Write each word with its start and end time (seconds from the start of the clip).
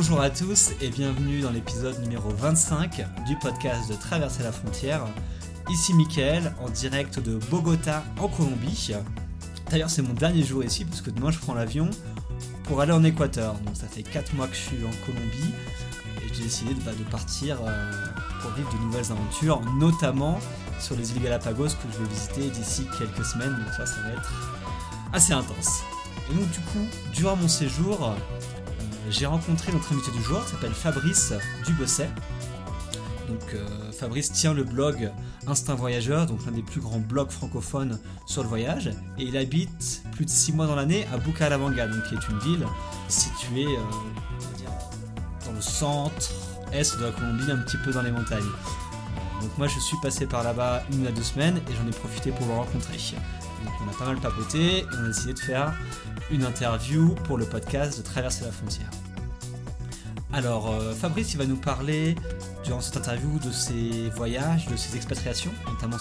Bonjour 0.00 0.20
à 0.20 0.30
tous 0.30 0.70
et 0.80 0.90
bienvenue 0.90 1.40
dans 1.40 1.50
l'épisode 1.50 2.00
numéro 2.00 2.28
25 2.28 3.04
du 3.26 3.36
podcast 3.36 3.90
de 3.90 3.96
Traverser 3.96 4.44
la 4.44 4.52
frontière. 4.52 5.04
Ici 5.68 5.92
Michael 5.92 6.54
en 6.60 6.70
direct 6.70 7.18
de 7.18 7.40
Bogota 7.50 8.04
en 8.20 8.28
Colombie. 8.28 8.94
D'ailleurs 9.68 9.90
c'est 9.90 10.02
mon 10.02 10.12
dernier 10.12 10.44
jour 10.44 10.62
ici 10.62 10.84
parce 10.84 11.00
que 11.00 11.10
demain 11.10 11.32
je 11.32 11.40
prends 11.40 11.52
l'avion 11.52 11.90
pour 12.62 12.80
aller 12.80 12.92
en 12.92 13.02
Équateur. 13.02 13.54
Donc 13.54 13.74
ça 13.74 13.88
fait 13.88 14.04
4 14.04 14.34
mois 14.34 14.46
que 14.46 14.54
je 14.54 14.60
suis 14.60 14.84
en 14.84 15.04
Colombie 15.04 15.52
et 16.18 16.32
j'ai 16.32 16.44
décidé 16.44 16.74
de, 16.74 16.80
bah, 16.82 16.92
de 16.96 17.10
partir 17.10 17.58
euh, 17.66 17.92
pour 18.40 18.52
vivre 18.52 18.72
de 18.72 18.78
nouvelles 18.84 19.10
aventures, 19.10 19.60
notamment 19.80 20.38
sur 20.78 20.94
les 20.94 21.10
îles 21.10 21.24
Galapagos 21.24 21.70
que 21.70 21.92
je 21.92 21.98
vais 21.98 22.08
visiter 22.08 22.50
d'ici 22.50 22.86
quelques 22.96 23.26
semaines. 23.26 23.50
Donc 23.50 23.74
ça, 23.76 23.84
ça 23.84 24.00
va 24.02 24.10
être 24.10 24.32
assez 25.12 25.32
intense. 25.32 25.82
Et 26.30 26.34
donc 26.34 26.48
du 26.52 26.60
coup, 26.60 26.86
durant 27.12 27.34
mon 27.34 27.48
séjour, 27.48 28.14
j'ai 29.10 29.26
rencontré 29.26 29.72
notre 29.72 29.92
invité 29.92 30.10
du 30.10 30.22
jour 30.22 30.44
qui 30.44 30.50
s'appelle 30.50 30.72
Fabrice 30.72 31.32
Dubesset. 31.66 32.10
Donc 33.28 33.54
euh, 33.54 33.92
Fabrice 33.92 34.32
tient 34.32 34.54
le 34.54 34.64
blog 34.64 35.10
Instinct 35.46 35.74
Voyageur, 35.74 36.26
donc 36.26 36.44
l'un 36.46 36.52
des 36.52 36.62
plus 36.62 36.80
grands 36.80 36.98
blogs 36.98 37.30
francophones 37.30 37.98
sur 38.26 38.42
le 38.42 38.48
voyage, 38.48 38.88
et 39.18 39.24
il 39.24 39.36
habite 39.36 40.02
plus 40.12 40.24
de 40.24 40.30
6 40.30 40.52
mois 40.52 40.66
dans 40.66 40.76
l'année 40.76 41.06
à 41.12 41.18
Bucaramanga, 41.18 41.88
donc 41.88 42.04
qui 42.04 42.14
est 42.14 42.28
une 42.30 42.38
ville 42.38 42.66
située 43.08 43.66
euh, 43.66 45.46
dans 45.46 45.52
le 45.52 45.60
centre 45.60 46.30
est 46.72 46.98
de 46.98 47.04
la 47.04 47.10
Colombie, 47.10 47.50
un 47.50 47.58
petit 47.58 47.78
peu 47.78 47.92
dans 47.92 48.02
les 48.02 48.10
montagnes. 48.10 48.50
Donc 49.40 49.56
moi 49.56 49.68
je 49.68 49.78
suis 49.78 49.96
passé 50.02 50.26
par 50.26 50.42
là-bas 50.42 50.82
une 50.92 51.06
à 51.06 51.10
deux 51.10 51.22
semaines 51.22 51.58
et 51.70 51.74
j'en 51.74 51.86
ai 51.86 51.92
profité 51.92 52.30
pour 52.30 52.46
le 52.46 52.54
rencontrer. 52.54 52.98
Donc 53.64 53.74
on 53.84 53.90
a 53.90 53.98
pas 53.98 54.06
mal 54.06 54.16
papoté 54.18 54.78
et 54.78 54.86
on 54.92 55.04
a 55.04 55.08
décidé 55.08 55.34
de 55.34 55.38
faire 55.38 55.74
une 56.30 56.44
interview 56.44 57.14
pour 57.24 57.38
le 57.38 57.44
podcast 57.44 57.98
de 57.98 58.02
Traverser 58.02 58.44
la 58.44 58.52
frontière. 58.52 58.90
Alors 60.32 60.70
euh, 60.70 60.92
Fabrice 60.92 61.32
il 61.32 61.38
va 61.38 61.46
nous 61.46 61.56
parler 61.56 62.14
durant 62.64 62.82
cette 62.82 62.98
interview 62.98 63.38
de 63.38 63.50
ses 63.50 64.10
voyages, 64.10 64.66
de 64.66 64.76
ses 64.76 64.94
expatriations, 64.96 65.52
notamment 65.66 65.96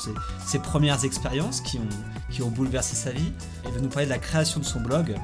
ses, 0.45 0.59
premières 0.59 1.05
expériences 1.05 1.61
qui 1.61 1.78
ont, 1.78 1.89
qui 2.30 2.42
ont 2.42 2.50
bouleversé 2.50 2.95
sa 2.95 3.11
vie. 3.11 3.31
Il 3.66 3.72
va 3.72 3.80
nous 3.80 3.88
parler 3.88 4.05
de 4.05 4.11
la 4.11 4.17
création 4.17 4.59
de 4.59 4.66
son 4.66 4.81
blog, 4.81 5.16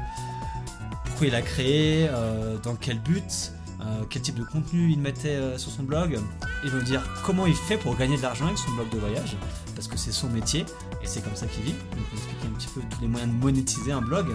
pourquoi 1.05 1.27
il 1.27 1.35
a 1.35 1.41
créé, 1.41 2.07
euh, 2.09 2.57
dans 2.59 2.75
quel 2.75 2.99
but, 2.99 3.51
euh, 3.81 4.03
quel 4.09 4.21
type 4.21 4.35
de 4.35 4.45
contenu 4.45 4.89
il 4.91 4.99
mettait 4.99 5.37
sur 5.57 5.71
son 5.71 5.83
blog. 5.83 6.17
Il 6.63 6.69
va 6.69 6.77
nous 6.77 6.83
dire 6.83 7.03
comment 7.25 7.45
il 7.45 7.55
fait 7.55 7.77
pour 7.77 7.97
gagner 7.97 8.15
de 8.15 8.21
l'argent 8.21 8.45
avec 8.45 8.57
son 8.57 8.71
blog 8.71 8.89
de 8.89 8.99
voyage, 8.99 9.35
parce 9.75 9.89
que 9.89 9.97
c'est 9.97 10.13
son 10.13 10.29
métier 10.29 10.65
et 11.01 11.07
c'est 11.07 11.21
comme 11.21 11.35
ça 11.35 11.45
qu'il 11.47 11.63
vit. 11.63 11.73
Donc 11.73 12.05
il 12.13 12.17
va 12.17 12.23
expliquer 12.23 12.47
un 12.47 12.57
petit 12.57 12.67
peu 12.73 12.81
tous 12.89 13.01
les 13.01 13.07
moyens 13.09 13.33
de 13.33 13.37
monétiser 13.37 13.91
un 13.91 14.01
blog. 14.01 14.27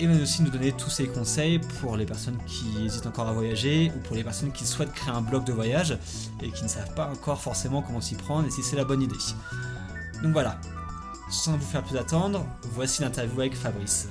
Et 0.00 0.04
il 0.04 0.08
va 0.08 0.22
aussi 0.22 0.42
nous 0.42 0.48
donner 0.48 0.72
tous 0.72 0.88
ses 0.88 1.08
conseils 1.08 1.58
pour 1.58 1.94
les 1.94 2.06
personnes 2.06 2.38
qui 2.46 2.86
hésitent 2.86 3.06
encore 3.06 3.28
à 3.28 3.32
voyager 3.32 3.92
ou 3.94 3.98
pour 4.00 4.16
les 4.16 4.24
personnes 4.24 4.50
qui 4.50 4.66
souhaitent 4.66 4.94
créer 4.94 5.12
un 5.12 5.20
blog 5.20 5.44
de 5.44 5.52
voyage 5.52 5.98
et 6.42 6.50
qui 6.50 6.62
ne 6.62 6.68
savent 6.68 6.94
pas 6.94 7.10
encore 7.12 7.38
forcément 7.38 7.82
comment 7.82 8.00
s'y 8.00 8.14
prendre 8.14 8.46
et 8.46 8.50
si 8.50 8.62
c'est 8.62 8.76
la 8.76 8.84
bonne 8.84 9.02
idée. 9.02 9.18
Donc 10.22 10.32
voilà, 10.32 10.58
sans 11.30 11.52
vous 11.52 11.66
faire 11.66 11.82
plus 11.82 11.98
attendre, 11.98 12.46
voici 12.72 13.02
l'interview 13.02 13.40
avec 13.40 13.54
Fabrice. 13.54 14.08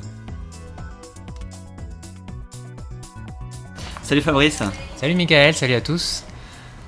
Salut 4.04 4.22
Fabrice. 4.22 4.62
Salut 4.96 5.16
Michael, 5.16 5.56
salut 5.56 5.74
à 5.74 5.82
tous. 5.82 6.24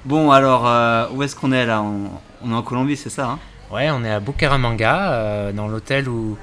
Bon 0.05 0.29
alors, 0.29 0.67
euh, 0.67 1.07
où 1.11 1.23
est-ce 1.23 1.35
qu'on 1.35 1.51
est 1.51 1.65
là? 1.65 1.81
On, 1.81 2.11
on 2.43 2.51
est 2.51 2.55
en 2.55 2.61
Colombie, 2.61 2.97
c'est 2.97 3.09
ça 3.09 3.29
hein? 3.31 3.39
Ouais, 3.71 3.89
on 3.89 4.03
est 4.03 4.11
à 4.11 4.19
Bucaramanga, 4.19 5.13
euh, 5.13 5.51
dans 5.53 5.67
l'hôtel 5.67 6.07
où 6.07 6.37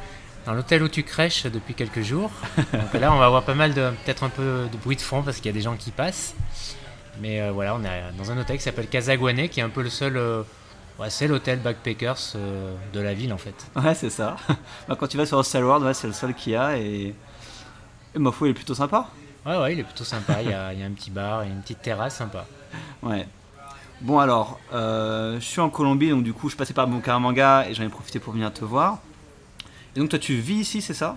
dans 0.48 0.54
l'hôtel 0.54 0.82
où 0.82 0.88
tu 0.88 1.02
crèches 1.02 1.44
depuis 1.44 1.74
quelques 1.74 2.00
jours. 2.00 2.30
Donc 2.72 2.94
là, 2.94 3.12
on 3.12 3.18
va 3.18 3.26
avoir 3.26 3.42
pas 3.42 3.52
mal 3.54 3.74
de 3.74 3.90
peut-être 4.02 4.24
un 4.24 4.30
peu 4.30 4.66
de 4.72 4.78
bruit 4.78 4.96
de 4.96 5.02
fond 5.02 5.22
parce 5.22 5.36
qu'il 5.36 5.44
y 5.44 5.48
a 5.50 5.52
des 5.52 5.60
gens 5.60 5.76
qui 5.76 5.90
passent. 5.90 6.34
Mais 7.20 7.42
euh, 7.42 7.52
voilà, 7.52 7.74
on 7.74 7.84
est 7.84 8.02
dans 8.16 8.30
un 8.30 8.38
hôtel 8.38 8.56
qui 8.56 8.62
s'appelle 8.62 8.86
Casaguané, 8.86 9.50
qui 9.50 9.60
est 9.60 9.62
un 9.62 9.68
peu 9.68 9.82
le 9.82 9.90
seul. 9.90 10.16
euh, 10.16 10.42
ouais, 10.98 11.10
c'est 11.10 11.28
l'hôtel 11.28 11.58
backpackers 11.58 12.32
euh, 12.36 12.74
de 12.94 13.00
la 13.00 13.12
ville 13.12 13.30
en 13.34 13.36
fait. 13.36 13.66
Ouais, 13.76 13.94
c'est 13.94 14.08
ça. 14.08 14.36
Bah, 14.88 14.96
quand 14.98 15.06
tu 15.06 15.18
vas 15.18 15.26
sur 15.26 15.36
Hostel 15.36 15.64
World, 15.64 15.84
ouais, 15.84 15.92
c'est 15.92 16.06
le 16.06 16.14
seul 16.14 16.32
qu'il 16.32 16.54
y 16.54 16.56
a 16.56 16.78
et, 16.78 17.14
et 18.14 18.18
ma 18.18 18.32
foi, 18.32 18.48
il 18.48 18.52
est 18.52 18.54
plutôt 18.54 18.74
sympa. 18.74 19.10
Ouais, 19.44 19.58
ouais, 19.58 19.74
il 19.74 19.80
est 19.80 19.84
plutôt 19.84 20.04
sympa. 20.04 20.40
Il 20.40 20.48
y 20.48 20.54
a, 20.54 20.72
il 20.72 20.80
y 20.80 20.82
a 20.82 20.86
un 20.86 20.92
petit 20.92 21.10
bar 21.10 21.42
et 21.42 21.48
une 21.48 21.60
petite 21.60 21.82
terrasse 21.82 22.16
sympa. 22.16 22.46
Ouais. 23.02 23.28
Bon 24.00 24.18
alors, 24.18 24.58
je 24.72 25.38
suis 25.40 25.60
en 25.60 25.68
Colombie, 25.68 26.08
donc 26.08 26.22
du 26.22 26.32
coup, 26.32 26.48
je 26.48 26.56
passais 26.56 26.72
par 26.72 26.86
Bucaramanga 26.86 27.66
et 27.68 27.74
j'en 27.74 27.82
ai 27.84 27.88
profité 27.90 28.18
pour 28.18 28.32
venir 28.32 28.50
te 28.50 28.64
voir. 28.64 29.00
Et 29.96 30.00
donc 30.00 30.10
toi, 30.10 30.18
tu 30.18 30.34
vis 30.34 30.54
ici, 30.56 30.80
c'est 30.82 30.94
ça? 30.94 31.16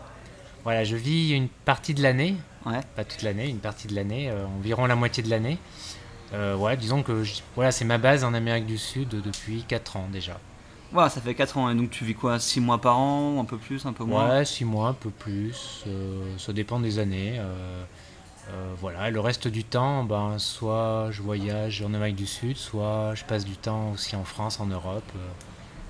Voilà, 0.64 0.84
je 0.84 0.96
vis 0.96 1.32
une 1.32 1.48
partie 1.50 1.94
de 1.94 2.02
l'année, 2.04 2.36
Ouais. 2.66 2.80
pas 2.96 3.04
toute 3.04 3.22
l'année, 3.24 3.50
une 3.50 3.58
partie 3.60 3.88
de 3.88 3.96
l'année, 3.96 4.30
euh, 4.30 4.46
environ 4.46 4.86
la 4.86 4.96
moitié 4.96 5.24
de 5.24 5.30
l'année. 5.30 5.58
Euh, 6.34 6.56
ouais, 6.56 6.78
disons 6.78 7.04
que 7.04 7.24
je- 7.24 7.42
voilà, 7.56 7.72
c'est 7.72 7.84
ma 7.86 7.98
base 7.98 8.24
en 8.24 8.34
Amérique 8.34 8.66
du 8.68 8.78
Sud 8.78 9.10
depuis 9.10 9.64
4 9.68 9.98
ans 9.98 10.08
déjà. 10.12 10.40
Voilà, 10.92 11.10
ça 11.10 11.20
fait 11.22 11.34
4 11.34 11.58
ans. 11.58 11.70
Et 11.70 11.76
donc 11.76 11.90
tu 11.90 12.06
vis 12.06 12.14
quoi? 12.16 12.40
6 12.40 12.60
mois 12.62 12.80
par 12.80 12.98
an 13.00 13.40
Un 13.40 13.46
peu 13.46 13.58
plus, 13.58 13.86
un 13.86 13.94
peu 13.94 14.04
moins? 14.04 14.30
Ouais, 14.38 14.46
6 14.46 14.64
mois, 14.66 14.90
un 14.90 14.94
peu 14.94 15.10
plus, 15.10 15.84
euh, 15.88 16.38
ça 16.38 16.54
dépend 16.54 16.80
des 16.80 17.00
années. 17.00 17.36
euh, 17.40 17.84
voilà, 18.82 19.10
le 19.10 19.20
reste 19.22 19.48
du 19.48 19.64
temps, 19.64 20.04
ben, 20.04 20.38
soit 20.38 21.08
je 21.12 21.22
voyage 21.22 21.82
en 21.84 21.94
Amérique 21.94 22.18
du 22.18 22.26
Sud, 22.28 22.58
soit 22.58 23.14
je 23.16 23.24
passe 23.24 23.46
du 23.46 23.56
temps 23.56 23.92
aussi 23.92 24.16
en 24.16 24.26
France, 24.26 24.60
en 24.60 24.66
Europe. 24.66 25.10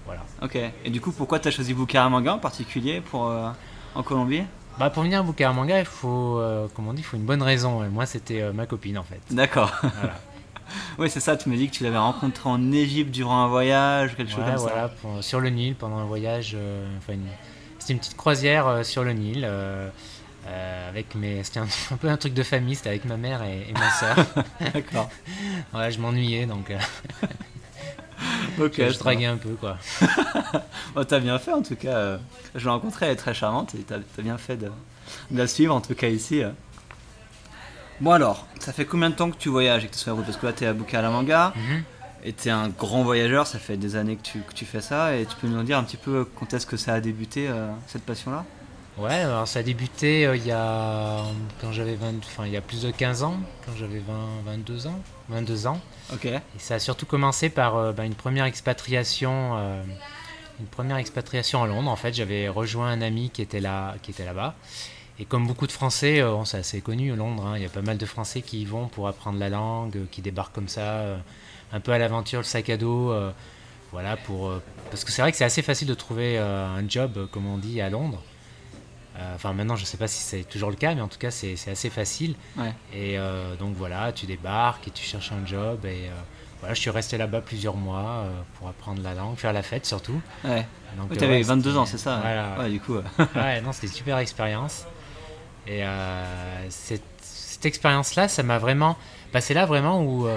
Voilà. 0.05 0.21
Ok. 0.41 0.57
Et 0.85 0.89
du 0.89 0.99
coup, 1.01 1.11
pourquoi 1.11 1.39
tu 1.39 1.47
as 1.47 1.51
choisi 1.51 1.73
Bucaramanga 1.73 2.33
en 2.33 2.39
particulier 2.39 3.01
pour, 3.01 3.27
euh, 3.27 3.49
en 3.95 4.03
Colombie? 4.03 4.43
Bah, 4.79 4.89
pour 4.89 5.03
venir 5.03 5.19
à 5.19 5.23
Bucaramanga, 5.23 5.79
il 5.79 5.85
faut, 5.85 6.39
euh, 6.39 6.67
comme 6.75 6.87
on 6.87 6.93
dit, 6.93 7.01
il 7.01 7.05
faut 7.05 7.17
une 7.17 7.25
bonne 7.25 7.43
raison. 7.43 7.83
Et 7.83 7.89
moi, 7.89 8.05
c'était 8.05 8.41
euh, 8.41 8.53
ma 8.53 8.65
copine 8.65 8.97
en 8.97 9.03
fait. 9.03 9.19
D'accord. 9.29 9.71
Voilà. 9.81 10.15
oui, 10.97 11.09
c'est 11.09 11.19
ça, 11.19 11.35
tu 11.37 11.49
me 11.49 11.55
dis 11.57 11.67
que 11.69 11.73
tu 11.75 11.83
l'avais 11.83 11.97
rencontré 11.97 12.49
en 12.49 12.71
Égypte 12.71 13.11
durant 13.11 13.43
un 13.43 13.47
voyage, 13.47 14.15
quelque 14.15 14.31
chose 14.31 14.43
comme 14.45 14.55
voilà, 14.55 14.87
ça. 14.87 14.93
pour- 15.01 15.23
sur 15.23 15.39
le 15.39 15.49
Nil 15.49 15.75
pendant 15.75 15.97
un 15.97 16.05
voyage. 16.05 16.53
euh, 16.55 16.85
enfin, 16.97 17.13
c'était 17.79 17.93
une 17.93 17.99
petite 17.99 18.17
croisière 18.17 18.83
sur 18.85 19.03
le 19.03 19.13
Nil. 19.13 19.41
euh, 19.43 19.89
avec 20.89 21.13
mes, 21.15 21.43
c'était 21.43 21.59
un, 21.59 21.67
un 21.91 21.97
peu 21.97 22.09
un 22.09 22.17
truc 22.17 22.33
de 22.33 22.41
famille, 22.43 22.75
c'était 22.75 22.89
avec 22.89 23.05
ma 23.05 23.17
mère 23.17 23.43
et, 23.43 23.67
et 23.69 23.73
ma 23.73 23.89
soeur. 23.91 24.15
D'accord. 24.73 25.09
ouais, 25.73 25.91
je 25.91 25.99
m'ennuyais 25.99 26.45
donc 26.47 26.71
Ok. 28.59 28.73
je, 28.77 28.97
draguais 28.99 29.25
un 29.25 29.37
peu 29.37 29.49
quoi. 29.51 29.77
Oh, 30.95 31.03
t'as 31.03 31.19
bien 31.19 31.39
fait 31.39 31.53
en 31.53 31.61
tout 31.61 31.75
cas. 31.75 31.95
euh, 31.95 32.17
Je 32.55 32.65
l'ai 32.65 32.69
rencontrée, 32.71 33.05
elle 33.07 33.13
est 33.13 33.15
très 33.15 33.33
charmante 33.33 33.73
et 33.75 33.79
t'as 33.79 33.95
as 33.97 34.21
bien 34.21 34.37
fait 34.37 34.57
de, 34.57 34.67
de 35.31 35.37
la 35.37 35.47
suivre 35.47 35.73
en 35.73 35.81
tout 35.81 35.95
cas 35.95 36.07
ici. 36.09 36.43
euh. 36.43 36.49
Bon 38.01 38.11
alors, 38.11 38.47
ça 38.59 38.73
fait 38.73 38.85
combien 38.85 39.09
de 39.09 39.15
temps 39.15 39.29
que 39.29 39.37
tu 39.37 39.49
voyages 39.49 39.83
et 39.85 39.87
que 39.87 39.93
tu 39.93 39.97
es 39.97 40.01
sur 40.01 40.11
la 40.11 40.15
route 40.15 40.25
Parce 40.25 40.37
que 40.37 40.45
là, 40.47 40.53
t'es 40.53 40.65
à 40.65 40.73
Bucaramanga. 40.73 41.53
Mhm. 41.55 41.83
Et 42.23 42.33
t'es 42.33 42.51
un 42.51 42.69
grand 42.69 43.01
voyageur, 43.03 43.47
ça 43.47 43.57
fait 43.57 43.77
des 43.77 43.95
années 43.95 44.15
que 44.15 44.21
tu, 44.21 44.41
que 44.41 44.53
tu 44.53 44.63
fais 44.65 44.81
ça, 44.81 45.15
et 45.15 45.25
tu 45.25 45.35
peux 45.37 45.47
nous 45.47 45.63
dire 45.63 45.79
un 45.79 45.83
petit 45.83 45.97
peu 45.97 46.27
quand 46.39 46.53
est-ce 46.53 46.67
que 46.67 46.77
ça 46.77 46.93
a 46.93 46.99
débuté, 46.99 47.47
euh, 47.49 47.71
cette 47.87 48.03
passion-là? 48.03 48.45
Ouais, 48.97 49.13
alors 49.13 49.47
ça 49.47 49.59
a 49.59 49.63
débuté 49.63 50.25
euh, 50.25 50.35
il 50.35 50.45
y 50.45 50.51
a 50.51 51.23
quand 51.61 51.71
j'avais 51.71 51.95
20, 51.95 52.17
enfin 52.25 52.45
il 52.45 52.51
y 52.51 52.57
a 52.57 52.61
plus 52.61 52.81
de 52.81 52.91
15 52.91 53.23
ans, 53.23 53.37
quand 53.65 53.71
j'avais 53.77 53.99
20, 53.99 54.13
22 54.45 54.87
ans, 54.87 54.99
22 55.29 55.67
ans. 55.67 55.79
Ok. 56.13 56.25
Et 56.25 56.41
ça 56.57 56.75
a 56.75 56.79
surtout 56.79 57.05
commencé 57.05 57.49
par 57.49 57.77
euh, 57.77 57.93
bah, 57.93 58.03
une 58.05 58.15
première 58.15 58.45
expatriation, 58.45 59.55
euh, 59.55 59.81
une 60.59 60.65
première 60.65 60.97
expatriation 60.97 61.63
à 61.63 61.67
Londres. 61.67 61.89
En 61.89 61.95
fait, 61.95 62.13
j'avais 62.13 62.49
rejoint 62.49 62.89
un 62.89 63.01
ami 63.01 63.29
qui 63.29 63.41
était 63.41 63.61
là, 63.61 63.95
qui 64.01 64.11
était 64.11 64.25
là-bas. 64.25 64.55
Et 65.19 65.25
comme 65.25 65.47
beaucoup 65.47 65.67
de 65.67 65.71
Français, 65.71 66.21
c'est 66.45 66.57
assez 66.57 66.81
connu 66.81 67.15
Londres. 67.15 67.45
hein, 67.45 67.53
il 67.55 67.61
y 67.61 67.65
a 67.65 67.69
pas 67.69 67.81
mal 67.81 67.97
de 67.97 68.05
Français 68.05 68.41
qui 68.41 68.61
y 68.61 68.65
vont 68.65 68.87
pour 68.87 69.07
apprendre 69.07 69.37
la 69.39 69.49
langue, 69.49 70.07
qui 70.09 70.21
débarquent 70.21 70.53
comme 70.53 70.67
ça, 70.67 71.03
un 71.71 71.79
peu 71.79 71.91
à 71.91 71.99
l'aventure, 71.99 72.39
le 72.39 72.43
sac 72.43 72.71
à 72.71 72.77
dos. 72.77 73.13
voilà 73.91 74.17
pour 74.17 74.51
parce 74.89 75.03
que 75.03 75.11
c'est 75.11 75.21
vrai 75.21 75.31
que 75.31 75.37
c'est 75.37 75.43
assez 75.45 75.61
facile 75.61 75.87
de 75.87 75.93
trouver 75.93 76.39
un 76.39 76.89
job, 76.89 77.27
comme 77.31 77.45
on 77.45 77.59
dit, 77.59 77.81
à 77.81 77.91
Londres. 77.91 78.23
Euh, 79.17 79.35
Enfin, 79.35 79.53
maintenant, 79.53 79.75
je 79.75 79.81
ne 79.81 79.85
sais 79.85 79.97
pas 79.97 80.07
si 80.07 80.21
c'est 80.21 80.43
toujours 80.43 80.69
le 80.69 80.75
cas, 80.75 80.93
mais 80.95 81.01
en 81.01 81.07
tout 81.07 81.17
cas, 81.19 81.31
c'est 81.31 81.55
assez 81.69 81.89
facile. 81.89 82.35
Ouais. 82.57 82.73
Et 82.93 83.17
euh, 83.17 83.55
donc 83.55 83.75
voilà, 83.75 84.11
tu 84.11 84.25
débarques 84.25 84.87
et 84.87 84.91
tu 84.91 85.03
cherches 85.03 85.31
un 85.31 85.45
job. 85.45 85.85
Et 85.85 86.07
euh, 86.07 86.11
voilà, 86.59 86.73
je 86.75 86.79
suis 86.79 86.89
resté 86.89 87.17
là-bas 87.17 87.41
plusieurs 87.41 87.75
mois 87.75 88.25
pour 88.57 88.67
apprendre 88.69 89.01
la 89.03 89.13
langue, 89.13 89.35
faire 89.37 89.51
la 89.53 89.63
fête 89.63 89.85
surtout. 89.85 90.21
Ouais. 90.45 90.65
Donc, 90.97 91.17
T'avais 91.17 91.37
ouais, 91.37 91.41
22 91.41 91.69
c'était- 91.69 91.79
ans, 91.79 91.85
c'est 91.85 91.97
ça 91.97 92.19
Voilà. 92.21 92.55
Ouais, 92.59 92.69
du 92.69 92.79
coup. 92.79 92.95
Ouais, 93.35 93.61
non, 93.61 93.71
c'était 93.71 93.87
une 93.87 93.93
super 93.93 94.17
expérience. 94.19 94.85
Et 95.67 95.83
cette, 96.69 97.03
cette 97.21 97.65
expérience-là, 97.65 98.27
ça 98.27 98.43
m'a 98.43 98.57
vraiment. 98.57 98.97
Bah, 99.33 99.41
c'est 99.41 99.53
là 99.53 99.65
vraiment 99.65 100.01
où, 100.03 100.27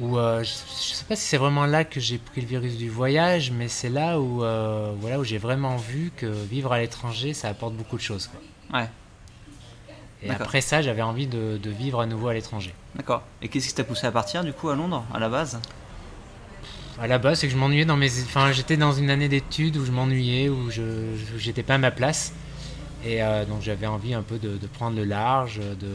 où 0.00 0.18
euh, 0.18 0.42
je, 0.42 0.50
je 0.50 0.94
sais 0.94 1.04
pas 1.04 1.16
si 1.16 1.22
c'est 1.22 1.36
vraiment 1.36 1.66
là 1.66 1.84
que 1.84 2.00
j'ai 2.00 2.18
pris 2.18 2.40
le 2.40 2.46
virus 2.46 2.76
du 2.76 2.88
voyage, 2.90 3.50
mais 3.50 3.68
c'est 3.68 3.88
là 3.88 4.20
où, 4.20 4.42
euh, 4.44 4.92
voilà, 5.00 5.18
où 5.18 5.24
j'ai 5.24 5.38
vraiment 5.38 5.76
vu 5.76 6.12
que 6.16 6.26
vivre 6.26 6.72
à 6.72 6.78
l'étranger, 6.80 7.34
ça 7.34 7.48
apporte 7.48 7.74
beaucoup 7.74 7.96
de 7.96 8.02
choses. 8.02 8.28
quoi. 8.28 8.80
Ouais, 8.80 8.88
Et 10.22 10.30
après 10.30 10.60
ça, 10.60 10.82
j'avais 10.82 11.02
envie 11.02 11.26
de, 11.26 11.58
de 11.62 11.70
vivre 11.70 12.00
à 12.00 12.06
nouveau 12.06 12.28
à 12.28 12.34
l'étranger. 12.34 12.74
d'accord. 12.94 13.22
Et 13.42 13.48
qu'est-ce 13.48 13.68
qui 13.68 13.74
t'a 13.74 13.84
poussé 13.84 14.06
à 14.06 14.12
partir 14.12 14.42
du 14.44 14.52
coup 14.52 14.68
à 14.68 14.74
Londres 14.74 15.04
à 15.14 15.18
la 15.18 15.28
base? 15.28 15.60
À 16.98 17.06
la 17.06 17.18
base, 17.18 17.40
c'est 17.40 17.46
que 17.46 17.52
je 17.52 17.58
m'ennuyais 17.58 17.84
dans 17.84 17.96
mes. 17.98 18.10
Enfin, 18.22 18.52
j'étais 18.52 18.78
dans 18.78 18.92
une 18.92 19.10
année 19.10 19.28
d'études 19.28 19.76
où 19.76 19.84
je 19.84 19.92
m'ennuyais, 19.92 20.48
où 20.48 20.70
je 20.70 20.82
j'étais 21.36 21.62
pas 21.62 21.74
à 21.74 21.78
ma 21.78 21.90
place. 21.90 22.32
Et 23.04 23.22
euh, 23.22 23.44
donc 23.44 23.60
j'avais 23.60 23.86
envie 23.86 24.14
un 24.14 24.22
peu 24.22 24.38
de, 24.38 24.56
de 24.56 24.66
prendre 24.66 24.96
le 24.96 25.04
large, 25.04 25.58
de. 25.58 25.88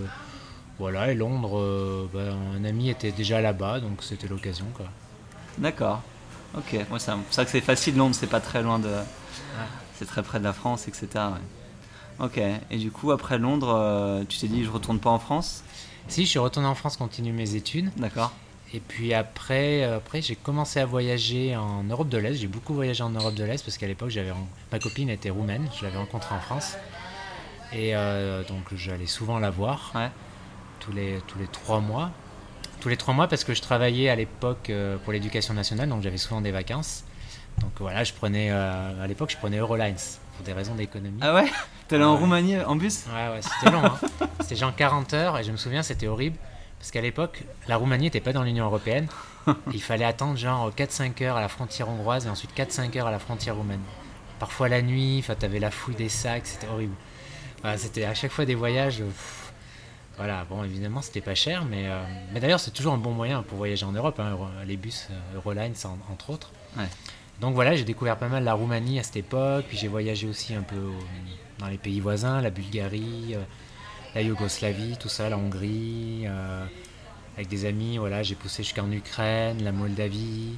Voilà, 0.81 1.11
et 1.11 1.13
Londres, 1.13 1.59
euh, 1.59 2.09
bah, 2.11 2.33
un 2.57 2.65
ami 2.65 2.89
était 2.89 3.11
déjà 3.11 3.39
là-bas, 3.39 3.81
donc 3.81 4.01
c'était 4.01 4.27
l'occasion, 4.27 4.65
quoi. 4.73 4.87
D'accord. 5.59 6.01
Ok, 6.57 6.73
ouais, 6.73 6.85
c'est 6.97 7.11
pour 7.11 7.21
ça 7.29 7.45
que 7.45 7.51
c'est 7.51 7.61
facile 7.61 7.97
Londres, 7.97 8.15
c'est 8.19 8.25
pas 8.25 8.39
très 8.39 8.63
loin 8.63 8.79
de. 8.79 8.89
C'est 9.93 10.07
très 10.07 10.23
près 10.23 10.39
de 10.39 10.43
la 10.43 10.53
France, 10.53 10.87
etc. 10.87 11.07
ouais. 11.13 12.25
Ok, 12.25 12.41
et 12.71 12.77
du 12.77 12.89
coup 12.89 13.11
après 13.11 13.37
Londres, 13.37 13.71
euh, 13.75 14.23
tu 14.27 14.39
t'es 14.39 14.47
dit 14.47 14.63
je 14.63 14.71
retourne 14.71 14.97
pas 14.97 15.11
en 15.11 15.19
France? 15.19 15.63
Si, 16.07 16.25
je 16.25 16.29
suis 16.31 16.39
retourné 16.39 16.67
en 16.67 16.73
France 16.73 16.97
continuer 16.97 17.31
mes 17.31 17.53
études. 17.53 17.91
D'accord. 17.97 18.31
Et 18.73 18.79
puis 18.79 19.13
après, 19.13 19.83
euh, 19.83 19.97
après 19.97 20.23
j'ai 20.23 20.35
commencé 20.35 20.79
à 20.79 20.87
voyager 20.87 21.55
en 21.55 21.83
Europe 21.83 22.09
de 22.09 22.17
l'Est. 22.17 22.37
J'ai 22.37 22.47
beaucoup 22.47 22.73
voyagé 22.73 23.03
en 23.03 23.11
Europe 23.11 23.35
de 23.35 23.43
l'Est 23.43 23.63
parce 23.63 23.77
qu'à 23.77 23.87
l'époque, 23.87 24.09
j'avais 24.09 24.33
ma 24.71 24.79
copine 24.79 25.09
était 25.11 25.29
roumaine. 25.29 25.69
Je 25.77 25.85
l'avais 25.85 25.99
rencontrée 25.99 26.33
en 26.33 26.39
France. 26.39 26.75
Et 27.71 27.95
euh, 27.95 28.43
donc 28.45 28.63
j'allais 28.75 29.05
souvent 29.05 29.37
la 29.37 29.51
voir. 29.51 29.91
Ouais. 29.93 30.09
Tous 30.81 30.91
les, 30.91 31.21
tous 31.27 31.39
les 31.39 31.47
trois 31.47 31.79
mois. 31.79 32.11
Tous 32.81 32.89
les 32.89 32.97
trois 32.97 33.13
mois 33.13 33.27
parce 33.27 33.43
que 33.43 33.53
je 33.53 33.61
travaillais 33.61 34.09
à 34.09 34.15
l'époque 34.15 34.69
euh, 34.69 34.97
pour 34.97 35.13
l'éducation 35.13 35.53
nationale. 35.53 35.87
Donc 35.89 36.01
j'avais 36.01 36.17
souvent 36.17 36.41
des 36.41 36.51
vacances. 36.51 37.05
Donc 37.61 37.71
voilà, 37.79 38.03
je 38.03 38.13
prenais, 38.13 38.49
euh, 38.51 39.03
à 39.03 39.07
l'époque, 39.07 39.29
je 39.31 39.37
prenais 39.37 39.57
Eurolines 39.57 39.95
pour 40.35 40.45
des 40.45 40.53
raisons 40.53 40.73
d'économie. 40.75 41.19
Ah 41.21 41.33
ouais? 41.35 41.45
T'es 41.87 41.95
allé 41.95 42.05
en. 42.05 42.17
Roumanie 42.17 42.59
en 42.59 42.75
bus? 42.75 43.05
Ouais, 43.13 43.35
ouais, 43.35 43.41
c'était 43.41 43.71
long. 43.71 43.85
Hein. 43.85 43.99
C'était 44.39 44.55
genre 44.55 44.75
40 44.75 45.13
heures 45.13 45.37
et 45.37 45.43
je 45.43 45.51
me 45.51 45.57
souviens, 45.57 45.83
c'était 45.83 46.07
horrible. 46.07 46.37
Parce 46.79 46.89
qu'à 46.89 47.01
l'époque, 47.01 47.43
la 47.67 47.77
Roumanie 47.77 48.05
n'était 48.05 48.21
pas 48.21 48.33
dans 48.33 48.41
l'Union 48.41 48.65
Européenne. 48.65 49.07
Il 49.73 49.81
fallait 49.83 50.05
attendre 50.05 50.35
genre 50.35 50.71
4-5 50.71 51.23
heures 51.23 51.37
à 51.37 51.41
la 51.41 51.47
frontière 51.47 51.89
hongroise 51.89 52.25
et 52.25 52.29
ensuite 52.29 52.57
4-5 52.57 52.97
heures 52.97 53.05
à 53.07 53.11
la 53.11 53.19
frontière 53.19 53.55
roumaine. 53.55 53.81
Parfois 54.39 54.67
la 54.67 54.81
nuit, 54.81 55.23
t'avais 55.39 55.59
la 55.59 55.69
fouille 55.69 55.93
des 55.93 56.09
sacs, 56.09 56.47
c'était 56.47 56.67
horrible. 56.67 56.95
Enfin, 57.59 57.77
c'était 57.77 58.05
à 58.05 58.15
chaque 58.15 58.31
fois 58.31 58.45
des 58.45 58.55
voyages. 58.55 59.01
euh, 59.01 59.05
pff, 59.05 59.50
voilà, 60.23 60.45
bon, 60.49 60.63
évidemment, 60.63 61.01
c'était 61.01 61.21
pas 61.21 61.33
cher, 61.35 61.65
mais, 61.65 61.87
euh, 61.87 62.03
mais 62.33 62.39
d'ailleurs, 62.39 62.59
c'est 62.59 62.71
toujours 62.71 62.93
un 62.93 62.97
bon 62.97 63.11
moyen 63.11 63.41
pour 63.43 63.57
voyager 63.57 63.85
en 63.85 63.91
Europe, 63.91 64.19
hein, 64.19 64.37
les 64.67 64.77
bus 64.77 65.07
euh, 65.09 65.35
Eurolines, 65.37 65.73
en- 65.85 65.97
entre 66.13 66.29
autres. 66.29 66.51
Ouais. 66.77 66.85
Donc 67.39 67.55
voilà, 67.55 67.75
j'ai 67.75 67.83
découvert 67.83 68.17
pas 68.17 68.27
mal 68.27 68.43
la 68.43 68.53
Roumanie 68.53 68.99
à 68.99 69.03
cette 69.03 69.15
époque, 69.15 69.65
puis 69.67 69.77
j'ai 69.77 69.87
voyagé 69.87 70.27
aussi 70.27 70.53
un 70.53 70.61
peu 70.61 70.75
dans 71.57 71.67
les 71.67 71.79
pays 71.79 71.99
voisins, 71.99 72.39
la 72.39 72.51
Bulgarie, 72.51 73.33
euh, 73.33 73.41
la 74.13 74.21
Yougoslavie, 74.21 74.95
tout 74.99 75.09
ça, 75.09 75.27
la 75.29 75.37
Hongrie, 75.37 76.23
euh, 76.27 76.65
avec 77.35 77.47
des 77.47 77.65
amis, 77.65 77.97
voilà, 77.97 78.21
j'ai 78.21 78.35
poussé 78.35 78.61
jusqu'en 78.63 78.91
Ukraine, 78.91 79.63
la 79.63 79.71
Moldavie, 79.71 80.57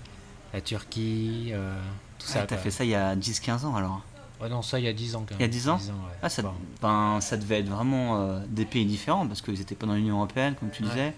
la 0.54 0.60
Turquie, 0.60 1.52
euh, 1.54 1.74
tout 2.20 2.28
ça. 2.28 2.40
Ah, 2.42 2.46
T'as 2.48 2.56
quoi. 2.56 2.64
fait 2.66 2.72
ça 2.72 2.84
il 2.84 2.90
y 2.90 2.96
a 2.96 3.16
10-15 3.16 3.64
ans 3.66 3.76
alors 3.76 4.02
Ouais, 4.44 4.50
non, 4.50 4.62
ça 4.62 4.78
il 4.80 4.86
y 4.86 4.88
a 4.90 4.94
10 4.94 5.16
ans 5.16 5.20
quand 5.28 5.32
même. 5.36 5.40
Il 5.40 5.42
y 5.42 5.46
a 5.46 5.48
10 5.48 5.70
ans 5.70 5.78
ouais. 5.78 5.90
Ah, 6.22 6.30
ça, 6.30 6.42
Bon. 6.42 6.52
ben, 6.82 7.20
ça 7.22 7.38
devait 7.38 7.60
être 7.60 7.70
vraiment 7.70 8.20
euh, 8.20 8.40
des 8.50 8.66
pays 8.66 8.86
différents 8.86 9.26
parce 9.26 9.42
qu'ils 9.42 9.58
n'étaient 9.58 9.76
pas 9.76 9.88
dans 9.88 9.94
l'Union 9.96 10.18
Européenne, 10.18 10.56
comme 10.60 10.70
tu 10.70 10.84
disais. 10.84 11.14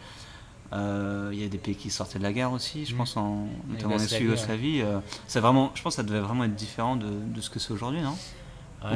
Euh, 0.74 1.30
Il 1.34 1.40
y 1.42 1.46
a 1.46 1.48
des 1.48 1.58
pays 1.58 1.76
qui 1.76 1.90
sortaient 1.90 2.20
de 2.20 2.24
la 2.24 2.34
guerre 2.34 2.52
aussi, 2.52 2.86
je 2.86 2.94
Mm. 2.94 2.98
pense, 2.98 3.18
en, 3.18 3.48
notamment 3.70 3.96
en 3.96 3.98
Yougoslavie, 3.98 4.26
ex-Yougoslavie. 4.32 4.82
euh, 4.82 5.00
vraiment, 5.40 5.72
je 5.76 5.82
pense 5.82 5.94
que 5.96 6.02
ça 6.02 6.08
devait 6.08 6.20
vraiment 6.20 6.44
être 6.44 6.56
différent 6.56 6.96
de, 6.96 7.08
de 7.10 7.42
ce 7.42 7.50
que 7.50 7.60
c'est 7.60 7.72
aujourd'hui, 7.72 8.02
non? 8.02 8.16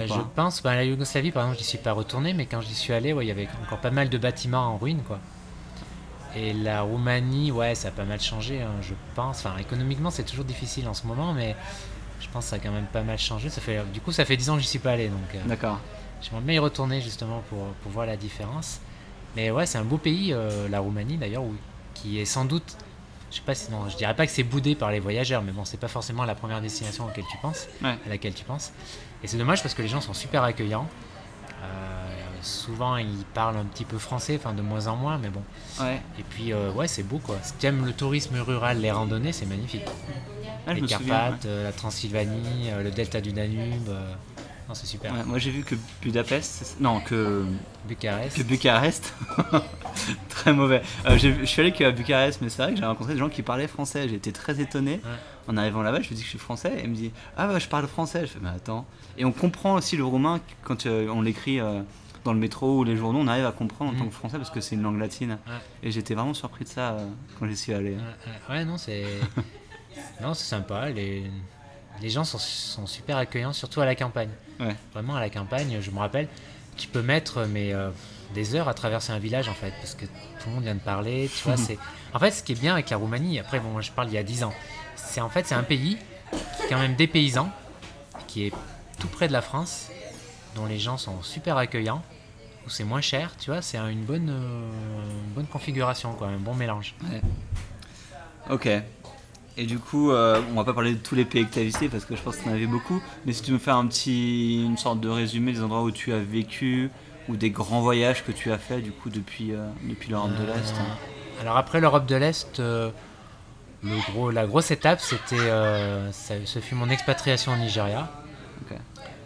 Je 0.05 0.21
pense, 0.35 0.61
bah, 0.61 0.75
la 0.75 0.83
Yougoslavie 0.83 1.31
par 1.31 1.43
exemple, 1.43 1.57
j'y 1.59 1.65
suis 1.67 1.77
pas 1.79 1.93
retourné, 1.93 2.33
mais 2.33 2.45
quand 2.45 2.61
j'y 2.61 2.75
suis 2.75 2.93
allé, 2.93 3.11
ouais, 3.13 3.25
il 3.25 3.29
y 3.29 3.31
avait 3.31 3.47
encore 3.65 3.79
pas 3.79 3.89
mal 3.89 4.09
de 4.09 4.17
bâtiments 4.19 4.67
en 4.73 4.77
ruine, 4.77 5.01
quoi. 5.07 5.19
Et 6.35 6.53
la 6.53 6.81
Roumanie, 6.83 7.51
ouais, 7.51 7.73
ça 7.73 7.87
a 7.87 7.91
pas 7.91 8.03
mal 8.05 8.21
changé, 8.21 8.61
hein, 8.61 8.69
je 8.83 8.93
pense. 9.15 9.39
Enfin, 9.43 9.57
économiquement, 9.57 10.11
c'est 10.11 10.23
toujours 10.25 10.45
difficile 10.45 10.87
en 10.87 10.93
ce 10.93 11.07
moment, 11.07 11.33
mais 11.33 11.55
je 12.19 12.27
pense 12.29 12.45
que 12.45 12.49
ça 12.51 12.55
a 12.57 12.59
quand 12.59 12.71
même 12.71 12.85
pas 12.85 13.01
mal 13.03 13.17
changé. 13.17 13.49
Ça 13.49 13.61
fait, 13.61 13.79
du 13.93 14.01
coup, 14.01 14.11
ça 14.11 14.25
fait 14.25 14.37
10 14.37 14.49
ans 14.49 14.55
que 14.55 14.61
j'y 14.61 14.67
suis 14.67 14.79
pas 14.79 14.91
allé, 14.91 15.07
donc 15.09 15.19
euh, 15.35 15.39
D'accord. 15.45 15.79
j'aimerais 16.21 16.41
bien 16.41 16.55
y 16.55 16.59
retourner 16.59 17.01
justement 17.01 17.41
pour, 17.49 17.65
pour 17.81 17.91
voir 17.91 18.05
la 18.05 18.17
différence. 18.17 18.79
Mais 19.35 19.51
ouais, 19.51 19.65
c'est 19.65 19.77
un 19.77 19.83
beau 19.83 19.97
pays, 19.97 20.33
euh, 20.33 20.67
la 20.69 20.79
Roumanie 20.79 21.17
d'ailleurs, 21.17 21.43
qui 21.93 22.19
est 22.19 22.25
sans 22.25 22.45
doute, 22.45 22.75
je 23.31 23.35
sais 23.37 23.41
pas 23.45 23.53
si, 23.55 23.69
non, 23.71 23.87
je 23.89 23.95
dirais 23.95 24.15
pas 24.15 24.25
que 24.25 24.31
c'est 24.31 24.43
boudé 24.43 24.73
par 24.75 24.91
les 24.91 24.99
voyageurs, 24.99 25.41
mais 25.43 25.51
bon, 25.51 25.65
c'est 25.65 25.79
pas 25.79 25.87
forcément 25.87 26.25
la 26.25 26.33
première 26.35 26.61
destination 26.61 27.05
auquel 27.05 27.23
tu 27.29 27.37
penses 27.41 27.67
Ouais. 27.83 27.95
à 28.05 28.09
laquelle 28.09 28.33
tu 28.33 28.43
penses. 28.43 28.71
Et 29.23 29.27
c'est 29.27 29.37
dommage 29.37 29.61
parce 29.61 29.73
que 29.75 29.81
les 29.81 29.87
gens 29.87 30.01
sont 30.01 30.13
super 30.13 30.43
accueillants. 30.43 30.87
Euh, 31.61 32.08
souvent, 32.41 32.97
ils 32.97 33.25
parlent 33.33 33.57
un 33.57 33.65
petit 33.65 33.85
peu 33.85 33.97
français, 33.97 34.39
enfin 34.39 34.53
de 34.53 34.61
moins 34.61 34.87
en 34.87 34.95
moins, 34.95 35.17
mais 35.17 35.29
bon. 35.29 35.41
Ouais. 35.79 36.01
Et 36.19 36.23
puis, 36.23 36.53
euh, 36.53 36.71
ouais, 36.71 36.87
c'est 36.87 37.03
beau 37.03 37.19
quoi. 37.19 37.37
Si 37.41 37.53
tu 37.59 37.65
aimes 37.65 37.85
le 37.85 37.93
tourisme 37.93 38.35
rural, 38.39 38.79
les 38.79 38.91
randonnées, 38.91 39.31
c'est 39.31 39.45
magnifique. 39.45 39.85
Ah, 40.67 40.73
les. 40.73 40.81
Carpates, 40.81 41.45
euh, 41.45 41.63
la 41.63 41.71
Transylvanie, 41.71 42.69
euh, 42.69 42.83
le 42.83 42.91
delta 42.91 43.21
du 43.21 43.31
Danube. 43.31 43.89
non, 44.67 44.73
c'est 44.73 44.85
super. 44.85 45.13
ouais. 45.13 45.23
Moi 45.25 45.37
j'ai 45.39 45.51
vu 45.51 45.63
que 45.63 45.75
Budapest, 46.01 46.77
non, 46.79 46.99
que, 46.99 47.45
Bucarest. 47.87 48.37
que 48.37 48.43
Bucarest. 48.43 49.13
très 50.29 50.53
mauvais. 50.53 50.81
Euh, 51.05 51.17
je 51.17 51.45
suis 51.45 51.61
allé 51.61 51.71
qu'à 51.71 51.91
Bucarest, 51.91 52.41
mais 52.41 52.49
c'est 52.49 52.63
vrai 52.63 52.73
que 52.73 52.79
j'ai 52.79 52.85
rencontré 52.85 53.13
des 53.13 53.19
gens 53.19 53.29
qui 53.29 53.41
parlaient 53.41 53.67
français. 53.67 54.07
J'ai 54.07 54.15
été 54.15 54.31
très 54.31 54.59
étonné. 54.59 54.93
Ouais. 54.93 54.99
En 55.47 55.57
arrivant 55.57 55.81
là-bas, 55.81 56.01
je 56.01 56.09
me 56.09 56.15
dis 56.15 56.21
que 56.21 56.25
je 56.25 56.29
suis 56.29 56.39
français. 56.39 56.71
Et 56.77 56.83
il 56.83 56.89
me 56.89 56.95
dit 56.95 57.11
Ah, 57.37 57.47
bah, 57.47 57.59
je 57.59 57.67
parle 57.67 57.87
français. 57.87 58.21
Je 58.21 58.33
fais 58.33 58.39
Mais 58.41 58.49
attends. 58.49 58.85
Et 59.17 59.25
on 59.25 59.31
comprend 59.31 59.75
aussi 59.75 59.97
le 59.97 60.05
roumain 60.05 60.39
quand 60.63 60.85
euh, 60.85 61.07
on 61.09 61.21
l'écrit 61.21 61.59
euh, 61.59 61.81
dans 62.23 62.33
le 62.33 62.39
métro 62.39 62.79
ou 62.79 62.83
les 62.83 62.95
journaux. 62.95 63.19
On 63.19 63.27
arrive 63.27 63.45
à 63.45 63.51
comprendre 63.51 63.93
en 63.93 63.97
tant 63.97 64.05
que 64.05 64.13
français 64.13 64.37
parce 64.37 64.49
que 64.49 64.61
c'est 64.61 64.75
une 64.75 64.81
langue 64.81 64.99
latine. 64.99 65.37
Ouais. 65.47 65.53
Et 65.83 65.91
j'étais 65.91 66.13
vraiment 66.13 66.33
surpris 66.33 66.65
de 66.65 66.69
ça 66.69 66.91
euh, 66.91 67.07
quand 67.37 67.47
j'y 67.47 67.57
suis 67.57 67.73
allé. 67.73 67.91
Ouais, 67.91 67.97
ouais, 67.97 68.55
ouais, 68.55 68.65
non, 68.65 68.77
c'est. 68.77 69.05
non, 70.21 70.33
c'est 70.33 70.45
sympa. 70.45 70.89
Les... 70.89 71.23
les 72.01 72.09
gens 72.09 72.23
sont, 72.23 72.39
sont 72.39 72.87
super 72.87 73.17
accueillants, 73.17 73.53
surtout 73.53 73.81
à 73.81 73.85
la 73.85 73.95
campagne. 73.95 74.29
Ouais. 74.59 74.75
Vraiment, 74.93 75.15
à 75.15 75.19
la 75.19 75.29
campagne, 75.29 75.79
je 75.81 75.91
me 75.91 75.99
rappelle, 75.99 76.27
tu 76.77 76.87
peux 76.87 77.01
mettre 77.01 77.45
mais, 77.47 77.73
euh, 77.73 77.89
des 78.33 78.55
heures 78.55 78.67
à 78.67 78.73
traverser 78.73 79.11
un 79.11 79.19
village 79.19 79.49
en 79.49 79.53
fait, 79.53 79.73
parce 79.79 79.95
que 79.95 80.05
tout 80.05 80.47
le 80.47 80.53
monde 80.53 80.63
vient 80.63 80.75
de 80.75 80.79
parler. 80.79 81.29
Tu 81.35 81.43
vois, 81.43 81.57
c'est. 81.57 81.77
En 82.13 82.19
fait, 82.19 82.31
ce 82.31 82.43
qui 82.43 82.53
est 82.53 82.59
bien 82.59 82.73
avec 82.73 82.89
la 82.89 82.97
Roumanie, 82.97 83.39
après, 83.39 83.59
bon, 83.59 83.69
moi, 83.69 83.81
je 83.81 83.91
parle 83.91 84.09
il 84.09 84.13
y 84.15 84.17
a 84.17 84.23
10 84.23 84.43
ans, 84.43 84.53
c'est 84.95 85.21
en 85.21 85.29
fait, 85.29 85.45
c'est 85.45 85.55
un 85.55 85.63
pays 85.63 85.97
qui 86.31 86.63
est 86.63 86.69
quand 86.69 86.79
même 86.79 86.95
dépaysant, 86.95 87.49
qui 88.27 88.47
est 88.47 88.53
tout 88.99 89.07
près 89.07 89.27
de 89.27 89.33
la 89.33 89.41
France, 89.41 89.89
dont 90.55 90.65
les 90.65 90.79
gens 90.79 90.97
sont 90.97 91.21
super 91.21 91.57
accueillants, 91.57 92.01
où 92.65 92.69
c'est 92.69 92.83
moins 92.83 93.01
cher, 93.01 93.31
tu 93.39 93.51
vois, 93.51 93.61
c'est 93.61 93.77
une 93.77 94.03
bonne, 94.03 94.29
euh, 94.29 94.69
une 95.27 95.33
bonne 95.33 95.47
configuration, 95.47 96.13
quoi, 96.13 96.27
un 96.27 96.37
bon 96.37 96.53
mélange. 96.53 96.95
Ok. 98.49 98.67
Et 99.57 99.65
du 99.65 99.77
coup, 99.77 100.11
euh, 100.11 100.41
on 100.51 100.55
va 100.55 100.63
pas 100.63 100.73
parler 100.73 100.93
de 100.93 100.99
tous 100.99 101.15
les 101.15 101.25
pays 101.25 101.45
que 101.45 101.53
tu 101.53 101.59
as 101.59 101.63
visités 101.63 101.89
parce 101.89 102.05
que 102.05 102.15
je 102.15 102.21
pense 102.21 102.37
que 102.37 102.43
tu 102.43 102.49
en 102.49 102.53
avais 102.53 102.65
beaucoup. 102.67 103.01
Mais 103.25 103.33
si 103.33 103.41
tu 103.41 103.51
me 103.51 103.57
fais 103.57 103.71
un 103.71 103.85
petit, 103.87 104.63
une 104.63 104.77
sorte 104.77 105.01
de 105.01 105.09
résumé 105.09 105.51
des 105.51 105.61
endroits 105.61 105.83
où 105.83 105.91
tu 105.91 106.13
as 106.13 106.19
vécu 106.19 106.89
ou 107.27 107.35
des 107.35 107.49
grands 107.51 107.81
voyages 107.81 108.23
que 108.23 108.31
tu 108.31 108.51
as 108.51 108.57
fait 108.57 108.79
du 108.81 108.91
coup 108.91 109.09
depuis, 109.09 109.51
euh, 109.53 109.67
depuis 109.83 110.09
l'Europe 110.09 110.31
de 110.31 110.45
l'Est. 110.45 110.73
hein. 110.79 110.85
Euh, 111.37 111.41
Alors 111.41 111.57
après 111.57 111.81
l'Europe 111.81 112.05
de 112.05 112.15
l'Est, 112.15 112.59
le 112.59 112.91
gros, 114.11 114.31
la 114.31 114.45
grosse 114.47 114.71
étape, 114.71 115.01
c'était, 115.01 115.37
ce 116.11 116.59
fut 116.59 116.75
mon 116.75 116.89
expatriation 116.89 117.53
au 117.53 117.57
Nigeria. 117.57 118.09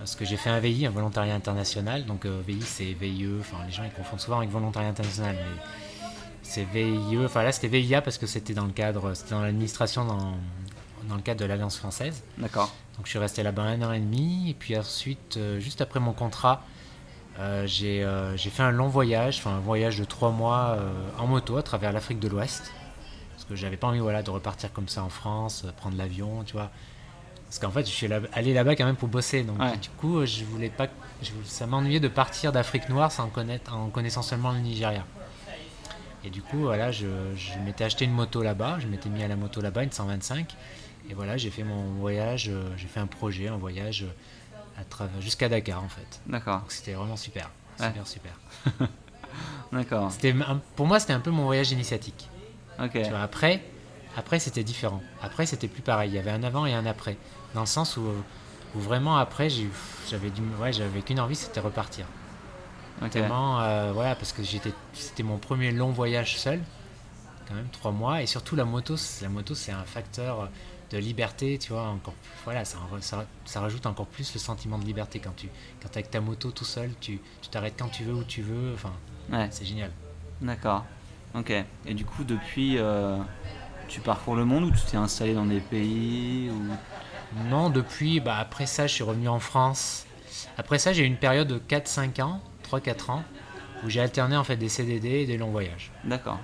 Parce 0.04 0.18
que 0.18 0.26
j'ai 0.26 0.36
fait 0.36 0.50
un 0.50 0.60
VI, 0.60 0.86
un 0.86 0.90
volontariat 0.90 1.34
international. 1.34 2.04
Donc 2.06 2.26
euh, 2.26 2.42
VI, 2.46 2.62
c'est 2.62 2.92
VIE. 2.92 3.26
Enfin, 3.40 3.64
les 3.66 3.72
gens 3.72 3.86
ils 3.86 3.92
confondent 3.92 4.20
souvent 4.20 4.40
avec 4.40 4.50
volontariat 4.50 4.90
international, 4.90 5.38
mais 5.38 5.62
c'est 6.42 6.66
VIE. 6.66 7.20
Enfin 7.24 7.42
là, 7.42 7.54
c'était 7.54 7.70
VIA 7.70 8.02
parce 8.02 8.18
que 8.18 8.28
c'était 8.28 8.54
dans 8.54 8.66
le 8.66 8.74
cadre, 8.74 9.14
c'était 9.14 9.30
dans 9.30 9.42
l'administration, 9.42 10.04
dans, 10.04 10.36
dans 11.08 11.16
le 11.16 11.22
cadre 11.22 11.40
de 11.40 11.46
l'Alliance 11.46 11.78
française. 11.78 12.22
D'accord. 12.38 12.70
Donc 12.98 13.06
je 13.06 13.12
suis 13.12 13.20
resté 13.20 13.44
là-bas 13.44 13.62
un 13.62 13.82
an 13.82 13.94
et 13.94 14.02
demi. 14.02 14.50
Et 14.50 14.54
puis 14.54 14.78
ensuite, 14.78 15.38
euh, 15.38 15.62
juste 15.62 15.80
après 15.80 16.02
mon 16.02 16.12
contrat, 16.12 16.66
euh, 17.40 17.66
j'ai 17.66 18.06
j'ai 18.36 18.50
fait 18.50 18.64
un 18.64 18.72
long 18.72 18.90
voyage, 18.90 19.38
enfin 19.38 19.52
un 19.52 19.62
voyage 19.62 19.98
de 20.00 20.04
trois 20.04 20.32
mois 20.32 20.80
en 21.18 21.28
moto 21.28 21.56
à 21.56 21.64
travers 21.64 21.94
l'Afrique 21.94 22.20
de 22.20 22.28
l'Ouest. 22.28 22.74
Parce 23.32 23.46
que 23.46 23.56
j'avais 23.56 23.78
pas 23.78 23.88
envie 23.88 24.00
voilà, 24.00 24.22
de 24.22 24.30
repartir 24.32 24.74
comme 24.74 24.90
ça 24.90 25.02
en 25.02 25.10
France, 25.10 25.66
prendre 25.78 25.96
l'avion, 25.96 26.44
tu 26.44 26.58
vois. 26.58 26.72
Parce 27.54 27.60
qu'en 27.60 27.70
fait, 27.70 27.86
je 27.86 27.92
suis 27.92 28.10
allé 28.34 28.52
là-bas 28.52 28.76
quand 28.76 28.86
même 28.86 28.96
pour 28.96 29.10
bosser. 29.10 29.44
Donc 29.44 29.60
Ouais. 29.60 29.78
du 29.78 29.90
coup, 29.90 30.26
je 30.26 30.44
voulais 30.44 30.72
pas, 30.72 30.88
je- 31.22 31.30
ça 31.46 31.68
m'ennuyait 31.68 32.00
de 32.00 32.08
partir 32.08 32.52
d'Afrique 32.52 32.90
noire 32.90 33.12
sans 33.12 33.28
connaître, 33.30 33.76
en 33.76 33.90
connaissant 33.90 34.24
seulement 34.24 34.52
le 34.54 34.58
Nigeria. 34.58 35.06
Et 36.26 36.32
du 36.32 36.42
coup, 36.42 36.58
voilà, 36.62 36.92
je, 36.92 37.06
je 37.36 37.60
m'étais 37.60 37.84
acheté 37.84 38.06
une 38.06 38.12
moto 38.14 38.42
là-bas, 38.42 38.78
je 38.80 38.88
m'étais 38.88 39.08
mis 39.08 39.22
à 39.24 39.28
la 39.28 39.36
moto 39.36 39.62
là-bas, 39.62 39.84
une 39.84 39.92
125. 39.92 40.56
Et 41.12 41.14
voilà, 41.14 41.38
j'ai 41.38 41.52
fait 41.52 41.64
mon 41.64 41.92
voyage, 42.00 42.50
euh, 42.50 42.70
j'ai 42.76 42.88
fait 42.88 43.00
un 43.02 43.06
projet, 43.06 43.50
un 43.50 43.58
voyage 43.58 44.04
euh, 44.80 45.06
jusqu'à 45.20 45.48
Dakar 45.48 45.84
en 45.84 45.90
fait. 45.90 46.22
D'accord. 46.26 46.62
Donc 46.62 46.72
c'était 46.72 46.94
vraiment 46.94 47.18
super, 47.18 47.52
Ouais. 47.80 47.86
super, 47.86 48.08
super. 48.08 48.32
D'accord. 49.72 50.12
C'était 50.12 50.34
pour 50.76 50.88
moi, 50.88 51.00
c'était 51.00 51.14
un 51.14 51.20
peu 51.20 51.30
mon 51.30 51.44
voyage 51.44 51.72
initiatique. 51.72 52.28
Ok. 52.82 52.94
Tu 52.94 53.10
vois, 53.10 53.22
après, 53.22 53.62
Après, 54.16 54.38
c'était 54.38 54.64
différent. 54.64 55.02
Après, 55.24 55.48
c'était 55.48 55.68
plus 55.68 55.82
pareil. 55.82 56.12
Il 56.12 56.14
y 56.16 56.20
avait 56.20 56.30
un 56.30 56.44
avant 56.44 56.68
et 56.68 56.74
un 56.76 56.86
après. 56.86 57.18
Dans 57.54 57.62
le 57.62 57.68
sens 57.68 57.98
où, 57.98 58.04
où 58.76 58.80
vraiment, 58.80 59.18
après, 59.18 59.50
j'avais 59.50 60.32
ouais, 60.60 61.02
qu'une 61.02 61.20
envie, 61.20 61.36
c'était 61.36 61.60
repartir. 61.60 62.06
Tellement, 63.12 63.60
euh, 63.62 63.92
voilà, 63.92 64.16
parce 64.16 64.32
que 64.32 64.44
j'étais, 64.44 64.74
c'était 64.94 65.24
mon 65.24 65.38
premier 65.38 65.72
long 65.72 65.92
voyage 65.92 66.38
seul, 66.38 66.62
quand 67.48 67.56
même, 67.56 67.68
trois 67.72 67.92
mois. 67.92 68.22
Et 68.22 68.28
surtout, 68.28 68.56
la 68.56 68.66
moto, 68.66 68.96
la 69.22 69.30
moto, 69.30 69.56
c'est 69.56 69.72
un 69.72 69.84
facteur 69.84 70.50
de 70.94 70.98
liberté, 71.00 71.58
tu 71.58 71.74
vois, 71.74 71.88
encore, 71.88 72.14
voilà, 72.44 72.66
ça, 72.66 72.78
ça, 73.46 73.60
rajoute 73.60 73.86
encore 73.88 74.06
plus 74.06 74.32
le 74.34 74.40
sentiment 74.40 74.78
de 74.78 74.86
liberté 74.86 75.20
quand 75.20 75.36
tu 75.36 75.50
quand 75.82 75.90
es 75.90 75.98
avec 75.98 76.12
ta 76.12 76.22
moto 76.22 76.52
tout 76.52 76.66
seul, 76.66 76.92
tu 77.02 77.20
t'arrêtes 77.50 77.76
quand 77.78 77.90
tu 77.90 78.04
veux, 78.04 78.14
où 78.14 78.24
tu 78.24 78.42
veux, 78.44 78.74
enfin, 78.74 78.94
ouais. 79.32 79.48
c'est 79.52 79.66
génial. 79.66 79.92
D'accord, 80.42 80.86
ok. 81.34 81.52
Et 81.86 81.94
du 81.94 82.06
coup, 82.06 82.24
depuis, 82.24 82.78
euh, 82.78 83.18
tu 83.88 84.02
parcours 84.02 84.36
le 84.36 84.46
monde 84.46 84.66
ou 84.66 84.72
tu 84.72 84.82
t'es 84.86 84.98
installé 84.98 85.34
dans 85.34 85.46
des 85.46 85.60
pays 85.60 86.50
ou... 86.52 86.62
Non, 87.50 87.70
depuis, 87.70 88.20
bah, 88.20 88.38
après 88.38 88.66
ça, 88.66 88.88
je 88.88 88.94
suis 88.94 89.04
revenu 89.04 89.28
en 89.28 89.40
France. 89.40 90.06
Après 90.58 90.78
ça, 90.78 90.94
j'ai 90.94 91.04
eu 91.04 91.08
une 91.08 91.18
période 91.18 91.48
de 91.48 91.60
4-5 91.60 92.22
ans, 92.22 92.42
3-4 92.70 93.12
ans, 93.12 93.24
où 93.84 93.90
j'ai 93.90 94.02
alterné 94.02 94.38
en 94.38 94.44
fait 94.44 94.56
des 94.56 94.70
CDD 94.70 95.10
et 95.10 95.26
des 95.26 95.38
longs 95.38 95.52
voyages. 95.52 95.92
D'accord. 96.04 96.40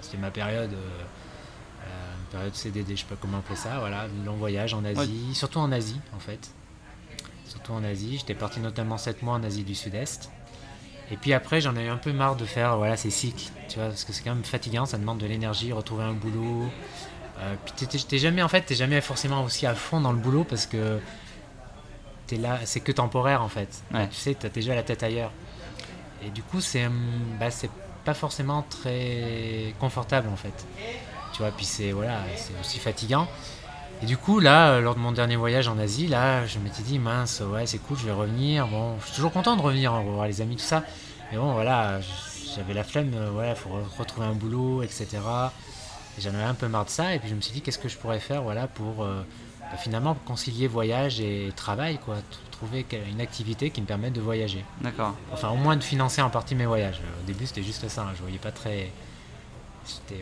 C'était 0.00 0.18
ma 0.18 0.30
période, 0.30 0.72
euh, 0.72 0.76
euh, 0.76 2.14
période 2.30 2.54
CDD, 2.54 2.96
je 2.96 3.00
sais 3.00 3.06
pas 3.06 3.16
comment 3.20 3.38
appeler 3.38 3.56
ça, 3.56 3.78
voilà, 3.80 4.06
long 4.24 4.36
voyage 4.36 4.72
en 4.72 4.84
Asie, 4.84 5.34
surtout 5.34 5.58
en 5.58 5.72
Asie 5.72 6.00
en 6.14 6.20
fait. 6.20 6.50
Surtout 7.46 7.72
en 7.72 7.82
Asie, 7.82 8.18
j'étais 8.18 8.34
parti 8.34 8.60
notamment 8.60 8.96
7 8.96 9.22
mois 9.22 9.34
en 9.34 9.42
Asie 9.42 9.64
du 9.64 9.74
Sud-Est. 9.74 10.30
Et 11.10 11.16
puis 11.16 11.32
après, 11.32 11.60
j'en 11.60 11.74
ai 11.74 11.86
eu 11.86 11.88
un 11.88 11.96
peu 11.96 12.12
marre 12.12 12.36
de 12.36 12.44
faire 12.44 12.76
voilà, 12.76 12.96
ces 12.96 13.10
cycles, 13.10 13.50
tu 13.68 13.78
vois, 13.78 13.88
parce 13.88 14.04
que 14.04 14.12
c'est 14.12 14.22
quand 14.22 14.34
même 14.34 14.44
fatigant, 14.44 14.86
ça 14.86 14.96
demande 14.96 15.18
de 15.18 15.26
l'énergie, 15.26 15.72
retrouver 15.72 16.04
un 16.04 16.12
boulot. 16.12 16.70
Euh, 17.40 17.54
puis 17.64 17.86
t'es 17.86 18.18
jamais, 18.18 18.42
en 18.42 18.48
fait, 18.48 18.62
t'es 18.62 18.74
jamais 18.74 19.00
forcément 19.00 19.42
aussi 19.44 19.66
à 19.66 19.74
fond 19.74 20.00
dans 20.00 20.12
le 20.12 20.18
boulot 20.18 20.44
parce 20.44 20.66
que 20.66 20.98
t'es 22.26 22.36
là, 22.36 22.58
c'est 22.64 22.80
que 22.80 22.92
temporaire 22.92 23.42
en 23.42 23.48
fait. 23.48 23.82
Tu 23.92 24.16
sais, 24.16 24.34
t'as 24.34 24.48
déjà 24.48 24.74
la 24.74 24.82
tête 24.82 25.02
ailleurs. 25.02 25.32
Et 26.24 26.30
du 26.30 26.42
coup, 26.42 26.60
c'est 26.60 26.88
bah, 27.38 27.50
c'est 27.50 27.70
pas 28.04 28.14
forcément 28.14 28.62
très 28.68 29.74
confortable 29.80 30.28
en 30.28 30.36
fait. 30.36 30.66
Tu 31.32 31.42
vois, 31.42 31.50
puis 31.50 31.64
c'est 31.64 31.92
voilà, 31.92 32.18
c'est 32.36 32.52
aussi 32.60 32.78
fatigant. 32.78 33.26
Et 34.02 34.06
du 34.06 34.16
coup, 34.16 34.40
là, 34.40 34.72
euh, 34.72 34.80
lors 34.80 34.94
de 34.94 35.00
mon 35.00 35.12
dernier 35.12 35.36
voyage 35.36 35.68
en 35.68 35.78
Asie, 35.78 36.06
là, 36.06 36.46
je 36.46 36.58
m'étais 36.58 36.82
dit, 36.82 36.98
mince, 36.98 37.42
ouais, 37.46 37.66
c'est 37.66 37.78
cool, 37.78 37.98
je 37.98 38.06
vais 38.06 38.12
revenir. 38.12 38.66
Bon, 38.66 38.96
je 39.00 39.06
suis 39.06 39.16
toujours 39.16 39.30
content 39.30 39.56
de 39.56 39.62
revenir, 39.62 39.92
hein, 39.92 40.02
voir 40.02 40.26
les 40.26 40.40
amis, 40.40 40.56
tout 40.56 40.62
ça. 40.62 40.84
Mais 41.30 41.36
bon, 41.36 41.52
voilà, 41.52 42.00
j'avais 42.56 42.72
la 42.72 42.82
flemme, 42.82 43.12
euh, 43.14 43.28
voilà, 43.30 43.50
il 43.50 43.56
faut 43.56 43.68
retrouver 43.98 44.26
un 44.26 44.32
boulot, 44.32 44.82
etc. 44.82 45.06
Et 46.20 46.22
j'en 46.22 46.34
avais 46.34 46.44
un 46.44 46.54
peu 46.54 46.68
marre 46.68 46.84
de 46.84 46.90
ça. 46.90 47.14
Et 47.14 47.18
puis 47.18 47.28
je 47.28 47.34
me 47.34 47.40
suis 47.40 47.52
dit, 47.52 47.62
qu'est-ce 47.62 47.78
que 47.78 47.88
je 47.88 47.96
pourrais 47.96 48.20
faire, 48.20 48.42
voilà, 48.42 48.66
pour 48.66 49.02
euh, 49.02 49.22
bah, 49.60 49.76
finalement 49.78 50.14
concilier 50.26 50.66
voyage 50.66 51.20
et 51.20 51.50
travail, 51.56 51.98
quoi. 51.98 52.16
Trouver 52.50 52.84
une 53.10 53.22
activité 53.22 53.70
qui 53.70 53.80
me 53.80 53.86
permette 53.86 54.12
de 54.12 54.20
voyager. 54.20 54.62
D'accord. 54.82 55.14
Enfin, 55.32 55.48
au 55.48 55.56
moins 55.56 55.76
de 55.76 55.82
financer 55.82 56.20
en 56.20 56.28
partie 56.28 56.54
mes 56.54 56.66
voyages. 56.66 57.00
Au 57.22 57.26
début, 57.26 57.46
c'était 57.46 57.62
juste 57.62 57.88
ça. 57.88 58.02
Hein, 58.02 58.12
je 58.14 58.20
voyais 58.20 58.36
pas 58.36 58.50
très. 58.50 58.90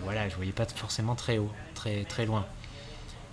Voilà, 0.05 0.29
je 0.29 0.37
voyais 0.37 0.53
pas 0.53 0.65
forcément 0.65 1.17
très 1.17 1.39
haut, 1.39 1.51
très, 1.75 2.05
très 2.05 2.27
loin. 2.27 2.47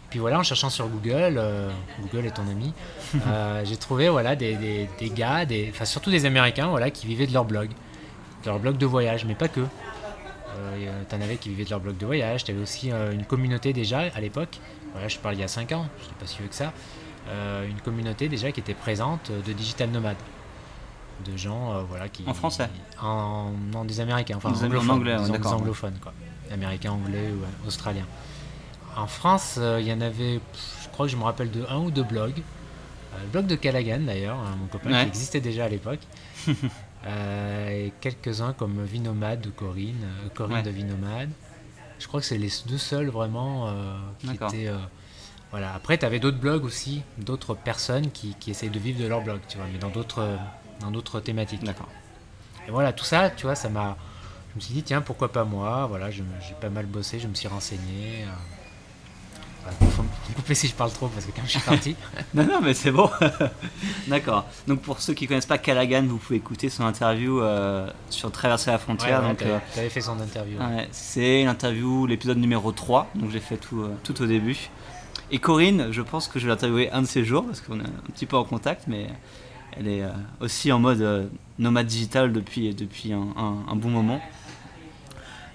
Puis 0.10 0.18
voilà, 0.18 0.40
en 0.40 0.44
cherchant 0.44 0.72
sur 0.72 0.88
Google, 0.88 1.36
euh, 1.38 1.70
Google 2.02 2.26
est 2.26 2.32
ton 2.32 2.48
ami, 2.50 2.74
euh, 3.28 3.62
j'ai 3.64 3.78
trouvé 3.78 4.10
voilà, 4.10 4.36
des, 4.36 4.56
des, 4.56 4.90
des 5.00 5.10
gars, 5.10 5.46
des, 5.46 5.70
enfin, 5.72 5.86
surtout 5.86 6.10
des 6.10 6.26
Américains 6.26 6.68
voilà, 6.68 6.90
qui 6.90 7.06
vivaient 7.06 7.28
de 7.28 7.34
leur 7.34 7.46
blog, 7.46 7.70
de 7.70 8.50
leur 8.50 8.60
blog 8.60 8.78
de 8.78 8.86
voyage, 8.86 9.26
mais 9.26 9.36
pas 9.36 9.48
que. 9.48 9.62
Euh, 10.56 11.04
T'en 11.10 11.22
avais 11.22 11.38
qui 11.38 11.50
vivaient 11.50 11.66
de 11.66 11.70
leur 11.70 11.80
blog 11.80 11.98
de 11.98 12.06
voyage, 12.06 12.44
tu 12.44 12.52
avais 12.52 12.62
aussi 12.62 12.92
euh, 12.92 13.12
une 13.12 13.26
communauté 13.26 13.74
déjà 13.74 14.00
à 14.16 14.22
l'époque, 14.22 14.60
voilà, 14.94 15.08
je 15.08 15.18
parle 15.20 15.36
il 15.36 15.42
y 15.42 15.44
a 15.44 15.48
5 15.48 15.72
ans, 15.74 15.88
je 16.02 16.06
n'ai 16.06 16.14
pas 16.20 16.26
si 16.26 16.38
vieux 16.38 16.48
que 16.48 16.56
ça, 16.56 16.74
une 17.68 17.82
communauté 17.82 18.30
déjà 18.30 18.52
qui 18.52 18.60
était 18.60 18.74
présente 18.74 19.32
de 19.32 19.54
digital 19.54 19.90
nomades. 19.90 20.16
De 21.26 21.38
gens 21.38 21.82
voilà 21.90 22.10
qui 22.10 22.24
en 22.28 22.34
français. 22.34 22.70
En, 23.02 23.52
non 23.72 23.86
des 23.86 24.02
américains 24.02 24.36
enfin 24.36 24.50
en 24.50 24.90
anglais 24.90 25.16
des 25.16 25.48
anglophones 25.48 25.98
quoi. 26.02 26.14
Américains 26.52 26.92
anglais 26.92 27.32
ou 27.32 27.68
australiens. 27.68 28.06
En 28.96 29.08
France, 29.08 29.56
euh, 29.58 29.80
il 29.82 29.88
y 29.88 29.94
en 29.94 30.02
avait, 30.02 30.40
je 30.84 30.90
crois 30.92 31.06
que 31.06 31.12
je 31.12 31.18
me 31.18 31.24
rappelle 31.24 31.52
de 31.52 31.66
un 31.70 31.80
ou 31.80 31.92
deux 31.92 32.04
blogs. 32.04 32.40
Euh, 32.40 33.22
le 33.22 33.28
blog 33.28 33.48
de 33.48 33.56
Callaghan 33.56 34.00
d'ailleurs, 34.00 34.38
hein, 34.38 34.56
mon 34.60 34.68
copain 34.68 35.02
qui 35.02 35.08
existait 35.08 35.42
déjà 35.42 35.66
à 35.66 35.70
l'époque. 35.70 36.00
Euh, 37.06 37.70
et 37.70 37.94
quelques-uns 38.02 38.54
comme 38.54 38.84
Vinomade 38.84 39.42
de 39.42 39.50
Corinne, 39.50 40.08
Corinne 40.34 40.64
de 40.64 40.70
Vinomade. 40.72 41.30
Je 42.00 42.08
crois 42.08 42.20
que 42.20 42.26
c'est 42.26 42.38
les 42.38 42.52
deux 42.68 42.78
seuls 42.78 43.10
vraiment 43.10 43.74
qui 44.20 44.30
étaient. 44.32 44.70
voilà. 45.52 45.74
Après, 45.74 45.98
tu 45.98 46.06
avais 46.06 46.20
d'autres 46.20 46.40
blogs 46.40 46.66
aussi, 46.66 47.04
d'autres 47.18 47.54
personnes 47.56 48.12
qui, 48.12 48.36
qui 48.40 48.52
essayent 48.52 48.70
de 48.70 48.80
vivre 48.80 49.02
de 49.02 49.08
leur 49.08 49.22
blog, 49.22 49.40
tu 49.48 49.58
vois, 49.58 49.68
mais 49.72 49.80
dans 49.80 49.90
d'autres, 49.90 50.38
dans 50.82 50.92
d'autres 50.92 51.20
thématiques. 51.20 51.64
D'accord. 51.64 51.90
Et 52.68 52.72
voilà, 52.72 52.92
tout 52.92 53.06
ça, 53.06 53.30
tu 53.30 53.46
vois, 53.46 53.56
ça 53.56 53.70
m'a. 53.70 53.96
Je 54.52 54.56
me 54.56 54.62
suis 54.62 54.74
dit, 54.74 54.84
tiens, 54.84 55.02
pourquoi 55.02 55.32
pas 55.32 55.44
moi? 55.44 55.86
Voilà, 55.88 56.10
j'ai 56.12 56.24
pas 56.60 56.70
mal 56.70 56.86
bossé, 56.86 57.20
je 57.20 57.28
me 57.28 57.36
suis 57.36 57.48
renseigné. 57.48 58.26
Faut 59.72 60.04
me 60.04 60.36
couper 60.36 60.56
si 60.56 60.68
je 60.68 60.74
parle 60.74 60.92
trop 60.92 61.08
parce 61.08 61.26
que 61.26 61.32
quand 61.32 61.44
je 61.46 61.52
suis 61.52 61.60
parti. 61.60 61.96
non, 62.34 62.46
non, 62.46 62.62
mais 62.62 62.74
c'est 62.74 62.92
bon. 62.92 63.10
D'accord. 64.08 64.46
Donc 64.68 64.82
pour 64.82 65.00
ceux 65.00 65.14
qui 65.14 65.28
connaissent 65.28 65.46
pas 65.46 65.58
Callaghan, 65.58 66.04
vous 66.08 66.18
pouvez 66.18 66.38
écouter 66.38 66.70
son 66.70 66.86
interview 66.86 67.42
euh, 67.42 67.90
sur 68.10 68.32
Traverser 68.32 68.72
la 68.72 68.78
frontière. 68.78 69.22
Ouais, 69.22 69.30
donc, 69.30 69.42
avais, 69.76 69.90
fait 69.90 70.02
son 70.02 70.20
interview. 70.20 70.58
c'est 70.92 71.44
l'interview, 71.44 72.06
l'épisode 72.06 72.38
numéro 72.38 72.72
3. 72.72 73.10
Donc 73.16 73.32
j'ai 73.32 73.40
fait 73.40 73.58
tout, 73.58 73.82
euh, 73.82 73.96
tout 74.04 74.22
au 74.22 74.26
début. 74.26 74.70
Et 75.32 75.40
Corinne, 75.40 75.88
je 75.92 76.02
pense 76.02 76.28
que 76.28 76.40
je 76.40 76.46
vais 76.46 76.52
l'interviewer 76.52 76.92
un 76.92 77.02
de 77.02 77.08
ces 77.08 77.24
jours 77.24 77.46
parce 77.46 77.62
qu'on 77.62 77.80
est 77.80 77.84
un 77.84 78.12
petit 78.14 78.26
peu 78.26 78.38
en 78.38 78.44
contact, 78.44 78.84
mais 78.88 79.08
elle 79.78 79.88
est 79.88 80.04
euh, 80.04 80.10
aussi 80.40 80.72
en 80.72 80.80
mode 80.80 81.30
nomade 81.58 81.88
digital 81.88 82.32
depuis, 82.32 82.74
depuis 82.76 83.14
un, 83.14 83.28
un 83.36 83.76
bon 83.76 83.90
moment. 83.90 84.22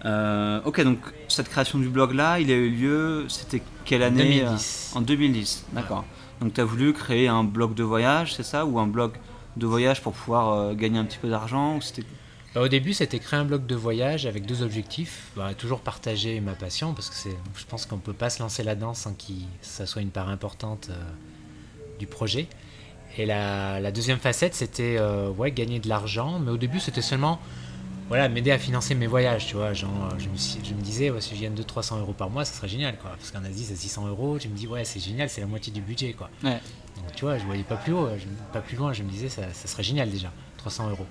Euh, 0.04 0.60
ok, 0.64 0.80
donc 0.82 0.98
cette 1.28 1.48
création 1.48 1.78
du 1.78 1.88
blog 1.88 2.12
là, 2.12 2.40
il 2.40 2.50
a 2.50 2.54
eu 2.54 2.70
lieu, 2.70 3.26
c'était 3.28 3.62
quelle 3.84 4.02
année 4.02 4.40
2010. 4.40 4.92
Euh, 4.94 4.98
en 4.98 5.02
2010, 5.02 5.66
d'accord. 5.72 6.04
Donc 6.40 6.54
tu 6.54 6.60
as 6.60 6.64
voulu 6.64 6.92
créer 6.92 7.28
un 7.28 7.44
blog 7.44 7.74
de 7.74 7.82
voyage, 7.82 8.34
c'est 8.34 8.42
ça 8.42 8.64
Ou 8.64 8.78
un 8.78 8.86
blog 8.86 9.12
de 9.56 9.66
voyage 9.66 10.00
pour 10.00 10.12
pouvoir 10.12 10.52
euh, 10.52 10.74
gagner 10.74 10.98
un 10.98 11.04
petit 11.04 11.18
peu 11.18 11.28
d'argent 11.28 11.78
bah, 12.54 12.62
Au 12.62 12.68
début, 12.68 12.94
c'était 12.94 13.18
créer 13.18 13.40
un 13.40 13.44
blog 13.44 13.66
de 13.66 13.74
voyage 13.74 14.24
avec 14.24 14.46
deux 14.46 14.62
objectifs. 14.62 15.32
Bah, 15.36 15.52
toujours 15.54 15.80
partager 15.80 16.40
ma 16.40 16.54
passion, 16.54 16.94
parce 16.94 17.10
que 17.10 17.28
je 17.54 17.64
pense 17.66 17.84
qu'on 17.84 17.96
ne 17.96 18.00
peut 18.00 18.14
pas 18.14 18.30
se 18.30 18.42
lancer 18.42 18.62
là-dedans 18.62 18.94
sans 18.94 19.12
que 19.12 19.24
ça 19.60 19.84
soit 19.84 20.02
une 20.02 20.10
part 20.10 20.30
importante 20.30 20.90
du 21.98 22.06
projet. 22.06 22.46
Et 23.18 23.26
la, 23.26 23.80
la 23.80 23.90
deuxième 23.90 24.18
facette, 24.18 24.54
c'était 24.54 24.98
ouais, 25.36 25.50
gagner 25.50 25.78
de 25.78 25.88
l'argent, 25.88 26.38
mais 26.38 26.52
au 26.52 26.56
début, 26.56 26.80
c'était 26.80 27.02
seulement 27.02 27.38
voilà, 28.10 28.28
m'aider 28.28 28.50
à 28.50 28.58
financer 28.58 28.96
mes 28.96 29.06
voyages, 29.06 29.46
tu 29.46 29.54
vois. 29.54 29.72
Genre, 29.72 30.10
je, 30.18 30.28
me, 30.28 30.64
je 30.64 30.74
me 30.74 30.80
disais, 30.80 31.12
si 31.20 31.36
je 31.36 31.42
gagne 31.42 31.54
200-300 31.54 32.00
euros 32.00 32.12
par 32.12 32.28
mois, 32.28 32.44
ça 32.44 32.52
serait 32.54 32.66
génial, 32.66 32.98
quoi. 32.98 33.12
Parce 33.12 33.30
qu'en 33.30 33.44
Asie, 33.44 33.64
c'est 33.64 33.76
600 33.76 34.08
euros. 34.08 34.36
Je 34.36 34.48
me 34.48 34.56
dis, 34.56 34.66
ouais, 34.66 34.84
c'est 34.84 34.98
génial, 34.98 35.30
c'est 35.30 35.40
la 35.40 35.46
moitié 35.46 35.72
du 35.72 35.80
budget, 35.80 36.12
quoi. 36.14 36.28
Donc, 36.42 36.54
tu 37.14 37.24
vois, 37.24 37.38
je 37.38 37.44
voyais 37.44 37.62
pas 37.62 37.76
plus 37.76 37.92
haut, 37.92 38.08
pas 38.52 38.62
plus 38.62 38.76
loin. 38.76 38.92
Je 38.92 39.04
me 39.04 39.08
disais, 39.08 39.28
ça, 39.28 39.44
serait 39.54 39.84
génial 39.84 40.10
déjà, 40.10 40.32
300 40.56 40.90
euros. 40.90 41.06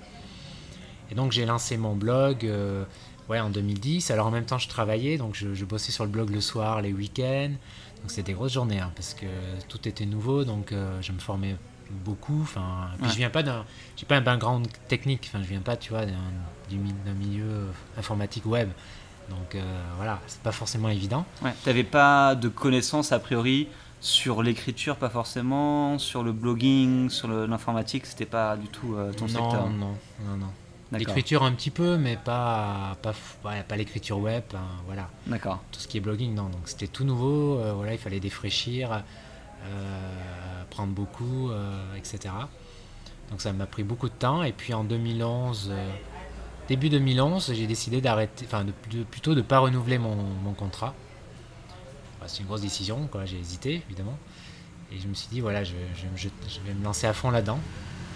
Et 1.10 1.14
donc, 1.14 1.32
j'ai 1.32 1.46
lancé 1.46 1.78
mon 1.78 1.96
blog, 1.96 2.44
euh, 2.44 2.84
ouais, 3.30 3.40
en 3.40 3.48
2010. 3.48 4.10
Alors, 4.10 4.26
en 4.26 4.30
même 4.30 4.44
temps, 4.44 4.58
je 4.58 4.68
travaillais, 4.68 5.16
donc 5.16 5.34
je, 5.34 5.64
bossais 5.64 5.92
sur 5.92 6.04
le 6.04 6.10
blog 6.10 6.28
le 6.28 6.42
soir, 6.42 6.82
les 6.82 6.92
week-ends. 6.92 7.54
Donc, 8.02 8.10
c'était 8.10 8.24
des 8.24 8.34
grosses 8.34 8.52
journées, 8.52 8.80
hein, 8.80 8.92
parce 8.94 9.14
que 9.14 9.24
tout 9.70 9.88
était 9.88 10.04
nouveau, 10.04 10.44
donc 10.44 10.72
euh, 10.72 11.00
je 11.00 11.12
me 11.12 11.18
formais 11.18 11.56
beaucoup. 11.90 12.40
Enfin, 12.42 12.88
je 13.02 13.16
viens 13.16 13.30
pas 13.30 13.42
d'un, 13.42 13.64
j'ai 13.96 14.06
pas 14.06 14.16
un 14.16 14.20
background 14.20 14.68
technique. 14.88 15.28
Enfin, 15.28 15.42
je 15.42 15.48
viens 15.48 15.60
pas, 15.60 15.76
tu 15.76 15.90
vois, 15.90 16.06
d'un, 16.06 17.14
milieu 17.14 17.66
informatique 17.98 18.46
web. 18.46 18.70
Donc 19.28 19.54
euh, 19.54 19.62
voilà, 19.96 20.18
c'est 20.26 20.40
pas 20.40 20.52
forcément 20.52 20.88
évident. 20.88 21.24
Ouais. 21.42 21.54
T'avais 21.64 21.84
pas 21.84 22.34
de 22.34 22.48
connaissances 22.48 23.12
a 23.12 23.18
priori 23.18 23.68
sur 24.00 24.42
l'écriture, 24.42 24.96
pas 24.96 25.10
forcément, 25.10 25.98
sur 25.98 26.22
le 26.22 26.32
blogging, 26.32 27.10
sur 27.10 27.28
l'informatique, 27.28 28.06
c'était 28.06 28.26
pas 28.26 28.56
du 28.56 28.66
tout 28.68 28.94
euh, 28.94 29.12
ton 29.12 29.28
secteur. 29.28 29.68
Non, 29.68 29.94
non, 30.24 30.36
non. 30.38 30.98
L'écriture 30.98 31.44
un 31.44 31.52
petit 31.52 31.70
peu, 31.70 31.96
mais 31.98 32.16
pas 32.16 32.96
pas, 33.02 33.14
pas 33.68 33.76
l'écriture 33.76 34.18
web, 34.18 34.42
hein, 34.54 34.58
voilà. 34.86 35.08
D'accord. 35.26 35.62
Tout 35.70 35.78
ce 35.78 35.86
qui 35.86 35.98
est 35.98 36.00
blogging, 36.00 36.34
non. 36.34 36.44
Donc 36.44 36.62
c'était 36.64 36.88
tout 36.88 37.04
nouveau, 37.04 37.58
euh, 37.58 37.72
voilà, 37.74 37.92
il 37.92 37.98
fallait 37.98 38.18
défraîchir. 38.18 39.02
Euh, 39.66 40.64
prendre 40.70 40.92
beaucoup, 40.92 41.50
euh, 41.50 41.94
etc. 41.96 42.32
Donc 43.30 43.40
ça 43.40 43.52
m'a 43.52 43.66
pris 43.66 43.82
beaucoup 43.82 44.08
de 44.08 44.14
temps. 44.14 44.42
Et 44.42 44.52
puis 44.52 44.72
en 44.72 44.84
2011, 44.84 45.68
euh, 45.72 45.90
début 46.68 46.88
2011, 46.88 47.52
j'ai 47.54 47.66
décidé 47.66 48.00
d'arrêter, 48.00 48.46
enfin 48.46 48.64
de, 48.64 48.72
plutôt 49.02 49.32
de 49.32 49.40
ne 49.40 49.42
pas 49.42 49.58
renouveler 49.58 49.98
mon, 49.98 50.16
contrat. 50.56 50.94
c'est 52.26 52.40
une 52.40 52.46
grosse 52.46 52.62
décision, 52.62 53.08
quoi. 53.10 53.24
J'ai 53.24 53.38
hésité, 53.38 53.82
évidemment. 53.88 54.16
Et 54.92 54.98
je 54.98 55.06
me 55.06 55.14
suis 55.14 55.28
dit, 55.28 55.40
voilà, 55.40 55.62
je, 55.64 55.72
vais 55.72 56.74
me 56.74 56.84
lancer 56.84 57.06
à 57.06 57.12
fond 57.12 57.30
là-dedans. 57.30 57.58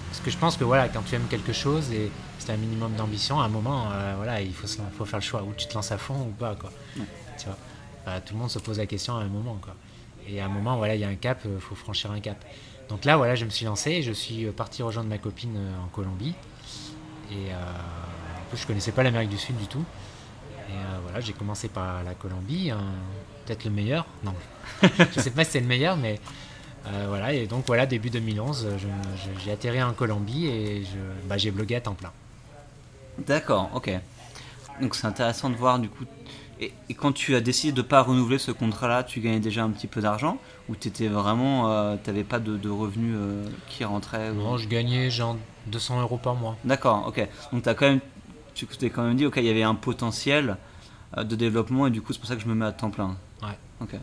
Parce 0.09 0.21
que 0.21 0.31
je 0.31 0.39
pense 0.39 0.57
que 0.57 0.65
voilà, 0.65 0.89
quand 0.89 1.03
tu 1.03 1.17
aimes 1.17 1.27
quelque 1.29 1.53
chose 1.53 1.91
et 1.93 2.11
c'est 2.39 2.53
un 2.53 2.57
minimum 2.57 2.95
d'ambition, 2.95 3.41
à 3.41 3.45
un 3.45 3.49
moment, 3.49 3.89
voilà, 4.17 4.41
il 4.41 4.55
faut, 4.55 4.69
faut 4.97 5.05
faire 5.05 5.19
le 5.19 5.25
choix. 5.25 5.43
Où 5.43 5.53
tu 5.57 5.67
te 5.67 5.75
lances 5.75 5.93
à 5.93 5.99
fond 5.99 6.29
ou 6.29 6.33
pas, 6.33 6.55
quoi. 6.55 6.71
Tu 6.95 7.47
vois. 7.47 7.59
Enfin, 8.07 8.21
tout 8.21 8.35
le 8.35 8.41
monde 8.41 8.51
se 8.51 8.59
pose 8.59 8.79
la 8.79 8.87
question 8.87 9.17
à 9.17 9.23
un 9.23 9.29
moment. 9.29 9.59
Quoi. 9.61 9.75
Et 10.29 10.41
à 10.41 10.47
un 10.47 10.49
moment, 10.49 10.77
voilà, 10.77 10.95
il 10.95 11.01
y 11.01 11.05
a 11.05 11.09
un 11.09 11.15
cap, 11.15 11.41
il 11.45 11.61
faut 11.61 11.75
franchir 11.75 12.11
un 12.11 12.21
cap. 12.21 12.43
Donc 12.89 13.05
là, 13.05 13.17
voilà, 13.17 13.35
je 13.35 13.45
me 13.45 13.51
suis 13.51 13.65
lancé 13.65 13.93
et 13.93 14.03
je 14.03 14.13
suis 14.13 14.47
parti 14.47 14.83
rejoindre 14.83 15.09
ma 15.09 15.19
copine 15.19 15.57
en 15.83 15.89
Colombie. 15.89 16.35
Et 17.31 17.53
en 17.53 18.49
plus, 18.51 18.59
je 18.59 18.67
connaissais 18.67 18.93
pas 18.93 19.03
l'Amérique 19.03 19.31
du 19.31 19.39
Sud 19.39 19.57
du 19.57 19.67
tout. 19.67 19.85
Et 20.69 20.75
voilà, 21.03 21.21
j'ai 21.21 21.33
commencé 21.33 21.69
par 21.69 22.03
la 22.05 22.15
Colombie, 22.15 22.71
hein, 22.71 22.81
peut-être 23.45 23.65
le 23.65 23.71
meilleur. 23.71 24.07
Non, 24.23 24.35
je 24.83 25.21
sais 25.21 25.31
pas 25.31 25.45
si 25.45 25.53
c'est 25.53 25.61
le 25.61 25.67
meilleur, 25.67 25.97
mais 25.97 26.21
euh, 26.87 27.07
voilà, 27.09 27.33
et 27.33 27.47
donc 27.47 27.67
voilà, 27.67 27.87
début 27.87 28.11
2011, 28.11 28.69
j'ai 29.43 29.53
atterri 29.53 29.83
en 29.83 29.95
Colombie 29.95 30.47
et 30.47 30.83
bah, 31.27 31.39
j'ai 31.39 31.51
blogué 31.51 31.77
à 31.77 31.81
temps 31.81 31.95
plein. 31.95 32.13
D'accord, 33.19 33.71
ok. 33.75 33.91
Donc 34.81 34.95
c'est 34.95 35.07
intéressant 35.07 35.51
de 35.51 35.55
voir 35.55 35.79
du 35.79 35.89
coup. 35.89 36.05
Et, 36.61 36.73
quand 36.95 37.13
tu 37.13 37.35
as 37.35 37.41
décidé 37.41 37.73
de 37.73 37.83
ne 37.83 37.87
pas 37.87 38.03
renouveler 38.03 38.39
ce 38.39 38.51
contrat-là, 38.51 39.03
tu 39.03 39.21
gagnais 39.21 39.41
déjà 39.41 39.65
un 39.65 39.71
petit 39.71 39.87
peu 39.87 40.01
d'argent 40.01 40.39
Ou 40.69 40.77
tu 40.77 40.89
étais 40.89 41.09
vraiment. 41.09 41.71
Euh, 41.71 41.97
tu 42.03 42.11
n'avais 42.11 42.25
pas 42.25 42.39
de, 42.39 42.69
revenus 42.69 43.15
euh, 43.17 43.45
qui 43.69 43.85
rentraient 43.85 44.33
Non, 44.33 44.57
je 44.57 44.69
gagnais 44.69 45.11
genre 45.11 45.37
200 45.67 46.01
euros 46.03 46.19
par 46.19 46.35
mois. 46.35 46.57
D'accord, 46.65 47.05
ok. 47.09 47.27
Donc 47.53 47.67
as 47.67 47.75
quand 47.75 47.89
même, 47.89 48.01
tu 48.55 48.67
t'es 48.67 48.91
quand 48.91 49.03
même 49.03 49.17
dit, 49.17 49.27
ok, 49.27 49.35
il 49.39 49.45
y 49.45 49.51
avait 49.51 49.63
un 49.63 49.75
potentiel 49.75 50.57
de 51.17 51.37
développement 51.37 51.87
et 51.87 51.91
du 51.91 52.03
coup 52.03 52.13
c'est 52.13 52.19
pour 52.19 52.29
ça 52.29 52.35
que 52.35 52.43
je 52.43 52.49
me 52.49 52.55
mets 52.55 52.67
à 52.67 52.73
temps 52.73 52.91
plein. 52.91 53.17
Ouais. 53.43 53.57
Ok, 53.81 53.95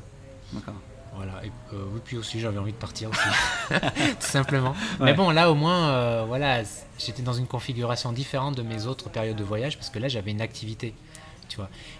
d'accord. 0.54 0.76
Voilà. 1.16 1.34
Et, 1.44 1.52
euh, 1.74 1.84
oui, 1.94 2.00
puis 2.04 2.18
aussi 2.18 2.40
j'avais 2.40 2.58
envie 2.58 2.72
de 2.72 2.78
partir 2.78 3.10
aussi, 3.10 3.28
tout 4.20 4.28
simplement. 4.28 4.74
Mais 5.00 5.14
bon, 5.14 5.30
là 5.30 5.52
au 5.52 5.56
moins, 5.56 5.90
euh, 5.90 6.24
voilà, 6.28 6.62
j'étais 6.98 7.22
dans 7.22 7.34
une 7.34 7.48
configuration 7.48 8.12
différente 8.12 8.56
de 8.56 8.62
mes 8.62 8.86
autres 8.86 9.10
périodes 9.10 9.36
de 9.36 9.44
voyage 9.44 9.78
parce 9.78 9.90
que 9.90 10.00
là 10.00 10.08
j'avais 10.08 10.32
une 10.32 10.42
activité, 10.42 10.94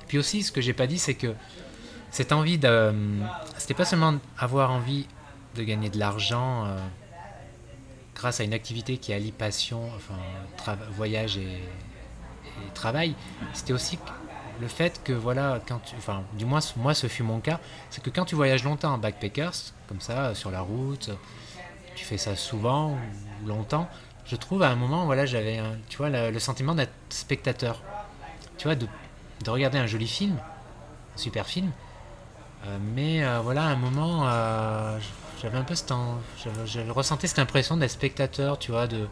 Puis 0.08 0.18
aussi, 0.18 0.44
ce 0.44 0.52
que 0.52 0.62
j'ai 0.62 0.74
pas 0.74 0.88
dit, 0.88 1.00
c'est 1.00 1.16
que 1.16 1.34
cette 2.10 2.32
envie 2.32 2.58
de, 2.58 2.94
c'était 3.58 3.74
pas 3.74 3.86
seulement 3.86 4.16
avoir 4.38 4.72
envie 4.72 5.08
de 5.56 5.64
gagner 5.64 5.90
de 5.90 5.98
l'argent 5.98 6.66
euh, 6.66 6.78
grâce 8.16 8.40
à 8.40 8.44
une 8.44 8.54
activité 8.54 8.98
qui 8.98 9.14
allie 9.14 9.32
passion, 9.32 9.90
enfin 9.96 10.78
voyage 10.92 11.38
et, 11.38 11.62
travail, 12.76 13.16
c'était 13.54 13.74
aussi 13.74 13.98
le 14.60 14.68
fait 14.68 15.02
que, 15.04 15.14
voilà, 15.14 15.60
quand 15.68 15.80
tu, 15.80 15.96
enfin, 15.96 16.24
du 16.38 16.46
moins, 16.46 16.60
moi, 16.76 16.94
ce 16.94 17.08
fut 17.08 17.24
mon 17.24 17.40
cas, 17.40 17.60
c'est 17.90 18.04
que 18.04 18.10
quand 18.10 18.26
tu 18.26 18.36
voyages 18.36 18.64
longtemps 18.64 18.94
en 18.94 18.98
backpackers, 18.98 19.74
comme 19.88 20.00
ça, 20.00 20.36
sur 20.36 20.52
la 20.52 20.62
route, 20.62 21.10
tu 21.96 22.06
fais 22.06 22.18
ça 22.18 22.36
souvent 22.36 22.98
ou 23.44 23.48
longtemps, 23.48 23.90
je 24.26 24.36
trouve 24.36 24.64
à 24.64 24.70
un 24.70 24.76
moment, 24.76 25.06
voilà, 25.06 25.26
j'avais, 25.26 25.60
tu 25.90 25.98
vois, 25.98 26.10
le, 26.10 26.40
sentiment 26.40 26.76
d'être 26.76 26.94
spectateur. 27.10 27.82
Tu 28.58 28.68
vois, 28.68 28.76
de, 28.76 28.88
de, 29.44 29.50
regarder 29.50 29.78
un 29.78 29.88
joli 29.88 30.08
film, 30.08 30.38
un 31.16 31.18
super 31.18 31.46
film, 31.46 31.72
euh, 32.66 32.78
mais 32.96 33.24
euh, 33.24 33.40
voilà, 33.44 33.66
à 33.66 33.70
un 33.70 33.76
moment, 33.76 34.24
euh, 34.26 34.98
j'avais 35.42 35.58
un 35.58 35.64
peu 35.64 35.76
cette, 35.76 35.94
j'avais 36.66 36.92
ressenti 36.92 37.28
cette 37.28 37.40
impression 37.40 37.78
d'être 37.78 37.92
spectateur, 37.92 38.60
tu 38.60 38.72
vois, 38.72 38.88
de 38.88 39.08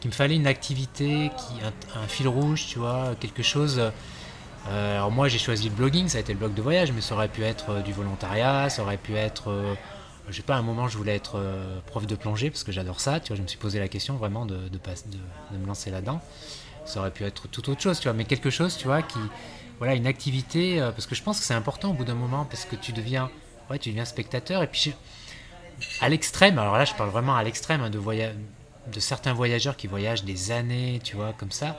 qu'il 0.00 0.10
me 0.10 0.14
fallait 0.14 0.36
une 0.36 0.46
activité, 0.46 1.30
qui, 1.36 1.54
un, 1.94 2.06
fil 2.06 2.26
rouge, 2.26 2.66
tu 2.66 2.78
vois, 2.78 3.14
quelque 3.20 3.42
chose 3.42 3.82
alors 4.68 5.10
moi 5.10 5.26
j'ai 5.26 5.38
choisi 5.38 5.68
le 5.68 5.74
blogging, 5.74 6.08
ça 6.08 6.18
a 6.18 6.20
été 6.20 6.32
le 6.32 6.38
blog 6.38 6.54
de 6.54 6.62
voyage, 6.62 6.92
mais 6.92 7.00
ça 7.00 7.14
aurait 7.14 7.28
pu 7.28 7.42
être 7.42 7.82
du 7.82 7.92
volontariat, 7.92 8.68
ça 8.70 8.82
aurait 8.82 8.98
pu 8.98 9.16
être, 9.16 9.52
je 10.28 10.36
sais 10.36 10.42
pas, 10.42 10.54
à 10.54 10.58
un 10.58 10.62
moment 10.62 10.86
je 10.86 10.96
voulais 10.96 11.16
être 11.16 11.42
prof 11.86 12.06
de 12.06 12.14
plongée 12.14 12.50
parce 12.50 12.62
que 12.62 12.70
j'adore 12.70 13.00
ça, 13.00 13.20
tu 13.20 13.28
vois, 13.28 13.36
je 13.36 13.42
me 13.42 13.46
suis 13.46 13.58
posé 13.58 13.78
la 13.78 13.88
question 13.88 14.16
vraiment 14.16 14.46
de, 14.46 14.56
de, 14.56 14.78
de, 14.78 15.58
me 15.58 15.66
lancer 15.66 15.90
là-dedans. 15.90 16.20
Ça 16.84 17.00
aurait 17.00 17.10
pu 17.10 17.24
être 17.24 17.48
tout 17.48 17.68
autre 17.68 17.80
chose, 17.80 18.00
tu 18.00 18.08
vois, 18.08 18.14
mais 18.14 18.24
quelque 18.24 18.50
chose, 18.50 18.76
tu 18.76 18.86
vois, 18.86 19.02
qui, 19.02 19.18
voilà, 19.80 19.94
une 19.94 20.06
activité, 20.06 20.78
parce 20.78 21.06
que 21.06 21.16
je 21.16 21.22
pense 21.22 21.40
que 21.40 21.44
c'est 21.44 21.54
important 21.54 21.90
au 21.90 21.94
bout 21.94 22.04
d'un 22.04 22.14
moment 22.14 22.44
parce 22.44 22.64
que 22.64 22.76
tu 22.76 22.92
deviens, 22.92 23.28
ouais, 23.70 23.78
tu 23.80 23.88
deviens 23.88 24.04
spectateur 24.04 24.62
et 24.62 24.68
puis 24.68 24.94
à 26.00 26.08
l'extrême, 26.08 26.58
alors 26.58 26.76
là 26.76 26.84
je 26.84 26.94
parle 26.94 27.10
vraiment 27.10 27.34
à 27.34 27.42
l'extrême 27.42 27.80
hein, 27.80 27.90
de, 27.90 27.98
de 27.98 29.00
certains 29.00 29.32
voyageurs 29.32 29.76
qui 29.76 29.88
voyagent 29.88 30.24
des 30.24 30.52
années, 30.52 31.00
tu 31.02 31.16
vois, 31.16 31.32
comme 31.32 31.50
ça 31.50 31.76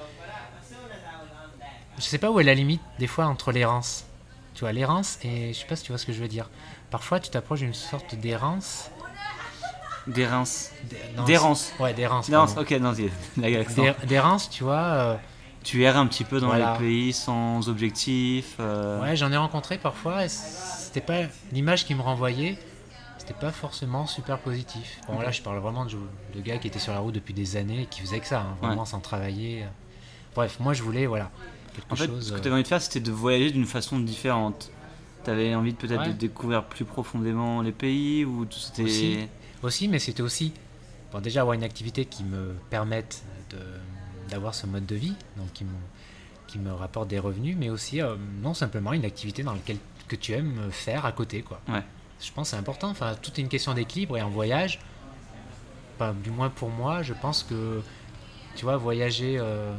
je 2.02 2.08
sais 2.08 2.18
pas 2.18 2.32
où 2.32 2.40
est 2.40 2.44
la 2.44 2.54
limite 2.54 2.82
des 3.00 3.08
fois 3.08 3.26
entre 3.26 3.52
l'errance. 3.52 4.06
Tu 4.56 4.62
vois, 4.62 4.72
l'errance 4.72 5.18
et 5.24 5.54
je 5.54 5.60
sais 5.60 5.66
pas 5.66 5.76
si 5.76 5.84
tu 5.84 5.92
vois 5.92 5.98
ce 5.98 6.06
que 6.06 6.14
je 6.14 6.20
veux 6.20 6.28
dire. 6.28 6.50
Parfois, 6.90 7.20
tu 7.20 7.30
t'approches 7.30 7.60
d'une 7.60 7.74
sorte 7.74 8.16
d'errance. 8.16 8.90
D'errance. 10.08 10.72
D'errance. 11.26 11.74
Ouais, 11.80 11.94
d'errance. 11.94 12.30
D'errance, 12.30 12.58
ok, 12.58 12.72
non, 12.72 12.94
D'errance, 14.08 14.50
tu 14.50 14.64
vois. 14.64 14.82
Euh, 14.82 15.16
tu 15.64 15.84
erres 15.84 15.98
un 15.98 16.08
petit 16.08 16.24
peu 16.24 16.40
dans 16.40 16.54
les 16.54 16.78
pays 16.80 17.14
sans 17.14 17.70
objectif. 17.70 18.56
Euh. 18.60 19.02
Ouais, 19.02 19.16
j'en 19.16 19.32
ai 19.32 19.38
rencontré 19.38 19.78
parfois 19.78 20.26
et 20.26 20.30
c'était 20.30 21.02
pas 21.02 21.22
l'image 21.52 21.86
qui 21.86 21.96
me 21.96 22.02
renvoyait. 22.02 22.58
C'était 23.18 23.34
pas 23.34 23.52
forcément 23.52 24.08
super 24.08 24.40
positif. 24.40 25.00
Bon, 25.08 25.20
là, 25.20 25.30
je 25.30 25.42
parle 25.44 25.60
vraiment 25.60 25.86
de, 25.86 25.92
de, 26.34 26.42
gars 26.42 26.58
qui 26.58 26.68
étaient 26.68 26.80
sur 26.80 26.92
la 26.92 27.00
route 27.00 27.14
depuis 27.14 27.36
des 27.36 27.56
années 27.56 27.84
et 27.84 27.86
qui 27.86 28.02
faisaient 28.02 28.20
que 28.20 28.26
ça, 28.26 28.42
hein, 28.42 28.58
vraiment 28.62 28.86
sans 28.86 29.00
travailler. 29.00 29.66
Bref, 30.34 30.58
moi, 30.60 30.74
je 30.74 30.82
voulais, 30.82 31.06
voilà 31.06 31.30
en 31.90 31.96
fait, 31.96 32.10
ce 32.22 32.32
que 32.34 32.40
tu 32.40 32.48
avais 32.48 32.52
envie 32.52 32.64
de 32.64 32.68
faire, 32.68 32.82
c'était 32.82 33.00
de 33.00 33.12
voyager 33.12 33.52
d'une 33.52 33.66
façon 33.66 34.00
différente. 34.00 34.72
Tu 35.24 35.30
avais 35.30 35.54
envie 35.56 35.74
peut-être 35.74 36.08
de 36.08 36.14
découvrir 36.14 36.66
plus 36.66 36.86
profondément 36.86 37.62
les 37.62 37.72
pays 37.72 38.26
ou 38.26 38.48
c'était 38.50 38.84
aussi, 38.84 39.20
aussi, 39.62 39.88
mais 39.88 40.00
c'était 40.00 40.24
aussi 40.24 40.54
bon 41.12 41.20
déjà 41.20 41.42
avoir 41.42 41.54
une 41.54 41.64
activité 41.64 42.06
qui 42.06 42.24
me 42.24 42.56
permette 42.70 43.24
d'avoir 44.32 44.56
ce 44.56 44.66
mode 44.66 44.86
de 44.86 44.96
vie, 44.96 45.16
donc 45.38 45.54
qui 45.54 45.64
me, 45.64 45.70
qui 46.48 46.58
me 46.58 46.72
rapporte 46.72 47.08
des 47.08 47.20
revenus, 47.20 47.56
mais 47.58 47.70
aussi 47.70 48.02
euh, 48.02 48.16
non 48.42 48.54
simplement 48.54 48.94
une 48.94 49.06
activité 49.06 49.44
dans 49.44 49.54
laquelle 49.54 49.78
que 50.08 50.16
tu 50.16 50.34
aimes 50.34 50.70
faire 50.72 51.06
à 51.06 51.12
côté 51.12 51.42
quoi. 51.42 51.62
Ouais. 51.70 51.84
Je 52.20 52.32
pense 52.32 52.50
c'est 52.50 52.58
important. 52.58 52.90
Enfin, 52.90 53.16
tout 53.22 53.32
est 53.38 53.42
une 53.42 53.50
question 53.50 53.74
d'équilibre 53.74 54.18
et 54.18 54.22
en 54.22 54.30
voyage, 54.30 54.80
du 56.24 56.32
moins 56.32 56.50
pour 56.50 56.70
moi, 56.70 57.04
je 57.04 57.14
pense 57.14 57.44
que 57.44 57.82
tu 58.56 58.66
vois, 58.66 58.78
voyager 58.78 59.38
euh, 59.40 59.74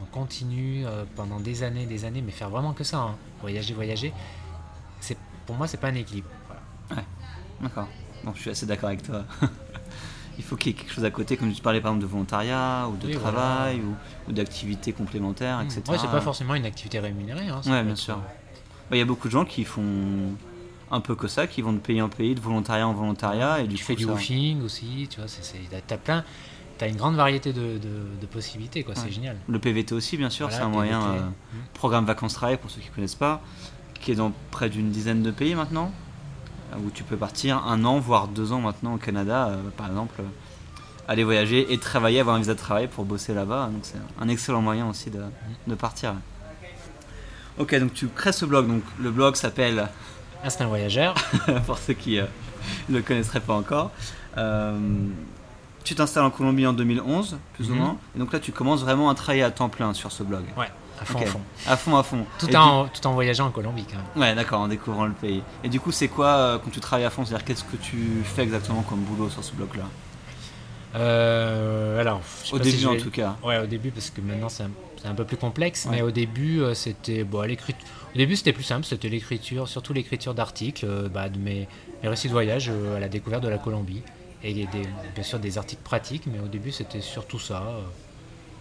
en 0.00 0.04
continu 0.06 0.86
euh, 0.86 1.04
pendant 1.14 1.40
des 1.40 1.62
années, 1.62 1.86
des 1.86 2.04
années, 2.04 2.22
mais 2.22 2.32
faire 2.32 2.48
vraiment 2.48 2.72
que 2.72 2.84
ça, 2.84 2.98
hein. 2.98 3.16
voyager, 3.40 3.74
voyager, 3.74 4.12
c'est 5.00 5.18
pour 5.46 5.56
moi, 5.56 5.66
c'est 5.66 5.76
pas 5.76 5.88
un 5.88 5.94
équilibre. 5.94 6.28
Ouais, 6.90 7.04
d'accord. 7.60 7.88
Bon, 8.22 8.32
je 8.34 8.40
suis 8.40 8.50
assez 8.50 8.66
d'accord 8.66 8.88
avec 8.88 9.02
toi. 9.02 9.24
Il 10.38 10.44
faut 10.44 10.56
qu'il 10.56 10.72
y 10.72 10.74
ait 10.74 10.78
quelque 10.78 10.92
chose 10.92 11.04
à 11.04 11.10
côté, 11.10 11.36
comme 11.36 11.52
tu 11.52 11.62
parlais 11.62 11.80
par 11.80 11.92
exemple 11.92 12.06
de 12.06 12.10
volontariat 12.10 12.88
ou 12.88 12.96
de 12.96 13.12
travail 13.14 13.80
ou, 14.28 14.32
d'activités 14.32 14.92
complémentaires, 14.92 15.60
etc. 15.60 15.82
Ouais, 15.88 15.98
c'est 15.98 16.10
pas 16.10 16.20
forcément 16.20 16.54
une 16.54 16.66
activité 16.66 16.98
rémunérée. 16.98 17.48
Hein, 17.48 17.60
ouais, 17.66 17.82
bien 17.82 17.96
sûr. 17.96 18.16
Bah, 18.16 18.96
il 18.96 18.98
y 18.98 19.02
a 19.02 19.06
beaucoup 19.06 19.28
de 19.28 19.32
gens 19.32 19.44
qui 19.44 19.64
font 19.64 20.32
un 20.90 21.00
peu 21.00 21.14
que 21.14 21.28
ça, 21.28 21.46
qui 21.46 21.62
vont 21.62 21.72
de 21.72 21.78
pays 21.78 22.02
en 22.02 22.08
pays, 22.08 22.34
de 22.34 22.40
volontariat 22.40 22.86
en 22.86 22.94
volontariat. 22.94 23.60
Et 23.60 23.68
du 23.68 23.76
tu 23.76 23.84
fais 23.84 23.94
du 23.94 24.04
woofing 24.04 24.62
aussi, 24.62 25.08
tu 25.10 25.20
vois, 25.20 25.28
t'as 25.86 25.96
plein 25.96 26.24
tu 26.78 26.84
as 26.84 26.88
une 26.88 26.96
grande 26.96 27.14
variété 27.14 27.52
de, 27.52 27.78
de, 27.78 28.26
possibilités, 28.26 28.82
quoi. 28.82 28.94
C'est 28.94 29.10
génial. 29.10 29.36
Le 29.48 29.58
PVT 29.58 29.94
aussi, 29.94 30.16
bien 30.16 30.30
sûr, 30.30 30.50
c'est 30.50 30.60
un 30.60 30.68
moyen. 30.68 31.02
Euh, 31.02 31.20
mmh. 31.20 31.32
Programme 31.72 32.04
vacances-travail, 32.04 32.56
pour 32.56 32.70
ceux 32.70 32.80
qui 32.80 32.90
ne 32.90 32.94
connaissent 32.94 33.14
pas, 33.14 33.42
qui 34.00 34.12
est 34.12 34.16
dans 34.16 34.32
près 34.50 34.68
d'une 34.68 34.90
dizaine 34.90 35.22
de 35.22 35.30
pays 35.30 35.54
maintenant, 35.54 35.92
où 36.78 36.90
tu 36.90 37.04
peux 37.04 37.16
partir 37.16 37.58
un 37.66 37.84
an, 37.84 37.98
voire 37.98 38.28
deux 38.28 38.52
ans 38.52 38.60
maintenant 38.60 38.94
au 38.94 38.98
Canada, 38.98 39.48
euh, 39.48 39.56
par 39.76 39.86
exemple, 39.88 40.22
aller 41.08 41.24
voyager 41.24 41.72
et 41.72 41.78
travailler, 41.78 42.20
avoir 42.20 42.36
un 42.36 42.38
visa 42.38 42.54
de 42.54 42.58
travail 42.58 42.88
pour 42.88 43.04
bosser 43.04 43.34
là-bas. 43.34 43.70
Donc 43.72 43.82
c'est 43.82 43.98
un 44.20 44.28
excellent 44.28 44.62
moyen 44.62 44.88
aussi 44.88 45.10
de, 45.10 45.22
de 45.66 45.74
partir. 45.74 46.14
Ok, 47.58 47.74
donc 47.78 47.94
tu 47.94 48.08
crées 48.08 48.32
ce 48.32 48.44
blog. 48.44 48.66
Donc 48.68 48.82
le 49.00 49.10
blog 49.10 49.36
s'appelle 49.36 49.88
Instinct 50.42 50.66
Voyageur. 50.66 51.14
pour 51.66 51.78
ceux 51.78 51.94
qui 51.94 52.16
ne 52.88 52.96
le 52.96 53.02
connaisseraient 53.02 53.40
pas 53.40 53.54
encore. 53.54 53.90
Tu 55.84 55.94
t'installes 55.94 56.24
en 56.24 56.30
Colombie 56.30 56.66
en 56.66 56.72
2011, 56.72 57.36
plus 57.52 57.70
ou 57.70 57.74
mhm. 57.74 57.78
moins. 57.78 57.96
Et 58.16 58.18
donc 58.18 58.32
là, 58.32 58.40
tu 58.40 58.52
commences 58.52 58.80
vraiment 58.80 59.10
à 59.10 59.14
travailler 59.14 59.42
à 59.42 59.50
temps 59.50 59.68
plein 59.68 59.92
sur 59.92 60.10
ce 60.10 60.22
blog. 60.22 60.44
Ouais, 60.56 60.70
à 61.00 61.04
fond, 61.04 61.18
à 61.18 61.26
fond. 61.26 61.40
À 61.66 61.76
fond, 61.76 61.96
à 61.96 62.02
fond. 62.02 62.26
Tout, 62.38 62.54
en, 62.54 62.88
tout 62.88 63.06
en 63.06 63.12
voyageant 63.12 63.46
en 63.46 63.50
Colombie, 63.50 63.84
quand 63.84 63.96
même. 63.96 64.22
Ouais, 64.22 64.34
d'accord, 64.34 64.60
en 64.60 64.68
découvrant 64.68 65.06
le 65.06 65.12
pays. 65.12 65.42
Et 65.62 65.68
du 65.68 65.80
coup, 65.80 65.92
c'est 65.92 66.08
quoi 66.08 66.28
euh, 66.28 66.58
quand 66.58 66.70
tu 66.70 66.80
travailles 66.80 67.06
à 67.06 67.10
fond 67.10 67.24
C'est-à-dire, 67.24 67.44
qu'est-ce 67.44 67.64
que 67.64 67.76
tu 67.76 68.22
fais 68.24 68.42
exactement 68.42 68.82
comme 68.82 69.00
boulot 69.00 69.28
sur 69.30 69.42
ce 69.42 69.52
blog-là 69.52 69.84
euh, 70.96 72.00
alors, 72.00 72.20
au 72.52 72.58
début 72.60 72.86
en 72.86 72.96
tout 72.96 73.10
cas. 73.10 73.36
Ouais, 73.42 73.58
au 73.58 73.66
début 73.66 73.90
parce 73.90 74.10
que 74.10 74.20
maintenant 74.20 74.48
c'est 74.48 74.62
un, 74.62 75.14
peu 75.16 75.24
plus 75.24 75.36
complexe, 75.36 75.88
mais 75.90 76.02
au 76.02 76.12
début 76.12 76.60
euh, 76.60 76.72
c'était 76.72 77.24
bon, 77.24 77.42
l'écriture. 77.42 77.84
Au 78.14 78.16
début 78.16 78.36
c'était 78.36 78.52
plus 78.52 78.62
simple, 78.62 78.84
c'était 78.84 79.08
l'écriture, 79.08 79.66
surtout 79.66 79.92
l'écriture 79.92 80.34
d'articles, 80.34 80.86
bah, 81.12 81.28
de 81.28 81.36
mes, 81.36 81.66
mes, 82.00 82.08
récits 82.08 82.28
de 82.28 82.32
voyage 82.32 82.70
à 82.96 83.00
la 83.00 83.08
découverte 83.08 83.42
de 83.42 83.48
la 83.48 83.58
Colombie 83.58 84.02
et 84.44 84.52
des, 84.52 84.68
bien 85.14 85.24
sûr 85.24 85.38
des 85.38 85.58
articles 85.58 85.82
pratiques, 85.82 86.24
mais 86.26 86.38
au 86.38 86.48
début 86.48 86.70
c'était 86.70 87.00
surtout 87.00 87.38
ça. 87.38 87.62
Euh, 87.62 87.80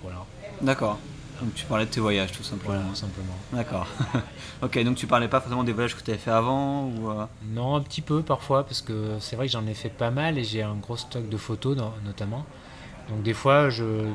voilà. 0.02 0.26
D'accord. 0.62 0.98
Donc 1.42 1.54
tu 1.56 1.66
parlais 1.66 1.86
de 1.86 1.90
tes 1.90 2.00
voyages 2.00 2.32
tout 2.32 2.44
simplement. 2.44 2.76
Voilà, 2.76 2.96
simplement. 2.96 3.36
D'accord. 3.52 3.88
ok, 4.62 4.84
donc 4.84 4.98
tu 4.98 5.08
parlais 5.08 5.28
pas 5.28 5.40
forcément 5.40 5.64
des 5.64 5.74
voyages 5.74 5.96
que 5.96 6.04
tu 6.04 6.12
avais 6.12 6.20
fait 6.20 6.32
avant 6.32 6.86
ou 6.86 7.10
euh? 7.10 7.26
Non, 7.50 7.76
un 7.76 7.82
petit 7.82 8.02
peu 8.02 8.22
parfois, 8.22 8.66
parce 8.66 8.82
que 8.82 9.18
c'est 9.20 9.36
vrai 9.36 9.48
que 9.48 9.52
j'en 9.52 9.66
ai 9.68 9.74
fait 9.74 9.90
pas 9.90 10.12
mal 10.12 10.38
et 10.38 10.44
j'ai 10.44 10.62
un 10.62 10.76
gros 10.76 10.98
stock 10.98 11.28
de 11.28 11.38
photos 11.38 11.78
notamment. 12.06 12.46
Donc 13.10 13.24
des 13.24 13.34
fois, 13.34 13.70
je, 13.70 14.06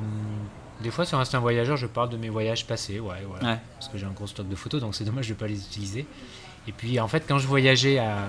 Des 0.82 0.90
fois 0.90 1.04
sur 1.04 1.18
Instinct 1.18 1.40
Voyageur, 1.40 1.76
je 1.76 1.86
parle 1.86 2.08
de 2.08 2.16
mes 2.16 2.28
voyages 2.28 2.66
passés, 2.66 3.00
ouais, 3.00 3.24
voilà. 3.26 3.52
Ouais. 3.52 3.58
Parce 3.74 3.88
que 3.88 3.98
j'ai 3.98 4.06
un 4.06 4.12
gros 4.12 4.26
stock 4.26 4.48
de 4.48 4.56
photos, 4.56 4.80
donc 4.80 4.94
c'est 4.94 5.04
dommage 5.04 5.28
de 5.28 5.34
ne 5.34 5.38
pas 5.38 5.46
les 5.46 5.60
utiliser. 5.60 6.06
Et 6.66 6.72
puis 6.72 7.00
en 7.00 7.08
fait, 7.08 7.24
quand 7.28 7.38
je 7.38 7.46
voyageais 7.46 7.98
à... 7.98 8.28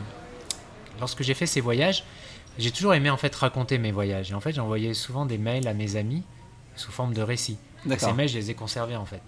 Lorsque 0.99 1.23
j'ai 1.23 1.34
fait 1.34 1.45
ces 1.45 1.62
voyages, 1.62 2.04
j'ai 2.58 2.71
toujours 2.71 2.93
aimé 2.93 3.10
en 3.10 3.17
fait 3.17 3.34
raconter 3.36 3.78
mes 3.78 3.91
voyages. 3.91 4.32
Et 4.32 4.34
en 4.34 4.41
fait, 4.41 4.52
j'envoyais 4.52 4.93
souvent 4.93 5.25
des 5.25 5.38
mails 5.38 5.67
à 5.67 5.73
mes 5.73 5.95
amis 5.95 6.23
sous 6.75 6.91
forme 6.91 7.13
de 7.13 7.21
récits. 7.21 7.58
Ces 8.00 8.13
mails, 8.13 8.30
je 8.30 8.38
les 8.38 8.52
ai 8.52 8.54
conservés 8.56 8.96
en 8.96 9.06
fait. 9.06 9.22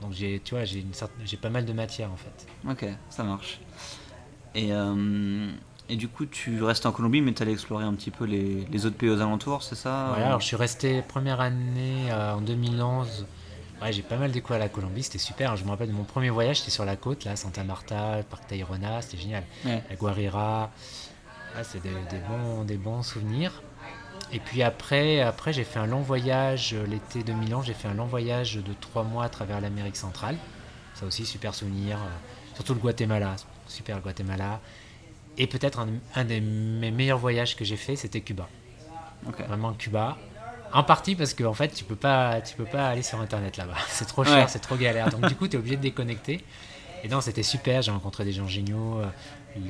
Donc 0.00 0.12
j'ai, 0.12 0.40
tu 0.44 0.54
vois, 0.54 0.64
j'ai, 0.64 0.80
une 0.80 0.94
sorte- 0.94 1.12
j'ai 1.24 1.36
pas 1.36 1.50
mal 1.50 1.64
de 1.64 1.72
matière 1.72 2.10
en 2.10 2.16
fait. 2.16 2.46
Ok, 2.68 2.86
ça 3.10 3.24
marche. 3.24 3.60
Et, 4.54 4.72
euh, 4.72 5.50
et 5.88 5.96
du 5.96 6.08
coup, 6.08 6.26
tu 6.26 6.62
restes 6.62 6.86
en 6.86 6.92
Colombie, 6.92 7.20
mais 7.20 7.32
tu 7.32 7.42
allais 7.42 7.52
explorer 7.52 7.84
un 7.84 7.94
petit 7.94 8.10
peu 8.10 8.24
les, 8.24 8.64
les 8.70 8.86
autres 8.86 8.96
pays 8.96 9.08
aux 9.10 9.20
alentours, 9.20 9.62
c'est 9.62 9.74
ça? 9.74 10.06
Voilà, 10.10 10.26
alors 10.28 10.40
je 10.40 10.46
suis 10.46 10.56
resté 10.56 11.02
première 11.02 11.40
année 11.40 12.10
euh, 12.10 12.34
en 12.34 12.40
2011. 12.40 13.26
Ouais, 13.82 13.92
j'ai 13.92 14.02
pas 14.02 14.16
mal 14.16 14.30
découvert 14.30 14.58
la 14.60 14.68
Colombie, 14.68 15.02
c'était 15.02 15.18
super. 15.18 15.56
Je 15.56 15.64
me 15.64 15.70
rappelle 15.70 15.88
de 15.88 15.92
mon 15.92 16.04
premier 16.04 16.30
voyage, 16.30 16.60
c'était 16.60 16.70
sur 16.70 16.84
la 16.84 16.96
côte, 16.96 17.24
là, 17.24 17.34
Santa 17.36 17.64
Marta, 17.64 18.18
le 18.18 18.22
parc 18.22 18.46
Tayrona, 18.46 19.02
c'était 19.02 19.18
génial. 19.18 19.42
Ouais. 19.64 19.82
La 19.90 19.96
Guarira, 19.96 20.70
Ah, 21.56 21.64
c'est 21.64 21.82
des, 21.82 21.90
des 22.10 22.18
bons, 22.28 22.64
des 22.64 22.76
bons 22.76 23.02
souvenirs. 23.02 23.62
Et 24.32 24.38
puis 24.40 24.62
après, 24.62 25.20
après 25.20 25.52
j'ai 25.52 25.64
fait 25.64 25.78
un 25.78 25.86
long 25.86 26.00
voyage, 26.00 26.72
euh, 26.74 26.86
l'été 26.86 27.22
2011, 27.22 27.66
j'ai 27.66 27.74
fait 27.74 27.88
un 27.88 27.94
long 27.94 28.06
voyage 28.06 28.56
de 28.56 28.72
trois 28.80 29.02
mois 29.04 29.24
à 29.24 29.28
travers 29.28 29.60
l'Amérique 29.60 29.96
centrale. 29.96 30.36
Ça 30.94 31.06
aussi, 31.06 31.24
super 31.26 31.54
souvenir. 31.54 31.96
euh, 31.98 32.08
Surtout 32.54 32.74
le 32.74 32.80
Guatemala, 32.80 33.34
super 33.66 33.96
le 33.96 34.02
Guatemala. 34.02 34.60
Et 35.36 35.46
peut-être 35.48 35.80
un, 35.80 35.88
un 36.14 36.24
des 36.24 36.40
mes 36.40 36.90
meilleurs 36.92 37.18
voyages 37.18 37.56
que 37.56 37.64
j'ai 37.64 37.76
fait, 37.76 37.96
c'était 37.96 38.20
Cuba 38.20 38.48
Ok. 39.26 39.40
vraiment 39.46 39.72
Cuba. 39.72 40.16
En 40.72 40.82
partie 40.84 41.14
parce 41.16 41.34
qu'en 41.34 41.54
fait, 41.54 41.68
tu 41.68 41.84
peux 41.84 41.96
pas, 41.96 42.40
tu 42.40 42.54
peux 42.56 42.64
pas 42.64 42.88
aller 42.88 43.02
sur 43.02 43.20
internet 43.20 43.56
là-bas. 43.56 43.76
C'est 43.88 44.04
trop 44.06 44.24
cher, 44.24 44.36
Ouais. 44.36 44.48
c'est 44.48 44.58
trop 44.60 44.76
galère. 44.76 45.08
Donc 45.10 45.26
du 45.26 45.36
coup, 45.36 45.46
tu 45.48 45.56
es 45.56 45.58
obligé 45.58 45.76
de 45.76 45.82
déconnecter. 45.82 46.44
Et 47.04 47.08
non, 47.08 47.20
c'était 47.20 47.42
super. 47.42 47.82
J'ai 47.82 47.90
rencontré 47.92 48.24
des 48.24 48.32
gens 48.32 48.48
géniaux. 48.48 48.98
euh, 48.98 49.06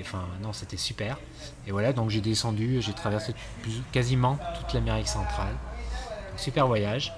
Enfin, 0.01 0.25
non, 0.41 0.55
c'était 0.55 0.79
super. 0.79 1.19
Et 1.67 1.71
voilà, 1.73 1.93
donc 1.93 2.09
j'ai 2.09 2.23
descendu, 2.23 2.81
j'ai 2.81 2.95
traversé 2.95 3.35
quasiment 3.93 4.39
toute 4.59 4.73
l'Amérique 4.73 5.09
centrale. 5.09 5.55
Super 6.39 6.67
voyage. 6.67 7.13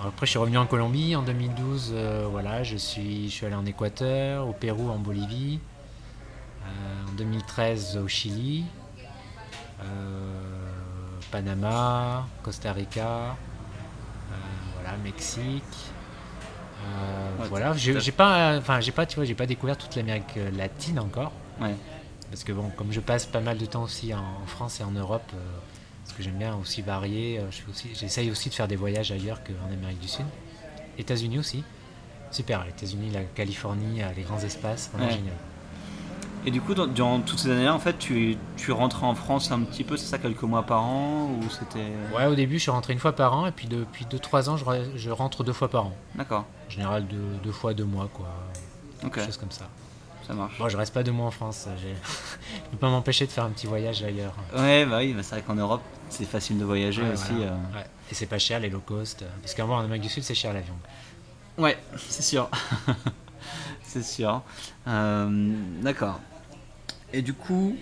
Après, 0.00 0.26
je 0.26 0.30
suis 0.30 0.38
revenu 0.38 0.58
en 0.58 0.66
Colombie 0.66 1.16
en 1.16 1.22
2012. 1.22 1.90
euh, 1.92 2.28
voilà, 2.30 2.62
je 2.62 2.76
suis, 2.76 3.28
je 3.28 3.34
suis 3.34 3.46
allé 3.46 3.56
en 3.56 3.66
Équateur, 3.66 4.46
au 4.46 4.52
Pérou, 4.52 4.90
en 4.90 4.98
Bolivie. 4.98 5.58
Euh, 6.62 7.08
en 7.08 7.12
2013 7.14 7.96
au 7.96 8.06
Chili. 8.06 8.64
Panama, 11.30 12.26
Costa 12.42 12.72
Rica, 12.72 13.36
voilà, 14.74 14.96
Mexique. 15.04 15.62
Euh, 16.88 17.42
Ouais, 17.42 17.48
voilà, 17.48 17.72
j'ai 17.76 18.12
pas, 18.12 18.56
enfin 18.58 18.80
j'ai 18.80 18.90
pas, 18.92 19.06
tu 19.06 19.16
vois, 19.16 19.24
j'ai 19.24 19.34
pas 19.34 19.46
découvert 19.46 19.76
toute 19.76 19.94
l'Amérique 19.94 20.36
euh, 20.36 20.50
latine 20.50 20.98
encore, 20.98 21.30
Ouais. 21.60 21.74
parce 22.30 22.42
que 22.42 22.52
bon, 22.52 22.70
comme 22.76 22.90
je 22.92 22.98
passe 23.00 23.26
pas 23.26 23.40
mal 23.40 23.58
de 23.58 23.66
temps 23.66 23.84
aussi 23.84 24.12
en, 24.12 24.44
France 24.46 24.80
et 24.80 24.84
en 24.84 24.90
Europe, 24.90 25.22
euh, 25.34 25.38
parce 26.04 26.16
que 26.16 26.22
j'aime 26.24 26.36
bien 26.38 26.56
aussi 26.56 26.82
varier, 26.82 27.38
euh, 27.38 27.42
je 27.52 27.58
fais 27.58 27.70
aussi, 27.70 27.88
j'essaye 27.94 28.30
aussi 28.30 28.48
de 28.48 28.54
faire 28.54 28.66
des 28.66 28.74
voyages 28.76 29.12
ailleurs 29.12 29.40
qu'en 29.44 29.72
Amérique 29.72 30.00
du 30.00 30.08
Sud, 30.08 30.26
États-Unis 30.98 31.38
aussi, 31.38 31.62
super, 32.32 32.64
les 32.64 32.70
États-Unis, 32.70 33.10
la 33.12 33.22
Californie, 33.22 34.02
euh, 34.02 34.06
les 34.16 34.22
grands 34.22 34.40
espaces, 34.40 34.90
vraiment 34.92 35.06
Ouais. 35.08 35.14
génial. 35.16 35.34
Et 36.46 36.50
du 36.50 36.60
coup, 36.60 36.72
dans- 36.74 36.86
durant 36.86 37.20
toutes 37.20 37.40
ces 37.40 37.50
années-là, 37.50 37.74
en 37.74 37.78
fait, 37.78 37.98
tu, 37.98 38.36
tu 38.56 38.72
rentrais 38.72 39.06
en 39.06 39.14
France 39.14 39.50
un 39.50 39.60
petit 39.60 39.84
peu, 39.84 39.96
c'est 39.96 40.06
ça, 40.06 40.18
quelques 40.18 40.42
mois 40.42 40.62
par 40.62 40.82
an 40.84 41.26
Ou 41.30 41.42
c'était. 41.50 41.92
Ouais, 42.16 42.26
au 42.26 42.34
début, 42.34 42.54
je 42.58 42.62
suis 42.62 42.70
rentré 42.70 42.92
une 42.92 42.98
fois 43.00 43.12
par 43.12 43.34
an, 43.34 43.46
et 43.46 43.52
puis 43.52 43.66
depuis 43.68 44.06
2-3 44.06 44.48
ans, 44.48 44.56
je, 44.56 44.64
re- 44.64 44.96
je 44.96 45.10
rentre 45.10 45.44
deux 45.44 45.52
fois 45.52 45.68
par 45.68 45.86
an. 45.86 45.92
D'accord, 46.14 46.46
En 46.66 46.70
général, 46.70 47.06
deux, 47.06 47.18
deux 47.42 47.52
fois 47.52 47.74
deux 47.74 47.84
mois, 47.84 48.08
quoi. 48.12 48.28
ok, 49.04 49.12
Quelque 49.12 49.26
chose 49.26 49.36
comme 49.36 49.50
ça. 49.50 49.68
ça 50.26 50.32
marche. 50.32 50.58
Bon, 50.58 50.68
je 50.68 50.76
reste 50.76 50.94
pas 50.94 51.02
deux 51.02 51.12
mois 51.12 51.26
en 51.26 51.30
France. 51.30 51.66
j'ai- 51.82 51.94
je 52.64 52.70
peux 52.70 52.76
pas 52.78 52.88
m'empêcher 52.88 53.26
de 53.26 53.30
faire 53.32 53.44
un 53.44 53.50
petit 53.50 53.66
voyage 53.66 54.02
ailleurs. 54.02 54.34
Ouais, 54.56 54.86
bah 54.86 54.98
oui, 54.98 55.12
bah 55.12 55.22
c'est 55.22 55.34
vrai 55.34 55.42
qu'en 55.46 55.54
Europe, 55.56 55.82
c'est 56.08 56.24
facile 56.24 56.58
de 56.58 56.64
voyager 56.64 57.02
Ouais, 57.02 57.12
aussi. 57.12 57.32
voilà. 57.32 57.52
euh. 57.52 57.76
Ouais. 57.76 57.86
Et 58.10 58.14
c'est 58.14 58.26
pas 58.26 58.38
cher, 58.38 58.60
les 58.60 58.70
low 58.70 58.80
cost. 58.80 59.20
euh, 59.22 59.26
Parce 59.42 59.54
qu'en 59.54 59.68
en 59.68 59.80
Amérique 59.80 60.02
du 60.04 60.08
Sud, 60.08 60.22
c'est 60.22 60.34
cher 60.34 60.54
l'avion. 60.54 60.74
Ouais, 61.58 61.76
c'est 61.96 62.22
sûr. 62.22 62.48
c'est 63.88 64.02
sûr. 64.04 64.42
Euh, 64.86 65.52
D'accord. 65.82 66.20
Et 67.12 67.22
du 67.22 67.32
coup, 67.34 67.76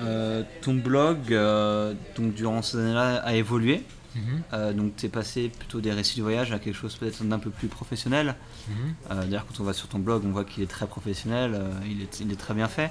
euh, 0.00 0.42
ton 0.62 0.74
blog, 0.74 1.32
euh, 1.32 1.94
donc 2.16 2.34
durant 2.34 2.62
ces 2.62 2.78
années-là, 2.78 3.16
a 3.16 3.34
évolué. 3.34 3.82
Mhm, 4.16 4.72
donc, 4.74 4.96
tu 4.96 5.04
es 5.06 5.08
passé 5.10 5.50
plutôt 5.50 5.80
des 5.82 5.92
récits 5.92 6.16
de 6.16 6.22
voyage 6.22 6.50
à 6.50 6.58
quelque 6.58 6.74
chose 6.74 6.96
peut-être 6.96 7.22
d'un 7.22 7.38
peu 7.38 7.50
plus 7.50 7.68
professionnel. 7.68 8.34
mhm. 8.68 8.74
Euh, 9.10 9.20
D'ailleurs, 9.24 9.44
quand 9.46 9.60
on 9.60 9.64
va 9.64 9.74
sur 9.74 9.88
ton 9.88 9.98
blog, 9.98 10.22
on 10.24 10.30
voit 10.30 10.44
qu'il 10.44 10.62
est 10.62 10.66
très 10.70 10.86
professionnel, 10.86 11.60
il, 11.88 12.00
est, 12.02 12.20
il 12.20 12.32
est 12.32 12.36
très 12.36 12.54
bien 12.54 12.66
fait. 12.68 12.90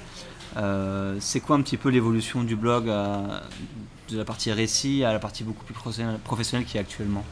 C'est 1.19 1.39
quoi 1.39 1.55
un 1.55 1.61
petit 1.61 1.77
peu 1.77 1.89
l'évolution 1.89 2.43
du 2.43 2.55
blog 2.55 2.89
à- 2.89 3.41
de 4.09 4.17
la 4.19 4.23
partie 4.23 4.51
récit 4.51 5.03
à 5.03 5.11
la 5.13 5.19
partie 5.19 5.43
beaucoup 5.43 5.65
plus 5.65 5.73
professionnelle, 5.73 6.65
qui 6.65 6.77
est 6.77 6.79
actuellement? 6.79 7.25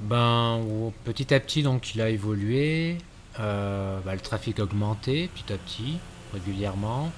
Ben, 0.00 0.60
petit 1.04 1.34
à 1.34 1.40
petit, 1.40 1.62
donc, 1.62 1.94
il 1.94 2.00
a 2.00 2.08
évolué. 2.08 2.98
Euh, 3.40 4.00
bah, 4.04 4.14
le 4.14 4.20
trafic 4.20 4.58
a 4.58 4.64
augmenté 4.64 5.28
petit 5.28 5.52
à 5.52 5.58
petit, 5.58 5.98
régulièrement. 6.32 7.10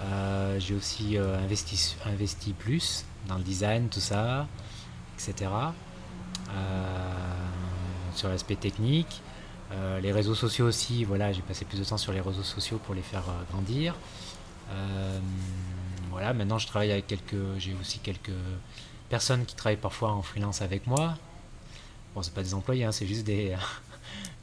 Euh, 0.00 0.58
J'ai 0.58 0.74
aussi 0.74 1.16
euh, 1.16 1.38
investi, 1.38 2.52
plus 2.52 3.04
dans 3.28 3.36
le 3.36 3.42
design, 3.42 3.88
tout 3.88 4.00
ça, 4.00 4.46
etc. 5.14 5.50
Sur 8.14 8.28
l'aspect 8.28 8.56
technique. 8.56 9.22
Les 10.02 10.12
réseaux 10.12 10.36
sociaux 10.36 10.66
aussi, 10.66 11.02
voilà, 11.04 11.32
j'ai 11.32 11.42
passé 11.42 11.64
plus 11.64 11.78
de 11.78 11.84
temps 11.84 11.96
sur 11.96 12.12
les 12.12 12.20
réseaux 12.20 12.44
sociaux 12.44 12.78
pour 12.78 12.94
les 12.94 13.02
faire 13.02 13.24
grandir. 13.50 13.96
Voilà, 16.10 16.32
maintenant 16.32 16.58
je 16.58 16.66
travaille 16.68 16.92
avec 16.92 17.08
quelques, 17.08 17.58
j'ai 17.58 17.74
aussi 17.80 17.98
quelques 17.98 18.30
personnes 19.08 19.44
qui 19.46 19.56
travaillent 19.56 19.76
parfois 19.76 20.12
en 20.12 20.22
freelance 20.22 20.62
avec 20.62 20.86
moi. 20.86 21.14
Bon, 22.14 22.22
c'est 22.22 22.32
pas 22.32 22.44
des 22.44 22.54
employés, 22.54 22.84
hein, 22.84 22.92
c'est 22.92 23.06
juste 23.06 23.24
des, 23.24 23.56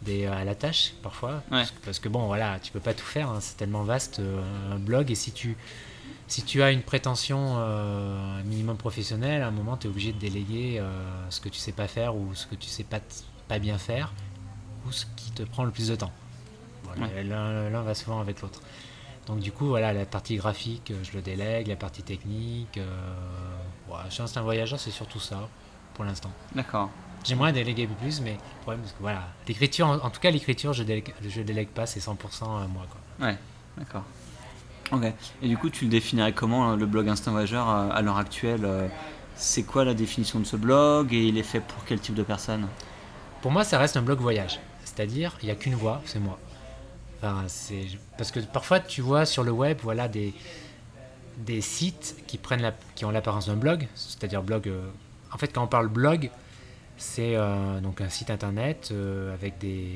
des 0.02 0.26
euh, 0.26 0.34
à 0.34 0.44
la 0.44 0.56
tâche 0.56 0.94
parfois. 1.04 1.36
Ouais. 1.36 1.42
Parce, 1.50 1.72
que, 1.72 1.86
parce 1.86 2.00
que 2.00 2.10
bon, 2.10 2.26
voilà, 2.28 2.60
tu 2.60 2.72
peux 2.72 2.80
pas 2.80 2.94
tout 2.94 3.06
faire, 3.06 3.30
hein, 3.30 3.40
c'est 3.40 3.58
tellement 3.58 3.84
vaste 3.84 4.20
euh, 4.20 4.42
un 4.74 4.80
blog 4.80 5.12
et 5.12 5.16
si 5.16 5.32
tu 5.32 5.58
si 6.28 6.44
tu 6.44 6.64
as 6.64 6.72
une 6.72 6.82
prétention 6.82 7.56
euh, 7.58 8.40
un 8.40 8.44
minimum 8.44 8.78
professionnelle, 8.78 9.42
à 9.42 9.48
un 9.48 9.52
moment 9.52 9.76
tu 9.76 9.88
es 9.88 9.90
obligé 9.90 10.14
de 10.14 10.20
déléguer 10.20 10.80
euh, 10.80 10.90
ce 11.30 11.42
que 11.42 11.50
tu 11.50 11.60
sais 11.60 11.74
pas 11.74 11.88
faire 11.88 12.16
ou 12.16 12.34
ce 12.34 12.48
que 12.48 12.56
tu 12.56 12.68
sais 12.68 12.84
pas, 12.84 13.00
pas 13.48 13.60
bien 13.60 13.78
faire 13.78 14.14
ou 14.88 14.92
ce 14.92 15.06
qui 15.18 15.32
te 15.32 15.44
prend 15.44 15.66
le 15.66 15.72
plus 15.72 15.90
de 15.90 15.96
temps. 15.96 16.12
Voilà, 16.84 17.24
L'un 17.24 17.70
l'un 17.70 17.82
va 17.82 17.94
souvent 17.94 18.20
avec 18.20 18.42
l'autre. 18.42 18.62
Donc 19.28 19.40
du 19.40 19.52
coup, 19.52 19.68
voilà, 19.68 19.94
la 19.94 20.06
partie 20.06 20.36
graphique, 20.36 20.92
je 21.04 21.12
le 21.14 21.22
délègue, 21.22 21.68
la 21.68 21.76
partie 21.76 22.04
technique. 22.04 22.78
Euh, 22.78 23.14
voilà, 23.88 24.10
chez 24.10 24.24
Instinct 24.24 24.42
Voyageur, 24.42 24.80
c'est 24.80 24.92
surtout 24.92 25.20
ça, 25.20 25.48
pour 25.94 26.06
l'instant. 26.06 26.32
D'accord. 26.56 26.90
J'aimerais 27.24 27.54
déléguer 27.54 27.84
un 27.84 27.88
peu 27.88 27.94
plus, 27.96 28.20
mais 28.22 28.32
le 28.34 28.62
problème, 28.62 28.82
c'est 28.86 28.94
que 28.94 29.02
voilà, 29.02 29.28
l'écriture, 29.48 29.88
en, 29.88 29.96
en 29.98 30.10
tout 30.10 30.20
cas 30.20 30.32
l'écriture, 30.32 30.74
je 30.74 30.84
délègue, 30.84 31.14
je 31.28 31.42
délègue 31.42 31.68
pas, 31.70 31.86
c'est 31.86 32.00
100% 32.00 32.44
à 32.44 32.68
moi. 32.68 32.86
Quoi. 32.90 33.28
Ouais, 33.28 33.38
d'accord. 33.78 34.04
Ok. 34.92 35.04
Et 35.42 35.48
du 35.48 35.58
coup, 35.58 35.70
tu 35.70 35.86
le 35.86 35.92
définirais 35.92 36.34
comment 36.34 36.70
hein, 36.70 36.76
le 36.76 36.86
blog 36.86 37.08
Instinct 37.08 37.32
Voyageur 37.32 37.70
euh, 37.70 37.90
à 37.92 38.02
l'heure 38.02 38.18
actuelle 38.18 38.66
euh, 38.66 38.88
C'est 39.36 39.64
quoi 39.64 39.86
la 39.86 39.94
définition 39.94 40.40
de 40.40 40.46
ce 40.46 40.56
blog 40.58 41.14
et 41.14 41.24
il 41.28 41.38
est 41.38 41.44
fait 41.44 41.62
pour 41.62 41.86
quel 41.86 42.00
type 42.00 42.16
de 42.16 42.24
personnes? 42.24 42.68
Pour 43.42 43.52
moi, 43.52 43.64
ça 43.64 43.78
reste 43.78 43.96
un 43.98 44.02
blog 44.02 44.20
voyage. 44.20 44.60
C'est-à-dire, 44.84 45.38
il 45.42 45.46
n'y 45.46 45.52
a 45.52 45.56
qu'une 45.56 45.76
voix, 45.76 46.02
c'est 46.06 46.20
moi. 46.20 46.38
Enfin, 47.18 47.44
c'est... 47.48 47.86
Parce 48.18 48.32
que 48.32 48.40
parfois, 48.40 48.80
tu 48.80 49.02
vois 49.02 49.26
sur 49.26 49.44
le 49.44 49.52
web, 49.52 49.78
voilà, 49.84 50.08
des, 50.08 50.34
des 51.38 51.62
sites 51.62 52.16
qui, 52.28 52.38
prennent 52.38 52.62
la... 52.64 52.74
qui 52.96 53.06
ont 53.06 53.12
l'apparence 53.12 53.46
d'un 53.48 53.56
blog. 53.56 53.88
C'est-à-dire 53.96 54.42
blog... 54.44 54.68
euh, 54.68 54.90
En 55.32 55.38
fait, 55.38 55.54
quand 55.54 55.64
on 55.64 55.68
parle 55.68 55.88
blog, 55.88 56.32
c'est 57.02 57.36
euh, 57.36 57.80
donc 57.82 58.00
un 58.00 58.10
site 58.10 58.30
internet 58.30 58.90
euh, 58.92 59.34
avec 59.34 59.58
des, 59.58 59.90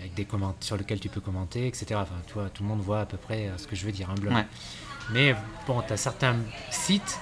avec 0.00 0.14
des 0.14 0.24
commentaires 0.24 0.56
sur 0.62 0.76
lequel 0.78 0.98
tu 1.00 1.08
peux 1.10 1.20
commenter, 1.20 1.66
etc. 1.66 1.86
Enfin, 1.96 2.14
tu 2.26 2.32
vois, 2.34 2.48
tout 2.48 2.62
le 2.62 2.68
monde 2.70 2.80
voit 2.80 3.00
à 3.00 3.06
peu 3.06 3.18
près 3.18 3.48
euh, 3.48 3.58
ce 3.58 3.66
que 3.66 3.76
je 3.76 3.84
veux 3.84 3.92
dire, 3.92 4.10
un 4.10 4.14
blog. 4.14 4.32
Ouais. 4.34 4.46
Mais 5.12 5.34
bon, 5.66 5.82
tu 5.86 5.92
as 5.92 5.96
certains 5.98 6.36
sites 6.70 7.18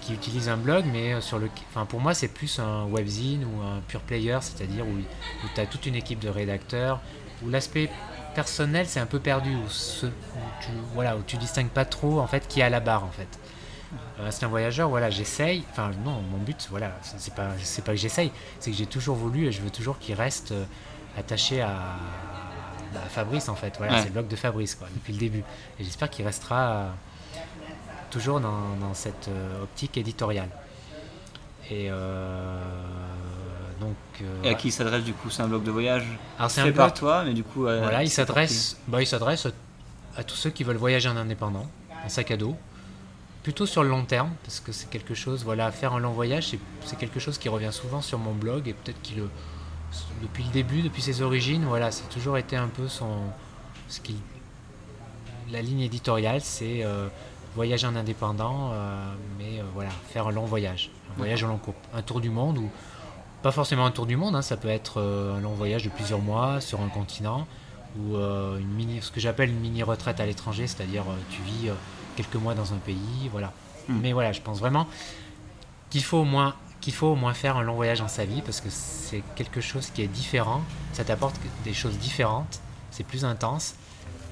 qui 0.00 0.14
utilisent 0.14 0.48
un 0.48 0.56
blog, 0.56 0.84
mais 0.92 1.20
sur 1.20 1.38
le, 1.40 1.50
enfin 1.68 1.84
pour 1.84 2.00
moi 2.00 2.14
c'est 2.14 2.28
plus 2.28 2.60
un 2.60 2.84
webzine 2.84 3.44
ou 3.44 3.60
un 3.60 3.80
pure 3.88 4.02
player, 4.02 4.38
c'est-à-dire 4.40 4.86
où, 4.86 4.92
où 4.92 5.48
tu 5.54 5.60
as 5.60 5.66
toute 5.66 5.84
une 5.86 5.96
équipe 5.96 6.20
de 6.20 6.28
rédacteurs, 6.28 7.00
où 7.42 7.48
l'aspect 7.48 7.90
personnel 8.36 8.86
c'est 8.86 9.00
un 9.00 9.06
peu 9.06 9.18
perdu, 9.18 9.56
où, 9.56 9.68
ce- 9.68 10.06
où 10.06 10.10
tu, 10.62 10.68
voilà, 10.94 11.16
où 11.16 11.22
tu 11.26 11.36
distingues 11.38 11.70
pas 11.70 11.84
trop 11.84 12.20
en 12.20 12.28
fait 12.28 12.46
qui 12.46 12.60
est 12.60 12.62
à 12.62 12.70
la 12.70 12.78
barre 12.80 13.02
en 13.04 13.10
fait. 13.10 13.26
Euh, 14.20 14.28
c'est 14.30 14.44
un 14.44 14.48
voyageur, 14.48 14.88
voilà, 14.88 15.10
j'essaye, 15.10 15.62
enfin 15.70 15.90
non, 16.04 16.20
mon 16.30 16.38
but, 16.38 16.66
voilà, 16.70 16.90
c'est 17.02 17.34
pas, 17.34 17.48
c'est 17.62 17.84
pas 17.84 17.92
que 17.92 17.98
j'essaye, 17.98 18.32
c'est 18.58 18.70
que 18.70 18.76
j'ai 18.76 18.86
toujours 18.86 19.14
voulu 19.16 19.46
et 19.46 19.52
je 19.52 19.60
veux 19.62 19.70
toujours 19.70 19.98
qu'il 19.98 20.14
reste 20.14 20.52
euh, 20.52 20.64
attaché 21.18 21.60
à, 21.62 21.68
bah, 22.92 23.00
à 23.04 23.08
Fabrice 23.08 23.48
en 23.48 23.54
fait, 23.54 23.74
voilà, 23.78 23.92
Ouais. 23.94 23.98
c'est 24.00 24.06
le 24.06 24.12
blog 24.12 24.28
de 24.28 24.36
Fabrice 24.36 24.74
quoi, 24.74 24.88
depuis 24.92 25.12
le 25.12 25.18
début. 25.18 25.44
Et 25.78 25.84
j'espère 25.84 26.10
qu'il 26.10 26.24
restera 26.26 26.68
euh, 26.68 26.88
toujours 28.10 28.40
dans, 28.40 28.76
dans 28.80 28.94
cette 28.94 29.28
euh, 29.28 29.62
optique 29.62 29.96
éditoriale. 29.96 30.48
Et 31.70 31.88
euh, 31.90 32.60
donc, 33.80 33.96
Et 34.44 34.48
à 34.50 34.54
qui 34.54 34.68
il 34.68 34.72
s'adresse 34.72 35.04
du 35.04 35.12
coup? 35.12 35.30
C'est 35.30 35.42
un 35.42 35.48
blog 35.48 35.62
de 35.64 35.70
voyage 35.70 36.04
Alors 36.38 36.50
c'est 36.50 36.62
fait 36.62 36.68
un 36.68 36.72
par 36.72 36.86
blog. 36.88 36.98
toi, 36.98 37.22
mais 37.24 37.34
du 37.34 37.42
coup. 37.44 37.66
euh, 37.66 37.80
Voilà, 37.82 38.02
il 38.02 38.10
s'adresse, 38.10 38.78
bah, 38.88 39.00
il 39.02 39.06
s'adresse 39.06 39.46
à 40.16 40.24
tous 40.24 40.36
ceux 40.36 40.50
qui 40.50 40.64
veulent 40.64 40.76
voyager 40.76 41.08
en 41.08 41.16
indépendant, 41.16 41.66
en 42.04 42.08
sac 42.08 42.30
à 42.30 42.36
dos, 42.36 42.56
plutôt 43.46 43.64
sur 43.64 43.84
le 43.84 43.88
long 43.90 44.02
terme, 44.04 44.30
parce 44.42 44.58
que 44.58 44.72
c'est 44.72 44.90
quelque 44.90 45.14
chose, 45.14 45.44
voilà, 45.44 45.70
faire 45.70 45.92
un 45.92 46.00
long 46.00 46.10
voyage, 46.10 46.48
c'est- 46.84 46.96
quelque 46.96 47.20
chose 47.20 47.38
qui 47.38 47.48
revient 47.48 47.70
souvent 47.70 48.02
sur 48.02 48.18
mon 48.18 48.32
blog 48.32 48.66
et 48.66 48.72
peut-être 48.72 49.00
qu'il 49.02 49.18
le, 49.18 49.30
depuis 50.20 50.42
le 50.42 50.50
début, 50.50 50.82
depuis 50.82 51.00
ses 51.00 51.22
origines, 51.22 51.64
voilà, 51.64 51.92
c'est 51.92 52.08
toujours 52.08 52.38
été 52.38 52.56
un 52.56 52.66
peu 52.66 52.88
son, 52.88 53.06
ce 53.88 54.00
qu'il, 54.00 54.16
la 55.52 55.62
ligne 55.62 55.78
éditoriale, 55.82 56.40
c'est 56.40 56.82
euh, 56.84 57.06
voyager 57.54 57.86
en 57.86 57.94
indépendant, 57.94 58.70
euh, 58.72 59.14
mais 59.38 59.60
euh, 59.60 59.62
voilà, 59.74 59.90
faire 60.12 60.26
un 60.26 60.32
long 60.32 60.44
voyage, 60.44 60.90
un 61.14 61.18
voyage 61.18 61.44
au 61.44 61.46
long 61.46 61.58
cours, 61.58 61.74
un 61.94 62.02
tour 62.02 62.20
du 62.20 62.30
monde 62.30 62.58
ou 62.58 62.68
pas 63.44 63.52
forcément 63.52 63.86
un 63.86 63.92
tour 63.92 64.06
du 64.06 64.16
monde, 64.16 64.34
hein, 64.34 64.42
ça 64.42 64.56
peut 64.56 64.70
être 64.70 65.00
un 65.00 65.38
long 65.40 65.54
voyage 65.54 65.84
de 65.84 65.90
plusieurs 65.90 66.18
mois 66.20 66.60
sur 66.60 66.80
un 66.80 66.88
continent 66.88 67.46
ou 67.96 68.16
une 68.16 68.74
mini, 68.74 68.98
ce 69.02 69.12
que 69.12 69.20
j'appelle 69.20 69.50
une 69.50 69.60
mini 69.60 69.84
retraite 69.84 70.18
à 70.18 70.26
l'étranger, 70.26 70.66
c'est-à-dire 70.66 71.04
tu 71.30 71.40
vis 71.42 71.70
quelques 72.16 72.36
mois 72.36 72.54
dans 72.54 72.72
un 72.72 72.78
pays, 72.78 73.28
voilà. 73.30 73.52
Mm. 73.88 73.98
Mais 74.02 74.12
voilà, 74.12 74.32
je 74.32 74.40
pense 74.40 74.58
vraiment 74.58 74.88
qu'il 75.90 76.02
faut 76.02 76.18
au 76.18 76.24
moins 76.24 76.54
qu'il 76.80 76.94
faut 76.94 77.08
au 77.08 77.16
moins 77.16 77.34
faire 77.34 77.56
un 77.56 77.62
long 77.62 77.74
voyage 77.74 77.98
dans 77.98 78.08
sa 78.08 78.24
vie 78.24 78.42
parce 78.42 78.60
que 78.60 78.68
c'est 78.70 79.22
quelque 79.34 79.60
chose 79.60 79.90
qui 79.90 80.02
est 80.02 80.06
différent, 80.06 80.62
ça 80.92 81.04
t'apporte 81.04 81.34
des 81.64 81.74
choses 81.74 81.98
différentes, 81.98 82.60
c'est 82.90 83.02
plus 83.04 83.24
intense 83.24 83.74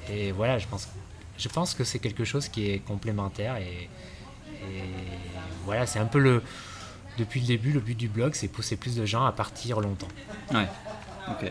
et 0.08 0.30
voilà, 0.30 0.58
je 0.58 0.66
pense 0.68 0.88
je 1.36 1.48
pense 1.48 1.74
que 1.74 1.82
c'est 1.82 1.98
quelque 1.98 2.24
chose 2.24 2.48
qui 2.48 2.70
est 2.70 2.78
complémentaire 2.78 3.56
et, 3.56 3.88
et 4.52 4.82
voilà, 5.64 5.86
c'est 5.86 5.98
un 5.98 6.06
peu 6.06 6.20
le 6.20 6.42
depuis 7.18 7.40
le 7.40 7.46
début, 7.46 7.72
le 7.72 7.80
but 7.80 7.96
du 7.96 8.08
blog, 8.08 8.34
c'est 8.34 8.48
pousser 8.48 8.76
plus 8.76 8.96
de 8.96 9.04
gens 9.04 9.24
à 9.24 9.32
partir 9.32 9.80
longtemps. 9.80 10.08
Ouais. 10.52 10.68
Ok. 11.28 11.50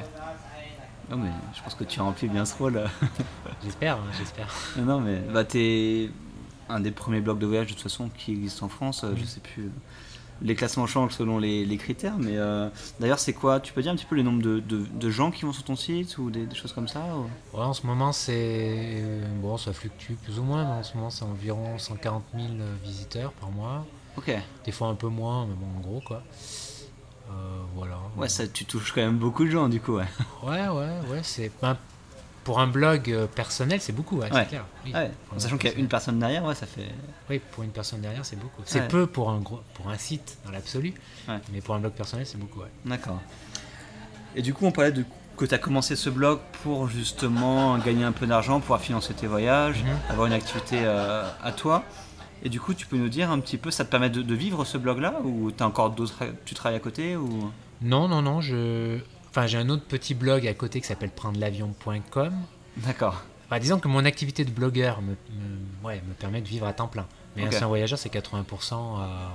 Non 1.09 1.17
mais 1.17 1.29
je 1.55 1.61
pense 1.61 1.75
que 1.75 1.83
tu 1.83 1.99
remplis 1.99 2.27
bien 2.27 2.45
ce 2.45 2.55
rôle. 2.55 2.81
J'espère, 3.63 3.97
hein, 3.97 4.11
j'espère. 4.17 4.47
non 4.77 4.99
mais 5.01 5.19
bah 5.19 5.43
t'es 5.43 6.09
un 6.69 6.79
des 6.79 6.91
premiers 6.91 7.21
blogs 7.21 7.39
de 7.39 7.45
voyage 7.45 7.67
de 7.67 7.73
toute 7.73 7.81
façon 7.83 8.09
qui 8.17 8.31
existe 8.31 8.63
en 8.63 8.69
France. 8.69 9.03
euh, 9.03 9.13
Je 9.15 9.23
Mm. 9.23 9.25
sais 9.25 9.39
plus. 9.39 9.63
euh, 9.65 9.69
Les 10.41 10.55
classements 10.55 10.87
changent 10.87 11.13
selon 11.13 11.37
les, 11.37 11.63
les 11.63 11.77
critères, 11.77 12.17
mais 12.17 12.35
euh, 12.37 12.67
d'ailleurs 12.99 13.19
c'est 13.19 13.31
quoi 13.33 13.59
Tu 13.61 13.71
peux 13.71 13.81
dire 13.81 13.91
un 13.91 13.95
petit 13.95 14.05
peu 14.05 14.15
les 14.15 14.23
nombres 14.23 14.41
de, 14.41 14.59
de- 14.59 14.85
de 14.85 15.09
gens 15.09 15.31
qui 15.31 15.45
vont 15.45 15.53
sur 15.53 15.63
ton 15.63 15.75
site 15.77 16.17
ou 16.17 16.29
des, 16.31 16.45
des 16.47 16.55
choses 16.55 16.73
comme 16.73 16.87
ça 16.87 17.01
ou- 17.15 17.55
Ouais, 17.57 17.63
en 17.63 17.71
ce 17.73 17.85
moment, 17.87 18.11
c'est. 18.11 19.01
Bon, 19.41 19.57
ça 19.57 19.71
fluctue 19.71 20.13
plus 20.15 20.39
ou 20.39 20.43
moins, 20.43 20.63
mais 20.65 20.71
en 20.79 20.83
ce 20.83 20.97
moment, 20.97 21.09
c'est 21.11 21.23
environ 21.23 21.77
140 21.77 22.23
000 22.35 22.47
visiteurs 22.83 23.31
par 23.33 23.51
mois. 23.51 23.85
Ok. 24.17 24.35
Des 24.65 24.71
fois 24.71 24.87
un 24.89 24.95
peu 24.95 25.07
moins, 25.07 25.45
mais 25.45 25.53
bon, 25.55 25.67
en 25.77 25.81
gros, 25.81 26.01
quoi. 26.01 26.23
Euh, 27.29 27.31
voilà. 27.75 27.97
Ouais, 28.17 28.27
ça 28.27 28.45
tu 28.47 28.65
touches 28.65 28.91
quand 28.91 29.01
même 29.01 29.17
beaucoup 29.17 29.45
de 29.45 29.49
gens 29.49 29.69
du 29.69 29.79
coup. 29.79 29.93
Ouais. 29.95 30.07
Ouais, 30.43 30.67
ouais, 30.67 30.89
ouais. 31.09 31.19
C'est. 31.23 31.51
ben, 31.61 31.77
pour 32.43 32.59
un 32.59 32.67
blog 32.67 33.09
euh, 33.11 33.25
personnel, 33.27 33.79
c'est 33.81 33.93
beaucoup, 33.93 34.17
ouais, 34.17 34.31
Ouais. 34.31 34.41
c'est 34.43 34.49
clair. 34.49 34.65
Oui. 34.85 34.93
Ouais, 34.93 35.11
un 35.35 35.39
Sachant 35.39 35.57
qu'il 35.57 35.71
y 35.71 35.73
a 35.73 35.77
une 35.77 35.87
personne 35.87 36.19
derrière, 36.19 36.43
ouais, 36.43 36.55
ça 36.55 36.65
fait. 36.65 36.87
Oui, 37.29 37.39
pour 37.51 37.63
une 37.63 37.69
personne 37.71 38.01
derrière, 38.01 38.25
c'est 38.25 38.35
beaucoup. 38.39 38.61
C'est 38.65 38.87
peu 38.87 39.07
pour 39.07 39.29
un, 39.29 39.39
gros, 39.39 39.61
pour 39.75 39.89
un 39.89 39.97
site 39.97 40.37
dans 40.45 40.51
l'absolu, 40.51 40.93
mais 41.51 41.61
pour 41.61 41.75
un 41.75 41.79
blog 41.79 41.93
personnel, 41.93 42.25
c'est 42.25 42.37
beaucoup, 42.39 42.59
ouais. 42.59 42.71
D'accord. 42.85 43.19
Et 44.35 44.41
du 44.41 44.53
coup, 44.53 44.65
on 44.65 44.71
parlait 44.71 44.91
de 44.91 45.05
que 45.37 45.45
tu 45.45 45.55
as 45.55 45.57
commencé 45.57 45.95
ce 45.95 46.11
blog 46.11 46.39
pour 46.61 46.87
justement 46.87 47.75
gagner 47.79 48.03
un 48.03 48.11
peu 48.11 48.27
d'argent, 48.27 48.59
pouvoir 48.59 48.79
financer 48.81 49.13
tes 49.15 49.25
voyages, 49.25 49.81
Mhm. 49.83 49.97
avoir 50.11 50.27
une 50.27 50.33
activité 50.33 50.77
euh, 50.83 51.27
à 51.41 51.51
toi. 51.51 51.83
Et 52.43 52.49
du 52.49 52.59
coup, 52.59 52.73
tu 52.75 52.85
peux 52.85 52.97
nous 52.97 53.09
dire 53.09 53.31
un 53.31 53.39
petit 53.39 53.57
peu, 53.57 53.71
ça 53.71 53.83
te 53.83 53.89
permet 53.89 54.09
de, 54.11 54.21
de 54.21 54.35
vivre 54.35 54.63
ce 54.65 54.77
blog-là 54.77 55.15
ou 55.23 55.49
t'as 55.51 55.65
encore 55.65 55.89
d'autres, 55.91 56.23
tu 56.45 56.53
travailles 56.53 56.77
à 56.77 56.81
côté 56.81 57.15
ou? 57.15 57.51
Non, 57.81 58.07
non, 58.07 58.21
non, 58.21 58.41
je. 58.41 58.99
Enfin, 59.35 59.47
j'ai 59.47 59.57
un 59.57 59.67
autre 59.69 59.83
petit 59.83 60.13
blog 60.13 60.45
à 60.47 60.53
côté 60.53 60.79
qui 60.79 60.85
s'appelle 60.87 61.09
prendrelavion.com. 61.09 62.33
D'accord. 62.77 63.23
Enfin, 63.47 63.59
disons 63.59 63.79
que 63.79 63.87
mon 63.87 64.05
activité 64.05 64.45
de 64.45 64.51
blogueur 64.51 65.01
me, 65.01 65.11
me- 65.11 65.85
ouais, 65.87 66.03
me 66.07 66.13
permet 66.13 66.39
de 66.39 66.47
vivre 66.47 66.67
à 66.67 66.73
temps 66.73 66.87
plein. 66.87 67.07
Mais 67.35 67.47
Ok. 67.47 67.53
un 67.61 67.65
voyageur, 67.67 67.97
c'est 67.97 68.09
80% 68.09 68.99
euh, 68.99 69.27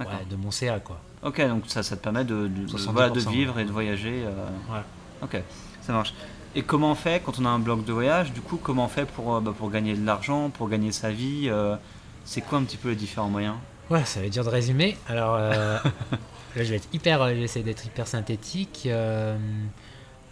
ouais, 0.00 0.06
de 0.30 0.36
mon 0.36 0.50
CA, 0.50 0.80
quoi. 0.80 0.98
Ok, 1.22 1.38
donc 1.46 1.64
ça, 1.66 1.82
ça 1.82 1.96
te 1.96 2.02
permet 2.02 2.24
de, 2.24 2.48
de- 2.48 2.48
de- 2.48 2.66
70%, 2.66 2.92
voilà, 2.92 3.10
de 3.10 3.20
vivre 3.20 3.58
et 3.58 3.64
de 3.66 3.70
voyager. 3.72 4.22
euh, 4.24 4.46
Voilà. 4.68 4.84
Ok, 5.22 5.36
ça 5.82 5.92
marche. 5.92 6.14
Et 6.54 6.62
comment 6.62 6.92
on 6.92 6.94
fait 6.94 7.20
quand 7.22 7.38
on 7.38 7.44
a 7.44 7.48
un 7.50 7.58
blog 7.58 7.84
de 7.84 7.92
voyage 7.92 8.32
Du 8.32 8.40
coup, 8.40 8.56
comment 8.56 8.86
on 8.86 8.88
fait 8.88 9.04
pour, 9.04 9.34
euh, 9.36 9.40
bah, 9.40 9.52
pour 9.56 9.70
gagner 9.70 9.94
de 9.94 10.06
l'argent, 10.06 10.48
pour 10.48 10.68
gagner 10.70 10.92
sa 10.92 11.10
vie 11.10 11.48
euh, 11.50 11.76
C'est 12.24 12.40
quoi 12.40 12.56
un 12.58 12.62
petit 12.64 12.78
peu 12.78 12.88
les 12.90 12.96
différents 12.96 13.28
moyens? 13.28 13.56
Ouais, 13.90 14.04
ça 14.06 14.24
être 14.24 14.32
dur 14.32 14.44
de 14.44 14.48
résumer. 14.50 14.96
Alors, 15.08 15.36
là, 16.56 16.64
je 16.64 16.70
vais 16.70 16.76
être 16.76 16.88
hyper, 16.92 17.22
euh, 17.22 17.30
essayer 17.30 17.64
d'être 17.64 17.84
hyper 17.84 18.06
synthétique. 18.06 18.84
Euh, 18.86 19.36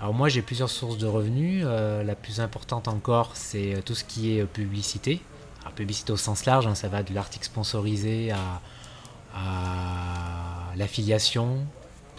alors, 0.00 0.14
moi, 0.14 0.28
j'ai 0.28 0.42
plusieurs 0.42 0.70
sources 0.70 0.98
de 0.98 1.06
revenus. 1.06 1.64
Euh, 1.66 2.02
la 2.02 2.14
plus 2.14 2.40
importante 2.40 2.88
encore, 2.88 3.30
c'est 3.34 3.82
tout 3.84 3.94
ce 3.94 4.04
qui 4.04 4.36
est 4.36 4.44
publicité. 4.44 5.20
Alors, 5.62 5.72
publicité 5.74 6.12
au 6.12 6.16
sens 6.16 6.44
large, 6.44 6.66
hein, 6.66 6.74
ça 6.74 6.88
va 6.88 7.02
de 7.02 7.14
l'article 7.14 7.44
sponsorisé 7.44 8.32
à, 8.32 8.60
l'affiliation, 10.76 11.58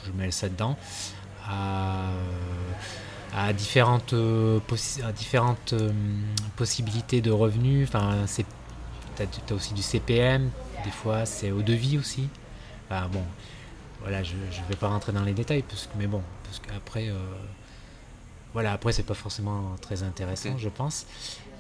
je 0.06 0.12
mets 0.12 0.32
ça 0.32 0.50
dedans, 0.50 0.78
à, 1.48 2.12
différentes, 3.54 4.16
différentes 5.16 5.76
possibilités 6.56 7.22
de 7.22 7.30
revenus. 7.32 7.88
Enfin, 7.88 8.24
c'est 8.26 8.46
T'as 9.16 9.26
as 9.26 9.54
aussi 9.54 9.74
du 9.74 9.84
CPM, 9.84 10.50
des 10.84 10.92
fois 10.92 11.26
c'est 11.26 11.52
au 11.52 11.62
devis 11.62 11.98
aussi. 11.98 12.30
Enfin, 12.89 13.08
bon, 13.12 13.24
voilà, 14.04 14.22
je 14.22 14.36
ne 14.36 14.68
vais 14.70 14.76
pas 14.76 14.89
rentrer 14.89 15.12
dans 15.12 15.24
les 15.24 15.34
détails, 15.34 15.63
parce 15.63 15.88
que, 15.88 15.98
mais 15.98 16.08
bon, 16.08 16.22
parce 16.44 16.60
qu'après, 16.60 17.10
euh, 17.10 17.16
voilà, 18.54 18.74
après 18.74 18.92
c'est 18.92 19.04
pas 19.04 19.13
forcément 19.13 19.76
très 19.82 20.04
intéressant, 20.04 20.58
je 20.58 20.70
pense. 20.70 21.08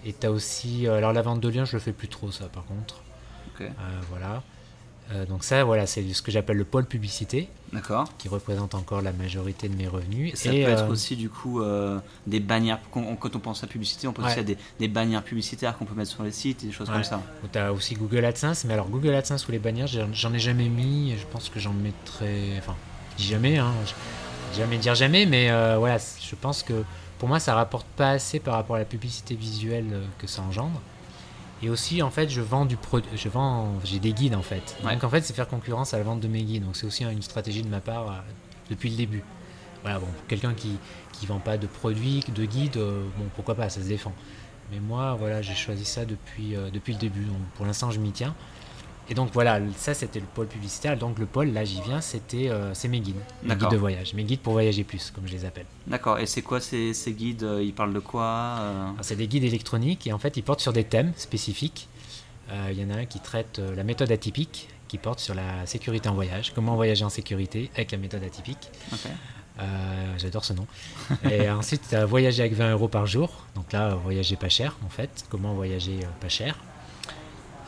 Et 0.05 0.13
tu 0.13 0.27
as 0.27 0.31
aussi, 0.31 0.85
euh, 0.87 0.97
alors 0.97 1.13
la 1.13 1.21
vente 1.21 1.39
de 1.39 1.49
liens, 1.49 1.65
je 1.65 1.73
le 1.73 1.79
fais 1.79 1.93
plus 1.93 2.09
trop 2.09 2.31
ça 2.31 2.47
par 2.49 2.65
contre. 2.65 3.01
Euh, 3.61 3.71
voilà. 4.09 4.43
Euh, 5.11 5.25
donc 5.25 5.43
ça, 5.43 5.63
voilà, 5.63 5.85
c'est 5.85 6.01
ce 6.13 6.21
que 6.21 6.31
j'appelle 6.31 6.57
le 6.57 6.63
pôle 6.65 6.85
publicité, 6.85 7.49
qui 8.17 8.29
représente 8.29 8.73
encore 8.75 9.01
la 9.01 9.11
majorité 9.11 9.67
de 9.67 9.75
mes 9.75 9.87
revenus. 9.87 10.33
Ça 10.35 10.53
Et, 10.53 10.63
peut 10.63 10.69
être 10.71 10.83
euh, 10.83 10.89
aussi 10.89 11.15
du 11.15 11.29
coup 11.29 11.61
euh, 11.61 11.99
des 12.27 12.39
bannières. 12.39 12.79
Quand 12.91 13.01
on, 13.01 13.39
pense 13.39 13.63
à 13.63 13.67
publicité, 13.67 14.07
on 14.07 14.13
pense 14.13 14.25
aussi 14.27 14.39
à 14.39 14.43
des, 14.43 14.57
des 14.79 14.87
bannières 14.87 15.23
publicitaires 15.23 15.77
qu'on 15.77 15.85
peut 15.85 15.95
mettre 15.95 16.11
sur 16.11 16.23
les 16.23 16.31
sites 16.31 16.63
et 16.63 16.67
des 16.67 16.71
choses 16.71 16.87
Ouais. 16.89 16.95
comme 16.95 17.03
ça. 17.03 17.21
Tu 17.51 17.59
as 17.59 17.73
aussi 17.73 17.95
Google 17.95 18.25
AdSense, 18.25 18.63
mais 18.65 18.73
alors 18.73 18.89
Google 18.89 19.13
AdSense 19.13 19.47
ou 19.47 19.51
les 19.51 19.59
bannières, 19.59 19.87
j'en 19.87 20.33
ai 20.33 20.39
jamais 20.39 20.69
mis, 20.69 21.11
et 21.11 21.17
je 21.17 21.25
pense 21.25 21.49
que 21.49 21.59
j'en 21.59 21.73
mettrai. 21.73 22.53
Enfin, 22.59 22.75
je 23.17 23.23
dis 23.23 23.27
jamais, 23.29 23.57
hein, 23.57 23.71
je- 23.85 24.57
jamais 24.57 24.77
dire 24.77 24.95
jamais, 24.95 25.25
mais 25.25 25.49
voilà, 25.77 25.97
je 25.97 26.35
pense 26.35 26.63
que 26.63 26.83
pour 27.19 27.27
moi 27.27 27.39
ça 27.39 27.55
rapporte 27.55 27.87
pas 27.95 28.11
assez 28.11 28.39
par 28.39 28.53
rapport 28.55 28.75
à 28.75 28.79
la 28.79 28.85
publicité 28.85 29.35
visuelle 29.35 30.01
que 30.19 30.27
ça 30.27 30.41
engendre. 30.43 30.79
Et 31.63 31.69
aussi, 31.69 32.01
en 32.01 32.11
fait, 32.11 32.29
je 32.29 32.41
vends 32.41 32.65
du 32.65 32.75
produit, 32.75 33.09
je 33.15 33.29
vends, 33.29 33.69
j'ai 33.85 33.99
des 33.99 34.11
guides 34.11 34.35
en 34.35 34.41
fait. 34.41 34.75
Ouais. 34.83 34.93
Donc 34.93 35.05
en 35.05 35.09
fait, 35.09 35.21
c'est 35.21 35.33
faire 35.33 35.47
concurrence 35.47 35.93
à 35.93 35.97
la 35.97 36.03
vente 36.03 36.19
de 36.19 36.27
mes 36.27 36.43
guides. 36.43 36.65
Donc 36.65 36.75
c'est 36.75 36.85
aussi 36.85 37.05
une 37.05 37.21
stratégie 37.21 37.61
de 37.61 37.69
ma 37.69 37.79
part 37.79 38.07
euh, 38.07 38.15
depuis 38.69 38.89
le 38.89 38.97
début. 38.97 39.23
Voilà, 39.81 39.99
bon, 39.99 40.07
pour 40.07 40.27
quelqu'un 40.27 40.53
qui 40.53 40.77
qui 41.13 41.25
vend 41.25 41.39
pas 41.39 41.57
de 41.57 41.67
produits, 41.67 42.21
de 42.35 42.43
guides, 42.45 42.75
euh, 42.75 43.05
bon, 43.17 43.25
pourquoi 43.35 43.55
pas, 43.55 43.69
ça 43.69 43.81
se 43.81 43.87
défend. 43.87 44.11
Mais 44.71 44.79
moi, 44.79 45.15
voilà, 45.17 45.41
j'ai 45.41 45.53
choisi 45.53 45.85
ça 45.85 46.03
depuis, 46.03 46.55
euh, 46.55 46.69
depuis 46.69 46.93
le 46.93 46.99
début. 46.99 47.23
Donc 47.23 47.41
pour 47.55 47.65
l'instant, 47.65 47.91
je 47.91 47.99
m'y 47.99 48.11
tiens. 48.11 48.35
Et 49.09 49.13
donc 49.13 49.29
voilà, 49.33 49.59
ça 49.75 49.93
c'était 49.93 50.19
le 50.19 50.25
pôle 50.25 50.47
publicitaire. 50.47 50.97
Donc 50.97 51.19
le 51.19 51.25
pôle, 51.25 51.51
là 51.51 51.63
j'y 51.63 51.81
viens, 51.81 52.01
c'était 52.01 52.49
euh, 52.49 52.73
c'est 52.73 52.87
mes 52.87 52.99
guides, 52.99 53.15
mes 53.43 53.55
guides 53.55 53.69
de 53.69 53.77
voyage, 53.77 54.13
mes 54.13 54.23
guides 54.23 54.39
pour 54.39 54.53
voyager 54.53 54.83
plus, 54.83 55.11
comme 55.11 55.27
je 55.27 55.33
les 55.33 55.45
appelle. 55.45 55.65
D'accord. 55.87 56.19
Et 56.19 56.25
c'est 56.25 56.41
quoi 56.41 56.59
ces, 56.59 56.93
ces 56.93 57.11
guides 57.13 57.43
euh, 57.43 57.61
Ils 57.61 57.73
parlent 57.73 57.93
de 57.93 57.99
quoi 57.99 58.57
euh 58.59 58.89
C'est 59.01 59.15
des 59.15 59.27
guides 59.27 59.43
électroniques 59.43 60.07
et 60.07 60.13
en 60.13 60.19
fait 60.19 60.37
ils 60.37 60.43
portent 60.43 60.61
sur 60.61 60.73
des 60.73 60.83
thèmes 60.85 61.11
spécifiques. 61.17 61.89
Euh, 62.51 62.69
Il 62.71 62.79
y 62.79 62.85
en 62.85 62.89
a 62.89 62.99
un 62.99 63.05
qui 63.05 63.19
traite 63.19 63.59
la 63.75 63.83
méthode 63.83 64.11
atypique, 64.11 64.69
qui 64.87 64.97
porte 64.97 65.19
sur 65.19 65.33
la 65.33 65.65
sécurité 65.65 66.07
en 66.09 66.13
voyage, 66.13 66.53
comment 66.53 66.75
voyager 66.75 67.03
en 67.03 67.09
sécurité 67.09 67.69
avec 67.75 67.91
la 67.91 67.97
méthode 67.97 68.23
atypique. 68.23 68.69
Ok. 68.91 69.09
Euh, 69.59 70.13
J'adore 70.17 70.45
ce 70.45 70.53
nom. 70.53 70.65
Et 71.29 71.49
ensuite, 71.49 71.81
tu 71.89 71.95
as 71.95 72.05
voyager 72.05 72.41
avec 72.41 72.53
20 72.53 72.71
euros 72.71 72.87
par 72.87 73.05
jour. 73.05 73.45
Donc 73.55 73.71
là, 73.71 73.95
voyager 73.95 74.35
pas 74.35 74.49
cher 74.49 74.77
en 74.85 74.89
fait. 74.89 75.25
Comment 75.29 75.53
voyager 75.53 75.99
pas 76.19 76.29
cher. 76.29 76.57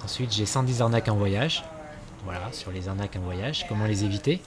Ensuite, 0.06 0.32
j'ai 0.32 0.46
110 0.46 0.82
arnaques 0.84 1.08
en 1.10 1.16
voyage. 1.16 1.64
Voilà, 2.26 2.52
sur 2.52 2.72
les 2.72 2.88
arnaques 2.88 3.16
en 3.16 3.22
voyage, 3.22 3.66
comment 3.68 3.86
les 3.86 4.04
éviter. 4.04 4.40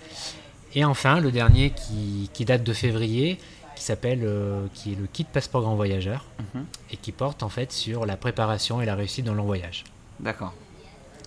Et 0.74 0.84
enfin, 0.84 1.18
le 1.18 1.32
dernier 1.32 1.70
qui, 1.70 2.30
qui 2.32 2.44
date 2.44 2.62
de 2.62 2.72
février, 2.72 3.40
qui 3.74 3.82
s'appelle, 3.82 4.20
euh, 4.22 4.66
qui 4.74 4.92
est 4.92 4.94
le 4.96 5.06
kit 5.12 5.24
passeport 5.24 5.62
grand 5.62 5.74
voyageur, 5.74 6.24
Mhm. 6.54 6.64
et 6.92 6.96
qui 6.96 7.10
porte 7.10 7.42
en 7.42 7.48
fait 7.48 7.72
sur 7.72 8.06
la 8.06 8.16
préparation 8.16 8.80
et 8.80 8.86
la 8.86 8.94
réussite 8.94 9.24
dans 9.24 9.32
le 9.32 9.38
long 9.38 9.46
voyage. 9.46 9.82
D'accord. 10.20 10.54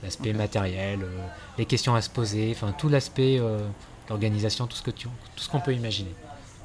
L'aspect 0.02 0.32
matériel, 0.34 1.00
euh, 1.04 1.28
les 1.58 1.66
questions 1.66 1.94
à 1.94 2.02
se 2.02 2.10
poser, 2.10 2.54
enfin 2.56 2.74
tout 2.78 2.88
l'aspect 2.90 3.38
euh, 3.40 3.60
d'organisation, 4.08 4.66
tout 4.66 4.76
ce 4.78 4.82
que 4.82 4.92
tu, 4.92 5.08
tout 5.36 5.44
ce 5.44 5.50
qu'on 5.50 5.60
peut 5.60 5.74
imaginer. 5.74 6.12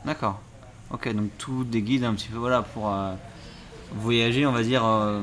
D'accord. 0.04 0.40
Ok, 0.92 1.12
donc 1.12 1.30
tout 1.36 1.64
des 1.64 1.82
guides 1.82 2.04
un 2.04 2.14
petit 2.14 2.28
peu 2.28 2.38
voilà 2.38 2.62
pour 2.62 2.88
euh, 2.92 3.12
voyager, 3.94 4.46
on 4.46 4.52
va 4.52 4.62
dire 4.62 4.84
euh, 4.84 5.20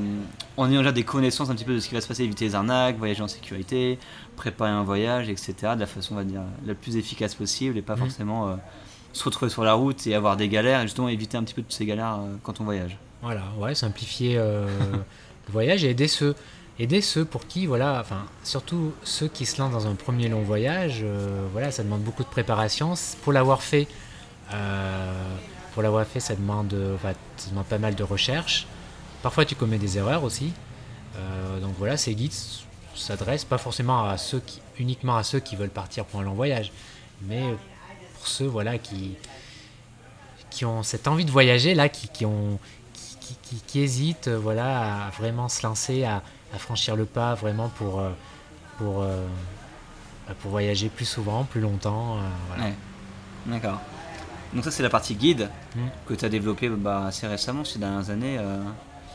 en 0.58 0.70
ayant 0.70 0.80
déjà 0.82 0.92
des 0.92 1.04
connaissances 1.04 1.50
un 1.50 1.56
petit 1.56 1.66
peu 1.66 1.74
de 1.76 1.80
ce 1.80 1.88
qui 1.90 1.96
va 1.96 2.02
se 2.02 2.08
passer, 2.08 2.24
éviter 2.24 2.46
les 2.46 2.56
arnaques, 2.56 2.98
voyager 2.98 3.22
en 3.22 3.28
sécurité, 3.28 4.00
préparer 4.36 4.72
un 4.72 4.84
voyage, 4.84 5.30
etc. 5.30 5.54
de 5.76 5.80
la 5.80 5.86
façon, 5.86 6.14
on 6.14 6.18
va 6.18 6.24
dire, 6.24 6.42
la 6.66 6.74
plus 6.76 6.96
efficace 6.98 7.36
possible 7.36 7.78
et 7.78 7.82
pas 7.82 7.94
Mhm. 7.96 8.00
forcément 8.00 8.48
euh, 8.50 8.56
se 9.14 9.24
retrouver 9.26 9.50
sur 9.52 9.64
la 9.64 9.74
route 9.74 10.08
et 10.08 10.16
avoir 10.16 10.38
des 10.38 10.50
galères 10.50 10.80
et 10.80 10.84
justement 10.84 11.10
éviter 11.10 11.38
un 11.38 11.44
petit 11.44 11.54
peu 11.54 11.62
toutes 11.62 11.74
ces 11.74 11.86
galères 11.86 12.16
euh, 12.20 12.36
quand 12.44 12.62
on 12.62 12.64
voyage. 12.64 12.98
Voilà, 13.22 13.44
ouais, 13.58 13.74
simplifier 13.76 14.36
le 14.36 15.52
voyage 15.52 15.86
et 15.86 15.92
aider 15.92 16.10
ceux, 16.10 16.36
aider 16.78 17.00
ceux 17.00 17.24
pour 17.24 17.48
qui, 17.48 17.66
voilà, 17.68 18.00
enfin, 18.02 18.26
surtout 18.44 18.92
ceux 19.04 19.30
qui 19.30 19.46
se 19.46 19.62
lancent 19.62 19.72
dans 19.72 19.88
un 19.88 19.96
premier 19.96 20.28
long 20.28 20.42
voyage, 20.42 21.06
voilà, 21.54 21.72
ça 21.72 21.84
demande 21.84 22.02
beaucoup 22.02 22.24
de 22.24 22.28
préparation. 22.28 22.96
Pour 23.24 23.32
l'avoir 23.32 23.62
fait, 23.64 23.88
euh, 24.54 25.14
pour 25.74 25.84
l'avoir 25.84 26.06
fait, 26.06 26.20
ça 26.20 26.36
demande, 26.36 26.76
enfin, 26.96 27.14
ça 27.38 27.50
demande 27.50 27.66
pas 27.66 27.80
mal 27.80 27.96
de 27.96 28.04
recherche. 28.04 28.68
Parfois, 29.22 29.46
tu 29.46 29.56
commets 29.56 29.78
des 29.78 29.98
erreurs 29.98 30.24
aussi. 30.24 30.54
Euh, 31.16 31.60
donc 31.60 31.76
voilà, 31.78 31.98
ces 31.98 32.16
guides 32.16 32.34
s'adressent 32.96 33.46
pas 33.46 33.58
forcément 33.58 34.08
à 34.08 34.18
ceux 34.18 34.42
uniquement 34.80 35.16
à 35.16 35.24
ceux 35.24 35.40
qui 35.40 35.56
veulent 35.56 35.70
partir 35.70 36.06
pour 36.06 36.20
un 36.20 36.24
long 36.24 36.34
voyage, 36.34 36.72
mais 37.22 37.42
pour 38.16 38.28
ceux, 38.28 38.46
voilà, 38.46 38.78
qui 38.78 39.16
qui 40.50 40.66
ont 40.66 40.84
cette 40.84 41.08
envie 41.08 41.26
de 41.26 41.32
voyager 41.32 41.74
là, 41.74 41.90
qui, 41.90 42.08
qui 43.68 43.80
hésitent 43.80 44.28
euh, 44.28 44.38
voilà, 44.38 45.08
à 45.08 45.10
vraiment 45.10 45.50
se 45.50 45.66
lancer, 45.66 46.04
à, 46.04 46.22
franchir 46.60 46.96
le 46.96 47.06
pas 47.06 47.34
vraiment 47.34 47.70
pour, 47.70 48.00
euh, 48.00 48.12
pour, 48.78 49.02
euh, 49.02 49.26
pour 50.40 50.52
voyager 50.52 50.90
plus 50.90 51.06
souvent, 51.06 51.44
plus 51.44 51.62
longtemps. 51.62 52.20
euh. 52.60 52.70
D'accord. 53.48 53.80
Donc 54.54 54.64
ça 54.64 54.72
c'est 54.72 54.84
la 54.84 54.90
partie 54.90 55.16
guide 55.16 55.50
Mm. 55.76 55.80
que 56.08 56.14
tu 56.14 56.24
as 56.26 56.30
développée 56.30 56.70
bah, 56.70 57.06
assez 57.08 57.26
récemment, 57.28 57.64
ces 57.66 57.80
dernières 57.80 58.10
années. 58.10 58.38
euh, 58.40 58.62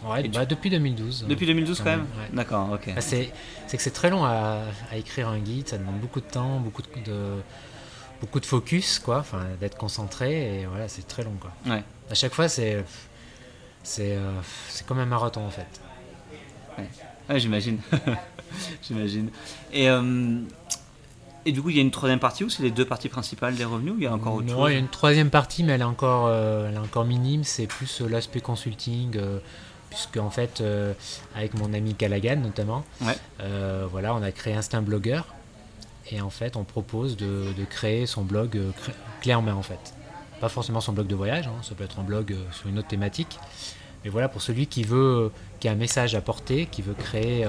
Ouais, 0.05 0.29
bah, 0.29 0.47
depuis 0.47 0.71
2012. 0.71 1.27
Depuis 1.29 1.47
2012 1.47 1.79
quand 1.79 1.85
même, 1.87 1.99
même, 2.01 2.07
ouais. 2.21 2.29
D'accord, 2.33 2.71
ok. 2.73 2.95
Bah, 2.95 3.01
c'est 3.01 3.27
que 3.73 3.83
c'est 3.83 3.91
très 3.91 4.11
long 4.11 4.25
à, 4.25 4.63
à 4.93 4.97
écrire 4.97 5.29
un 5.29 5.39
guide, 5.41 5.69
ça 5.69 5.77
demande 5.79 5.99
beaucoup 5.99 6.21
de 6.21 6.27
temps, 6.27 6.61
beaucoup 6.61 6.83
de, 6.83 6.89
de- 7.05 7.43
beaucoup 8.21 8.39
de 8.39 8.47
focus, 8.47 8.99
quoi, 9.01 9.19
enfin, 9.19 9.41
d'être 9.61 9.77
concentré, 9.77 10.61
et 10.61 10.67
voilà, 10.67 10.87
c'est 10.89 11.07
très 11.07 11.25
long. 11.25 11.35
Quoi. 11.41 11.53
Ouais. 11.73 11.83
À 12.11 12.15
chaque 12.15 12.33
fois, 12.35 12.49
c'est 12.49 12.85
c'est 13.83 14.13
euh, 14.17 14.31
comme 14.87 14.99
un 15.01 15.07
marathon 15.07 15.45
en 15.47 15.51
fait. 15.51 15.67
Ouais, 17.29 17.41
j'imagine. 17.41 17.79
j'imagine. 18.83 19.31
Et, 19.73 19.89
euh, 19.89 20.41
et 21.49 21.53
du 21.53 21.63
coup, 21.63 21.71
il 21.71 21.77
y 21.77 21.79
a 21.79 21.83
une 21.83 21.91
troisième 21.91 22.19
partie 22.21 22.45
ou 22.45 22.51
c'est 22.51 22.63
les 22.63 22.71
deux 22.71 22.85
parties 22.85 23.09
principales 23.09 23.55
des 23.57 23.65
revenus 23.65 23.93
ou 23.93 23.97
il 23.99 24.05
y 24.05 24.07
a 24.07 24.13
encore 24.15 24.35
autre 24.35 24.47
Non, 24.47 24.55
chose 24.59 24.71
il 24.71 24.75
y 24.75 24.77
a 24.77 24.81
une 24.81 24.89
troisième 24.89 25.31
partie, 25.31 25.65
mais 25.65 25.73
elle 25.73 25.81
est 25.81 25.85
encore, 25.85 26.27
euh, 26.29 26.69
elle 26.69 26.75
est 26.75 26.79
encore 26.79 27.05
minime. 27.05 27.45
C'est 27.45 27.67
plus 27.67 28.01
euh, 28.01 28.09
l'aspect 28.09 28.41
consulting, 28.41 29.17
euh, 29.17 29.39
puisque 29.91 30.17
en 30.19 30.31
fait, 30.31 30.61
euh, 30.61 30.93
avec 31.35 31.55
mon 31.55 31.73
ami 31.73 31.95
Callaghan 31.95 32.37
notamment, 32.37 32.85
Ouais. 33.01 33.17
euh, 33.41 33.87
voilà, 33.91 34.15
on 34.15 34.23
a 34.23 34.31
créé 34.33 34.55
Instinct 34.55 34.83
Blogger, 34.83 35.23
et 36.11 36.21
en 36.21 36.31
fait, 36.31 36.57
on 36.57 36.65
propose 36.65 37.17
de, 37.17 37.53
de 37.57 37.65
créer 37.65 38.07
son 38.07 38.23
blog 38.23 38.57
euh, 38.57 38.71
clé 39.21 39.35
en 39.35 39.43
main 39.43 39.55
en 39.55 39.63
fait. 39.63 39.95
Pas 40.41 40.49
forcément 40.49 40.81
son 40.81 40.93
blog 40.93 41.07
de 41.07 41.15
voyage, 41.15 41.47
hein, 41.49 41.61
ça 41.63 41.75
peut 41.75 41.85
être 41.85 41.99
un 41.99 42.05
blog 42.05 42.35
sur 42.53 42.69
une 42.69 42.79
autre 42.79 42.89
thématique. 42.89 43.39
Mais 44.05 44.11
voilà, 44.11 44.29
pour 44.29 44.41
celui 44.41 44.67
qui 44.69 44.85
veut, 44.85 45.33
qui 45.59 45.69
a 45.69 45.73
un 45.73 45.75
message 45.75 46.15
à 46.15 46.21
porter, 46.21 46.67
qui 46.71 46.81
veut 46.83 46.95
créer, 46.95 47.45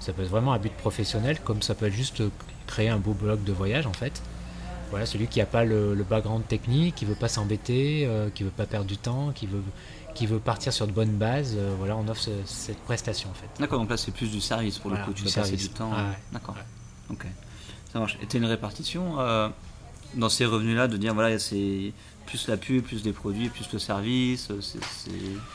ça 0.00 0.12
peut 0.14 0.22
être 0.22 0.30
vraiment 0.30 0.54
un 0.54 0.58
but 0.58 0.72
professionnel, 0.72 1.38
comme 1.44 1.60
ça 1.60 1.74
peut 1.74 1.86
être 1.86 1.92
juste 1.92 2.22
créer 2.66 2.88
un 2.88 2.98
beau 2.98 3.12
blog 3.12 3.42
de 3.44 3.52
voyage 3.52 3.86
en 3.86 3.92
fait. 3.92 4.22
Voilà, 4.90 5.06
celui 5.06 5.26
qui 5.26 5.40
n'a 5.40 5.46
pas 5.46 5.64
le, 5.64 5.94
le 5.94 6.04
background 6.04 6.46
technique, 6.46 6.94
qui 6.94 7.04
veut 7.04 7.14
pas 7.16 7.28
s'embêter, 7.28 8.06
euh, 8.06 8.28
qui 8.32 8.44
veut 8.44 8.50
pas 8.50 8.66
perdre 8.66 8.86
du 8.86 8.96
temps, 8.96 9.32
qui 9.32 9.46
veut, 9.46 9.62
qui 10.14 10.26
veut 10.26 10.38
partir 10.38 10.72
sur 10.72 10.86
de 10.86 10.92
bonnes 10.92 11.16
bases, 11.16 11.54
euh, 11.56 11.74
voilà, 11.78 11.96
on 11.96 12.06
offre 12.06 12.20
ce- 12.20 12.30
cette 12.44 12.78
prestation 12.84 13.28
en 13.30 13.34
fait. 13.34 13.48
D'accord, 13.58 13.80
donc 13.80 13.90
là 13.90 13.96
c'est 13.96 14.12
plus 14.12 14.30
du 14.30 14.40
service 14.40 14.78
pour 14.78 14.90
Voilà, 14.90 15.04
le 15.06 15.12
coup, 15.12 15.18
tu 15.18 15.24
vas 15.24 15.32
passer 15.42 15.56
du 15.56 15.68
temps. 15.70 15.90
Ah 15.92 16.10
ouais. 16.10 16.18
D'accord. 16.32 16.54
Ouais. 16.54 17.14
Ok. 17.14 17.26
Ça 17.92 17.98
marche. 17.98 18.18
Et 18.22 18.26
tu 18.26 18.36
une 18.36 18.44
répartition 18.44 19.18
euh, 19.20 19.48
dans 20.14 20.28
ces 20.28 20.44
revenus-là 20.44 20.86
de 20.86 20.96
dire 20.96 21.14
voilà, 21.14 21.38
c'est 21.40 21.92
plus 22.26 22.46
la 22.48 22.56
pub, 22.56 22.84
plus 22.84 23.04
les 23.04 23.12
produits, 23.12 23.48
plus 23.48 23.68
le 23.72 23.78
service. 23.80 24.48
euh, 24.50 24.60
c'est- 24.60 24.78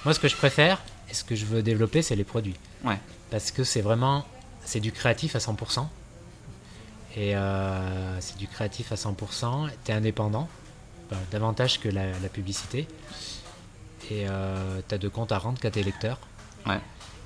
Moi, 0.03 0.13
ce 0.13 0.19
que 0.19 0.27
je 0.27 0.35
préfère 0.35 0.81
et 1.09 1.13
ce 1.13 1.23
que 1.23 1.35
je 1.35 1.45
veux 1.45 1.61
développer, 1.63 2.01
c'est 2.01 2.15
les 2.15 2.23
produits. 2.25 2.55
Ouais. 2.83 2.99
Parce 3.31 3.51
que 3.51 3.63
c'est 3.63 3.81
vraiment, 3.81 4.25
c'est 4.65 4.79
du 4.81 4.91
créatif 4.91 5.35
à 5.35 5.39
100%. 5.39 5.87
Et 7.15 7.35
euh, 7.35 8.19
c'est 8.19 8.37
du 8.37 8.47
créatif 8.47 8.91
à 8.91 8.95
100%. 8.95 9.69
Tu 9.83 9.91
es 9.91 9.93
indépendant, 9.93 10.47
ben, 11.09 11.17
davantage 11.31 11.79
que 11.79 11.89
la, 11.89 12.05
la 12.19 12.29
publicité. 12.29 12.87
Et 14.11 14.25
tu 14.87 14.95
as 14.95 14.97
de 14.97 15.07
compte 15.07 15.31
à 15.31 15.37
rendre 15.37 15.59
qu'à 15.59 15.69
tes 15.69 15.83
lecteurs. 15.83 16.19
Ouais. 16.65 16.79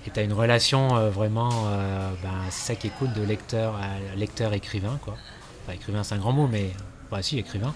Et 0.05 0.11
tu 0.11 0.19
as 0.19 0.23
une 0.23 0.33
relation 0.33 0.97
euh, 0.97 1.09
vraiment, 1.09 1.49
euh, 1.67 2.11
ben, 2.21 2.33
c'est 2.49 2.73
ça 2.73 2.75
qui 2.75 2.87
est 2.87 2.93
cool 2.97 3.13
de 3.13 3.21
lecteur 3.21 3.75
à 3.75 4.15
lecteur-écrivain. 4.15 4.99
quoi. 5.01 5.15
Enfin, 5.63 5.73
écrivain, 5.73 6.03
c'est 6.03 6.15
un 6.15 6.17
grand 6.17 6.33
mot, 6.33 6.47
mais 6.47 6.71
bah, 7.09 7.21
si, 7.21 7.37
écrivain. 7.39 7.73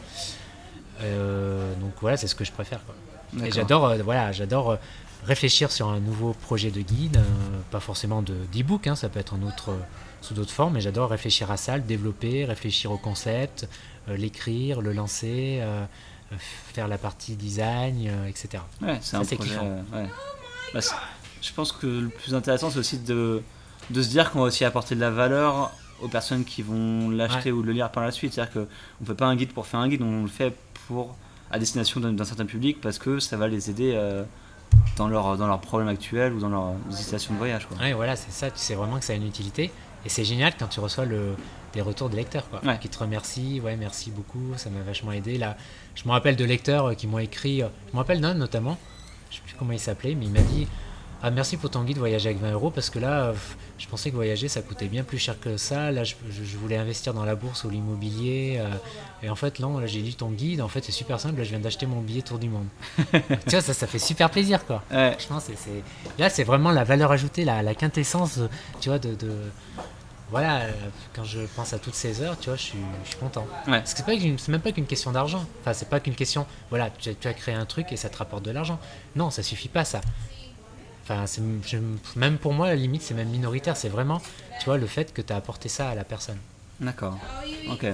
Euh, 1.02 1.74
donc 1.76 1.94
voilà, 2.02 2.18
c'est 2.18 2.28
ce 2.28 2.36
que 2.36 2.44
je 2.44 2.52
préfère. 2.52 2.84
Quoi. 2.86 2.96
Et 3.34 3.38
D'accord. 3.38 3.54
j'adore, 3.54 3.86
euh, 3.86 3.98
voilà, 4.04 4.32
j'adore 4.34 4.72
euh, 4.72 4.76
réfléchir 5.24 5.72
sur 5.72 5.88
un 5.90 6.00
nouveau 6.00 6.34
projet 6.34 6.70
de 6.72 6.82
guide, 6.82 7.18
euh, 7.18 7.22
pas 7.72 7.80
forcément 7.80 8.22
de 8.22 8.36
d'e-book, 8.52 8.88
hein, 8.88 8.96
ça 8.96 9.08
peut 9.08 9.20
être 9.20 9.34
en 9.34 9.42
autre, 9.44 9.70
euh, 9.70 9.80
sous 10.22 10.34
d'autres 10.34 10.52
formes, 10.52 10.74
mais 10.74 10.82
j'adore 10.82 11.10
réfléchir 11.10 11.52
à 11.52 11.58
ça, 11.58 11.78
le 11.78 11.84
développer, 11.84 12.46
réfléchir 12.46 12.92
au 12.92 12.98
concept, 12.98 13.68
euh, 14.10 14.18
l'écrire, 14.18 14.82
le 14.82 14.94
lancer, 14.94 15.60
euh, 15.62 15.84
euh, 16.32 16.36
faire 16.74 16.88
la 16.88 16.98
partie 16.98 17.36
design, 17.36 18.08
euh, 18.08 18.28
etc. 18.28 18.64
Ouais, 18.82 18.98
c'est 19.02 19.16
un 19.18 19.22
projet. 19.24 19.38
kiffant. 19.38 19.84
ouais. 19.94 20.08
Bah, 20.74 20.80
je 21.42 21.54
pense 21.54 21.72
que 21.72 21.88
le 21.88 22.10
plus 22.10 22.36
intéressant, 22.36 22.70
c'est 22.70 22.80
aussi 22.80 23.00
de, 23.00 23.42
de 23.90 24.02
se 24.02 24.10
dire 24.10 24.32
qu'on 24.32 24.40
va 24.40 24.46
aussi 24.46 24.66
apporter 24.66 24.96
de 24.96 25.00
la 25.00 25.12
valeur 25.12 25.72
aux 26.02 26.08
personnes 26.10 26.44
qui 26.44 26.62
vont 26.62 27.10
l'acheter 27.10 27.52
ou 27.52 27.64
le 27.64 27.72
lire 27.72 27.90
par 27.92 28.04
la 28.04 28.12
suite. 28.12 28.34
C'est-à-dire 28.34 28.54
qu'on 28.54 28.68
ne 29.02 29.06
fait 29.06 29.14
pas 29.16 29.26
un 29.28 29.36
guide 29.36 29.54
pour 29.54 29.66
faire 29.66 29.80
un 29.80 29.88
guide, 29.88 30.02
on 30.02 30.24
le 30.24 30.28
fait 30.28 30.54
pour 30.88 31.16
à 31.50 31.60
destination 31.60 32.02
d'un 32.02 32.26
certain 32.26 32.46
public 32.46 32.82
parce 32.82 33.00
que 33.00 33.20
ça 33.20 33.38
va 33.38 33.48
les 33.48 33.70
aider 33.70 33.98
dans 34.98 35.08
leurs 35.08 35.38
dans 35.38 35.48
leurs 35.48 35.62
problèmes 35.62 35.88
actuels 35.88 36.34
ou 36.34 36.40
dans 36.40 36.50
leur 36.50 36.74
hésitation 36.92 37.34
de 37.34 37.38
voyage. 37.38 37.68
Quoi. 37.68 37.78
Ouais, 37.78 37.94
voilà, 37.94 38.16
c'est 38.16 38.32
ça, 38.32 38.52
tu 38.52 38.60
sais 38.60 38.76
vraiment 38.76 39.00
que 39.00 39.06
ça 39.06 39.14
a 39.14 39.16
une 39.16 39.26
utilité. 39.28 39.72
Et 40.08 40.10
c'est 40.10 40.24
génial 40.24 40.54
quand 40.58 40.68
tu 40.68 40.80
reçois 40.80 41.04
le, 41.04 41.36
des 41.74 41.82
retours 41.82 42.10
des 42.10 42.16
lecteurs, 42.16 42.50
quoi, 42.50 42.62
Ouais. 42.66 42.80
qui 42.80 42.88
te 42.88 42.98
remercient, 42.98 43.60
ouais, 43.60 43.76
merci 43.76 44.10
beaucoup, 44.10 44.54
ça 44.56 44.70
m'a 44.70 44.80
vachement 44.80 45.12
aidé. 45.12 45.38
Là, 45.38 45.58
je 45.96 46.06
me 46.06 46.12
rappelle 46.12 46.38
de 46.38 46.46
lecteurs 46.46 46.86
euh, 46.86 46.94
qui 46.94 47.08
m'ont 47.08 47.20
écrit, 47.20 47.62
euh, 47.62 47.68
je 47.90 47.92
me 47.94 47.98
rappelle 47.98 48.22
d'un 48.22 48.34
notamment, 48.34 48.78
je 49.30 49.36
sais 49.36 49.42
plus 49.46 49.56
comment 49.60 49.74
il 49.74 49.80
s'appelait, 49.80 50.16
mais 50.16 50.28
il 50.28 50.32
m'a 50.32 50.40
dit 50.40 50.66
Ah, 51.22 51.30
merci 51.30 51.58
pour 51.58 51.70
ton 51.72 51.84
guide 51.84 51.98
voyager 51.98 52.30
avec 52.30 52.40
20 52.42 52.54
euros, 52.54 52.70
parce 52.72 52.90
que 52.90 53.00
là, 53.00 53.24
euh, 53.26 53.34
je 53.80 53.86
pensais 53.88 54.12
que 54.12 54.16
voyager 54.16 54.48
ça 54.48 54.62
coûtait 54.62 54.88
bien 54.88 55.04
plus 55.04 55.18
cher 55.18 55.38
que 55.42 55.58
ça. 55.58 55.92
Là, 55.92 56.06
je, 56.06 56.16
je- 56.30 56.46
je 56.46 56.58
voulais 56.58 56.78
investir 56.78 57.14
dans 57.14 57.26
la 57.26 57.36
bourse 57.36 57.66
ou 57.66 57.70
l'immobilier, 57.70 58.60
euh, 58.62 58.70
et 59.24 59.30
en 59.30 59.36
fait, 59.36 59.60
non, 59.60 59.78
là, 59.80 59.88
j'ai 59.88 60.00
lu 60.02 60.14
ton 60.14 60.30
guide, 60.30 60.62
en 60.62 60.70
fait, 60.70 60.86
c'est 60.86 60.94
super 60.94 61.20
simple, 61.20 61.40
là, 61.40 61.44
je 61.44 61.50
viens 61.50 61.60
d'acheter 61.60 61.86
mon 61.86 62.00
billet 62.00 62.22
tour 62.22 62.40
du 62.40 62.48
monde. 62.48 62.68
tu 63.12 63.50
vois, 63.50 63.62
ça, 63.62 63.74
ça 63.74 63.88
fait 63.88 64.00
super 64.00 64.30
plaisir, 64.30 64.66
quoi. 64.66 64.84
Ouais, 64.90 65.18
c'est, 65.20 65.58
c'est- 65.58 65.84
là, 66.18 66.30
c'est 66.30 66.44
vraiment 66.46 66.72
la 66.72 66.86
valeur 66.86 67.12
ajoutée, 67.12 67.44
la, 67.44 67.62
la 67.62 67.76
quintessence, 67.76 68.40
tu 68.80 68.88
vois, 68.88 69.00
de, 69.00 69.14
de- 69.16 69.52
Voilà, 70.30 70.60
euh, 70.62 70.72
quand 71.16 71.24
je 71.24 71.40
pense 71.56 71.72
à 71.72 71.80
toutes 71.80 71.96
ces 71.96 72.22
heures, 72.22 72.38
tu 72.38 72.50
vois, 72.50 72.58
je 72.58 72.64
suis, 72.64 72.78
je 73.06 73.10
suis 73.10 73.18
content. 73.18 73.48
Ouais. 73.66 73.80
Parce 73.80 73.94
que 73.94 74.02
c'est, 74.06 74.48
même 74.50 74.60
pas 74.62 74.74
qu'une 74.74 74.86
question 74.86 75.12
d'argent. 75.12 75.46
Enfin, 75.62 75.72
c'est 75.74 75.88
pas 75.90 76.00
qu'une 76.02 76.16
question, 76.16 76.46
voilà, 76.70 76.90
tu, 76.90 77.10
as- 77.10 77.14
tu 77.14 77.28
as 77.30 77.34
créé 77.34 77.56
un 77.56 77.66
truc 77.66 77.92
et 77.94 77.98
ça 77.98 78.10
te 78.10 78.18
rapporte 78.18 78.44
de 78.44 78.52
l'argent. 78.52 78.78
Non, 79.16 79.30
ça 79.30 79.42
suffit 79.42 79.70
pas, 79.70 79.86
ça. 79.86 80.02
Enfin, 81.04 81.24
je- 81.66 81.78
même 82.20 82.38
pour 82.38 82.54
moi, 82.54 82.68
à 82.68 82.70
la 82.72 82.76
limite, 82.76 83.02
c'est 83.04 83.14
même 83.14 83.30
minoritaire. 83.30 83.78
C'est 83.78 83.88
vraiment, 83.88 84.22
tu 84.60 84.66
vois, 84.66 84.78
le 84.78 84.88
fait 84.88 85.14
que 85.14 85.22
tu 85.22 85.32
as 85.32 85.38
apporté 85.38 85.70
ça 85.70 85.90
à 85.90 85.96
la 85.96 86.04
personne. 86.04 86.38
d'accord. 86.82 87.18
Ok. 87.72 87.86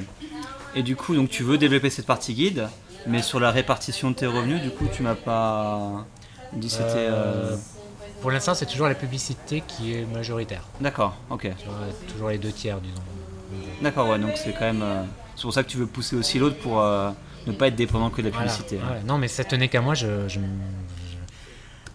Et 0.76 0.82
du 0.82 0.96
coup, 0.96 1.16
donc 1.16 1.30
tu 1.30 1.44
veux 1.44 1.60
développer 1.60 1.92
cette 1.92 2.08
partie 2.08 2.34
guide, 2.34 2.68
mais 3.06 3.22
sur 3.22 3.40
la 3.40 3.52
répartition 3.52 4.10
de 4.10 4.16
tes 4.16 4.26
revenus, 4.26 4.60
du 4.64 4.72
coup, 4.72 4.88
tu 4.92 5.04
m'as 5.04 5.14
pas 5.14 6.04
dit 6.54 6.70
c'était. 6.72 6.84
Euh, 7.10 7.52
euh, 7.52 7.58
Pour 8.24 8.32
l'instant, 8.32 8.54
c'est 8.56 8.66
toujours 8.66 8.88
la 8.88 8.96
publicité 8.96 9.62
qui 9.68 9.94
est 9.94 10.06
majoritaire. 10.06 10.62
D'accord, 10.80 11.14
ok. 11.30 11.50
Toujours 12.08 12.30
les 12.30 12.38
deux 12.38 12.52
tiers, 12.54 12.80
disons. 12.80 13.02
D'accord, 13.82 14.08
ouais, 14.08 14.18
donc 14.18 14.32
c'est 14.36 14.54
quand 14.54 14.62
même. 14.62 14.82
euh, 14.82 15.04
C'est 15.36 15.42
pour 15.42 15.54
ça 15.54 15.62
que 15.62 15.68
tu 15.70 15.76
veux 15.78 15.88
pousser 15.88 16.16
aussi 16.16 16.40
l'autre 16.40 16.58
pour 16.58 16.80
euh, 16.82 17.12
ne 17.48 17.52
pas 17.52 17.68
être 17.68 17.76
dépendant 17.76 18.10
que 18.10 18.22
de 18.22 18.30
la 18.30 18.34
Voilà. 18.34 18.50
publicité. 18.50 18.80
hein. 18.82 18.94
Ouais, 18.94 19.02
non, 19.06 19.18
mais 19.18 19.28
ça 19.28 19.44
tenait 19.44 19.68
qu'à 19.68 19.82
moi, 19.82 19.94
je, 19.94 20.30
je, 20.30 20.40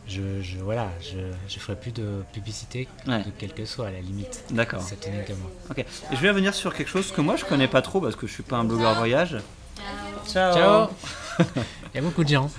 je, 0.06 0.16
je- 0.16 0.42
je- 0.42 0.58
voilà, 0.58 0.90
je, 1.00 1.16
je 1.48 1.58
ferai 1.58 1.76
plus 1.76 1.92
de 1.92 2.22
publicité, 2.34 2.88
Ouais. 3.06 3.24
de 3.24 3.30
quel 3.38 3.54
que 3.54 3.64
soit 3.64 3.86
à 3.86 3.90
la 3.90 4.00
limite. 4.00 4.44
D'accord. 4.50 4.82
Ça 4.82 4.96
tenait 4.96 5.24
qu'à 5.24 5.34
moi. 5.34 5.50
Ok. 5.70 5.78
Et 5.78 5.84
je 6.16 6.20
vais 6.20 6.28
revenir 6.28 6.52
sur 6.54 6.74
quelque 6.74 6.88
chose 6.90 7.10
que 7.10 7.22
moi 7.22 7.36
je 7.36 7.46
connais 7.46 7.68
pas 7.68 7.80
trop 7.80 8.02
parce 8.02 8.16
que 8.16 8.26
je 8.26 8.32
suis 8.34 8.42
pas 8.42 8.56
un 8.58 8.64
blogueur 8.64 8.94
voyage. 8.96 9.38
Ciao. 10.26 10.54
Ciao 10.54 10.88
Il 11.94 11.96
y 11.96 11.98
a 11.98 12.02
beaucoup 12.02 12.22
de 12.24 12.28
gens. 12.28 12.50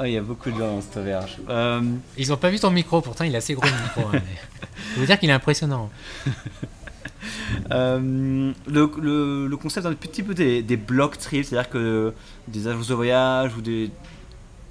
Oh, 0.00 0.04
il 0.04 0.12
y 0.12 0.16
a 0.16 0.22
beaucoup 0.22 0.50
de 0.50 0.56
gens 0.58 0.74
dans 0.76 0.80
cette 0.80 0.96
auberge. 0.96 1.38
Euh, 1.48 1.80
Ils 2.16 2.32
ont 2.32 2.36
pas 2.36 2.50
vu 2.50 2.58
ton 2.58 2.70
micro, 2.70 3.00
pourtant 3.00 3.24
il 3.24 3.34
est 3.34 3.38
assez 3.38 3.54
gros 3.54 3.66
le 3.66 3.82
micro. 3.82 4.00
hein, 4.08 4.10
mais- 4.12 4.20
Je 4.94 5.00
veux 5.00 5.06
dire 5.06 5.18
qu'il 5.18 5.30
est 5.30 5.32
impressionnant. 5.34 5.90
euh, 7.70 8.52
le, 8.66 8.90
le- 9.00 9.46
le 9.46 9.56
concept 9.56 9.86
un 9.86 9.92
petit 9.94 10.22
peu 10.22 10.34
des, 10.34 10.62
des 10.62 10.78
trips, 11.18 11.44
c'est-à-dire 11.46 11.70
que 11.70 12.12
des 12.48 12.66
agences 12.68 12.88
de 12.88 12.94
voyage 12.94 13.56
ou 13.56 13.60
des, 13.60 13.90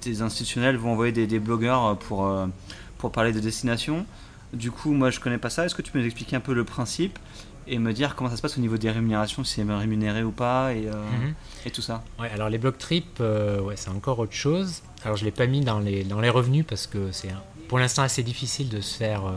des 0.02 0.22
institutionnels 0.22 0.76
vont 0.76 0.92
envoyer 0.92 1.12
des, 1.12 1.26
des 1.26 1.38
blogueurs 1.38 1.96
pour, 1.98 2.26
euh, 2.26 2.46
pour 2.98 3.12
parler 3.12 3.32
de 3.32 3.40
destination. 3.40 4.04
Du 4.52 4.70
coup, 4.70 4.92
moi, 4.92 5.10
je 5.10 5.18
connais 5.20 5.38
pas 5.38 5.50
ça. 5.50 5.64
Est-ce 5.64 5.74
que 5.74 5.82
tu 5.82 5.90
peux 5.92 5.98
nous 5.98 6.04
expliquer 6.04 6.36
un 6.36 6.40
peu 6.40 6.52
le 6.52 6.64
principe 6.64 7.18
et 7.66 7.78
me 7.78 7.92
dire 7.92 8.14
comment 8.16 8.28
ça 8.28 8.36
se 8.36 8.42
passe 8.42 8.58
au 8.58 8.60
niveau 8.60 8.76
des 8.76 8.90
rémunérations, 8.90 9.44
si 9.44 9.54
c'est 9.54 9.62
rémunéré 9.62 10.22
ou 10.24 10.32
pas 10.32 10.74
et, 10.74 10.88
euh, 10.88 10.92
Mhm. 10.92 11.34
et 11.64 11.70
tout 11.70 11.80
ça? 11.80 12.02
Ouais, 12.20 12.28
alors 12.34 12.48
les 12.50 12.58
block 12.58 12.76
trips, 12.76 13.20
ouais, 13.20 13.76
c'est 13.76 13.88
encore 13.90 14.18
autre 14.18 14.34
chose. 14.34 14.82
Alors 15.04 15.16
je 15.16 15.24
l'ai 15.24 15.30
pas 15.30 15.46
mis 15.46 15.60
dans 15.60 15.80
les, 15.80 16.04
dans 16.04 16.20
les 16.20 16.30
revenus 16.30 16.64
parce 16.66 16.86
que 16.86 17.10
c'est 17.12 17.30
pour 17.68 17.78
l'instant 17.78 18.02
assez 18.02 18.22
difficile 18.22 18.68
de 18.68 18.80
se 18.80 18.96
faire 18.96 19.26
euh, 19.26 19.32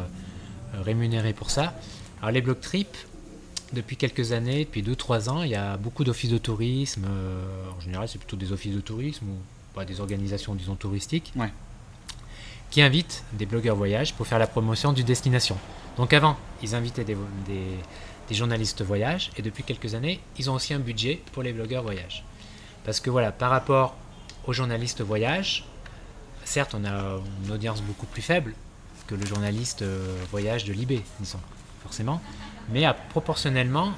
rémunérer 0.84 1.34
pour 1.34 1.49
ça. 1.49 1.74
Alors 2.20 2.32
les 2.32 2.41
block 2.41 2.61
trips, 2.61 2.97
depuis 3.74 3.97
quelques 3.97 4.32
années, 4.32 4.66
depuis 4.66 4.84
2-3 4.84 5.30
ans, 5.30 5.41
il 5.43 5.49
y 5.49 5.55
a 5.55 5.78
beaucoup 5.78 6.03
d'offices 6.03 6.30
de 6.30 6.38
tourisme. 6.38 7.05
euh, 7.09 7.43
en 7.76 7.82
général, 7.82 8.07
c'est 8.07 8.20
plutôt 8.20 8.38
des 8.38 8.51
offices 8.51 8.76
de 8.76 8.82
tourisme 8.82 9.26
ou 9.26 9.38
pas 9.74 9.86
des 9.86 9.99
organisations, 9.99 10.53
disons, 10.55 10.76
touristiques. 10.76 11.34
Ouais. 11.36 11.51
Qui 12.70 12.82
invitent 12.82 13.24
des 13.34 13.45
blogueurs 13.45 13.76
voyage 13.76 14.13
pour 14.13 14.28
faire 14.28 14.39
la 14.39 14.47
promotion 14.47 14.93
d'une 14.93 15.05
destination. 15.05 15.57
Donc 15.97 16.13
avant, 16.13 16.38
ils 16.61 16.76
invitaient 16.76 17.03
des, 17.03 17.18
des, 17.47 17.63
des 18.30 18.36
journalistes 18.36 18.82
voyage 18.82 19.32
et 19.38 19.41
depuis 19.41 19.63
quelques 19.63 19.95
années, 19.95 20.20
ils 20.38 20.49
ont 20.49 20.53
aussi 20.53 20.74
un 20.74 20.80
budget 20.80 21.22
pour 21.32 21.41
les 21.41 21.53
blogueurs 21.53 21.84
voyage. 21.84 22.24
Parce 22.84 22.99
que 22.99 23.09
voilà, 23.09 23.32
par 23.32 23.49
rapport 23.49 23.95
aux 24.48 25.06
voyage, 25.06 25.66
certes, 26.43 26.76
on 26.76 26.86
a 26.86 27.20
une 27.46 27.52
audience 27.52 27.82
beaucoup 27.82 28.06
plus 28.06 28.22
faible 28.22 28.54
que 29.08 29.16
le 29.16 29.26
journaliste 29.26 29.82
euh, 29.82 30.18
voyage 30.32 30.66
de 30.66 30.74
Libé, 30.74 31.04
disons, 31.20 31.39
forcément. 31.84 32.22
Mais 32.72 32.86
à- 32.86 32.93
proportionnellement, 32.93 33.91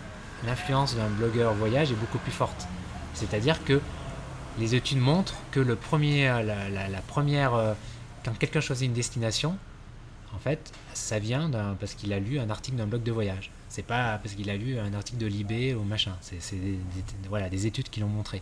l'influence 0.46 0.96
d'un 0.96 1.08
blogueur 1.10 1.54
voyage 1.54 1.92
est 1.92 1.96
beaucoup 1.96 2.18
plus 2.20 2.32
forte. 2.32 2.68
C'est-à-dire 3.14 3.64
que 3.64 3.82
les 4.60 4.76
études 4.76 5.00
montrent 5.00 5.36
que 5.52 5.60
le 5.60 5.76
premier, 5.76 6.26
la, 6.28 6.70
la- 6.70 6.88
la 6.90 7.02
première, 7.02 7.54
euh, 7.54 7.74
quand 8.26 8.38
quelqu'un 8.38 8.62
choisit 8.62 8.88
une 8.88 8.94
destination, 8.94 9.58
en 10.36 10.40
fait, 10.40 10.72
ça 10.94 11.20
vient 11.20 11.50
parce 11.80 11.94
qu'il 11.94 12.12
a 12.14 12.20
lu 12.20 12.38
un 12.40 12.50
article 12.50 12.78
d'un 12.78 12.86
blog 12.86 13.02
de 13.04 13.12
voyage. 13.12 13.50
C'est 13.70 13.86
pas 13.86 14.18
parce 14.22 14.36
qu'il 14.36 14.50
a 14.50 14.56
lu 14.58 14.78
un 14.78 14.94
article 14.94 15.18
de 15.20 15.26
Libé 15.26 15.74
ou 15.74 15.84
machin. 15.84 16.14
C'est, 16.22 16.40
voilà, 17.30 17.50
des 17.50 17.66
études 17.66 17.90
qui 17.90 18.00
l'ont 18.02 18.08
montré. 18.08 18.42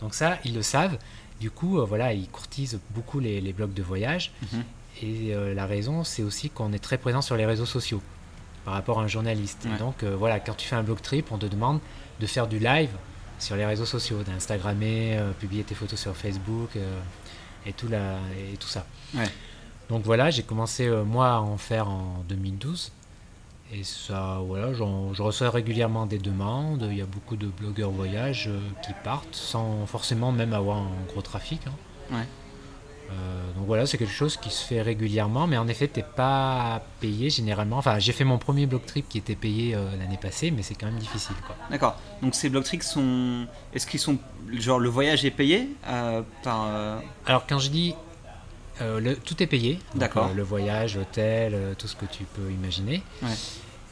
Donc 0.00 0.14
ça, 0.14 0.38
ils 0.44 0.54
le 0.54 0.62
savent. 0.62 0.98
Du 1.42 1.50
coup, 1.50 1.80
euh, 1.80 1.84
voilà, 1.84 2.12
ils 2.12 2.28
courtisent 2.28 2.78
beaucoup 2.90 3.18
les, 3.18 3.40
les 3.40 3.52
blogs 3.52 3.74
de 3.74 3.82
voyage. 3.82 4.30
Mhm. 4.52 4.62
Et 5.02 5.34
euh, 5.34 5.54
la 5.54 5.66
raison, 5.66 6.04
c'est 6.04 6.22
aussi 6.22 6.50
qu'on 6.50 6.72
est 6.72 6.78
très 6.78 6.98
présent 6.98 7.20
sur 7.20 7.36
les 7.36 7.46
réseaux 7.46 7.66
sociaux 7.66 8.00
par 8.64 8.74
rapport 8.74 9.00
à 9.00 9.02
un 9.02 9.08
journaliste. 9.08 9.66
Ouais. 9.68 9.76
donc, 9.76 10.04
euh, 10.04 10.14
voilà, 10.16 10.38
quand 10.38 10.54
tu 10.54 10.68
fais 10.68 10.76
un 10.76 10.84
blog 10.84 11.00
trip, 11.00 11.32
on 11.32 11.38
te 11.38 11.46
demande 11.46 11.80
de 12.20 12.26
faire 12.26 12.46
du 12.46 12.60
live 12.60 12.90
sur 13.40 13.56
les 13.56 13.66
réseaux 13.66 13.86
sociaux, 13.86 14.22
d'Instagrammer, 14.22 15.18
euh, 15.18 15.32
publier 15.32 15.64
tes 15.64 15.74
photos 15.74 15.98
sur 15.98 16.16
Facebook 16.16 16.76
euh, 16.76 17.00
et, 17.66 17.72
tout 17.72 17.88
la, 17.88 18.18
et 18.52 18.56
tout 18.56 18.68
ça. 18.68 18.86
Ouais. 19.12 19.28
Donc 19.88 20.04
voilà, 20.04 20.30
j'ai 20.30 20.44
commencé 20.44 20.88
moi 20.88 21.32
à 21.32 21.40
en 21.40 21.58
faire 21.58 21.88
en 21.88 22.24
2012. 22.28 22.92
Et 23.74 23.84
ça, 23.84 24.38
voilà, 24.46 24.74
je 24.74 24.82
reçois 25.22 25.48
régulièrement 25.50 26.04
des 26.06 26.18
demandes. 26.18 26.86
Il 26.90 26.98
y 26.98 27.00
a 27.00 27.06
beaucoup 27.06 27.36
de 27.36 27.46
blogueurs 27.46 27.90
voyage 27.90 28.48
euh, 28.48 28.58
qui 28.84 28.92
partent 29.02 29.34
sans 29.34 29.86
forcément 29.86 30.30
même 30.30 30.52
avoir 30.52 30.76
un 30.78 30.90
gros 31.08 31.22
trafic. 31.22 31.60
hein. 31.66 32.14
Ouais. 32.16 32.26
Euh, 33.10 33.52
donc 33.56 33.66
voilà, 33.66 33.86
c'est 33.86 33.96
quelque 33.98 34.12
chose 34.12 34.36
qui 34.36 34.50
se 34.50 34.62
fait 34.64 34.80
régulièrement, 34.82 35.46
mais 35.46 35.56
en 35.56 35.68
effet, 35.68 35.88
t'es 35.88 36.02
pas 36.04 36.82
payé 37.00 37.30
généralement. 37.30 37.78
Enfin, 37.78 37.98
j'ai 37.98 38.12
fait 38.12 38.24
mon 38.24 38.36
premier 38.38 38.66
blog 38.66 38.84
trip 38.84 39.08
qui 39.08 39.16
était 39.18 39.34
payé 39.36 39.74
euh, 39.74 39.84
l'année 39.98 40.18
passée, 40.20 40.50
mais 40.50 40.62
c'est 40.62 40.74
quand 40.74 40.86
même 40.86 40.98
difficile. 40.98 41.34
D'accord. 41.70 41.98
Donc 42.20 42.34
ces 42.34 42.50
block 42.50 42.64
tricks 42.64 42.82
sont. 42.84 43.46
Est-ce 43.74 43.86
qu'ils 43.86 44.00
sont. 44.00 44.18
Genre 44.52 44.78
le 44.78 44.88
voyage 44.90 45.24
est 45.24 45.30
payé 45.30 45.68
euh, 45.88 46.20
par. 46.42 46.66
Alors 47.26 47.46
quand 47.46 47.58
je 47.58 47.70
dis 47.70 47.94
le- 48.80 49.14
tout 49.14 49.40
est 49.42 49.46
payé, 49.46 49.78
D'accord. 49.94 50.30
le 50.34 50.42
voyage, 50.42 50.96
l'hôtel, 50.96 51.74
tout 51.78 51.86
ce 51.86 51.94
que 51.94 52.06
tu 52.06 52.24
peux 52.24 52.50
imaginer. 52.50 53.02
Ouais. 53.22 53.28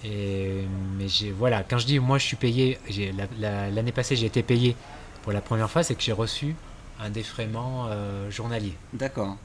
Et 0.05 0.65
mais 0.99 1.09
j'ai 1.09 1.31
voilà, 1.31 1.63
quand 1.63 1.79
je 1.79 1.87
dis 1.87 1.99
moi 1.99 2.17
je 2.19 2.25
suis 2.27 2.37
payé, 2.37 2.79
j'ai- 2.89 3.13
la- 3.13 3.27
la- 3.39 3.71
l'année 3.71 3.93
passée 3.93 4.17
j'ai 4.17 4.27
été 4.27 4.43
payé 4.43 4.75
pour 5.23 5.33
la 5.33 5.41
première 5.43 5.71
fois, 5.71 5.83
c'est 5.83 5.95
que 5.95 6.03
j'ai 6.03 6.13
reçu 6.13 6.55
un 6.99 7.11
défraiement 7.11 7.87
euh, 7.89 8.31
journalier. 8.31 8.75
D'accord. 8.95 9.37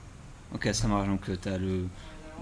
Ok, 0.54 0.70
ça 0.72 0.88
marche. 0.88 1.08
Donc 1.08 1.22
tu 1.42 1.50
as 1.50 1.58
le, 1.58 1.88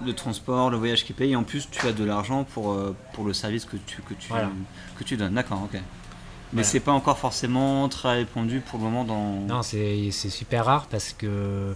le 0.05 0.13
transport, 0.13 0.69
le 0.69 0.77
voyage 0.77 1.03
qui 1.05 1.13
paye, 1.13 1.31
et 1.31 1.35
en 1.35 1.43
plus 1.43 1.67
tu 1.71 1.87
as 1.87 1.91
de 1.93 2.03
l'argent 2.03 2.43
pour, 2.43 2.71
euh, 2.73 2.95
pour 3.13 3.25
le 3.25 3.33
service 3.33 3.65
que 3.65 3.77
tu, 3.77 4.01
que 4.03 4.13
tu, 4.13 4.29
Voilà. 4.29 4.49
que 4.97 5.03
tu 5.03 5.17
donnes. 5.17 5.33
D'accord, 5.33 5.61
ok. 5.63 5.73
Mais 5.73 5.81
Voilà. 6.61 6.67
c'est 6.67 6.79
pas 6.81 6.91
encore 6.91 7.17
forcément 7.17 7.89
très 7.89 8.13
répandu 8.17 8.59
pour 8.59 8.77
le 8.77 8.85
moment 8.85 9.03
dans. 9.05 9.39
Non, 9.55 9.63
c'est 9.63 10.09
c'est 10.11 10.29
super 10.29 10.65
rare 10.65 10.85
parce 10.85 11.13
que 11.13 11.75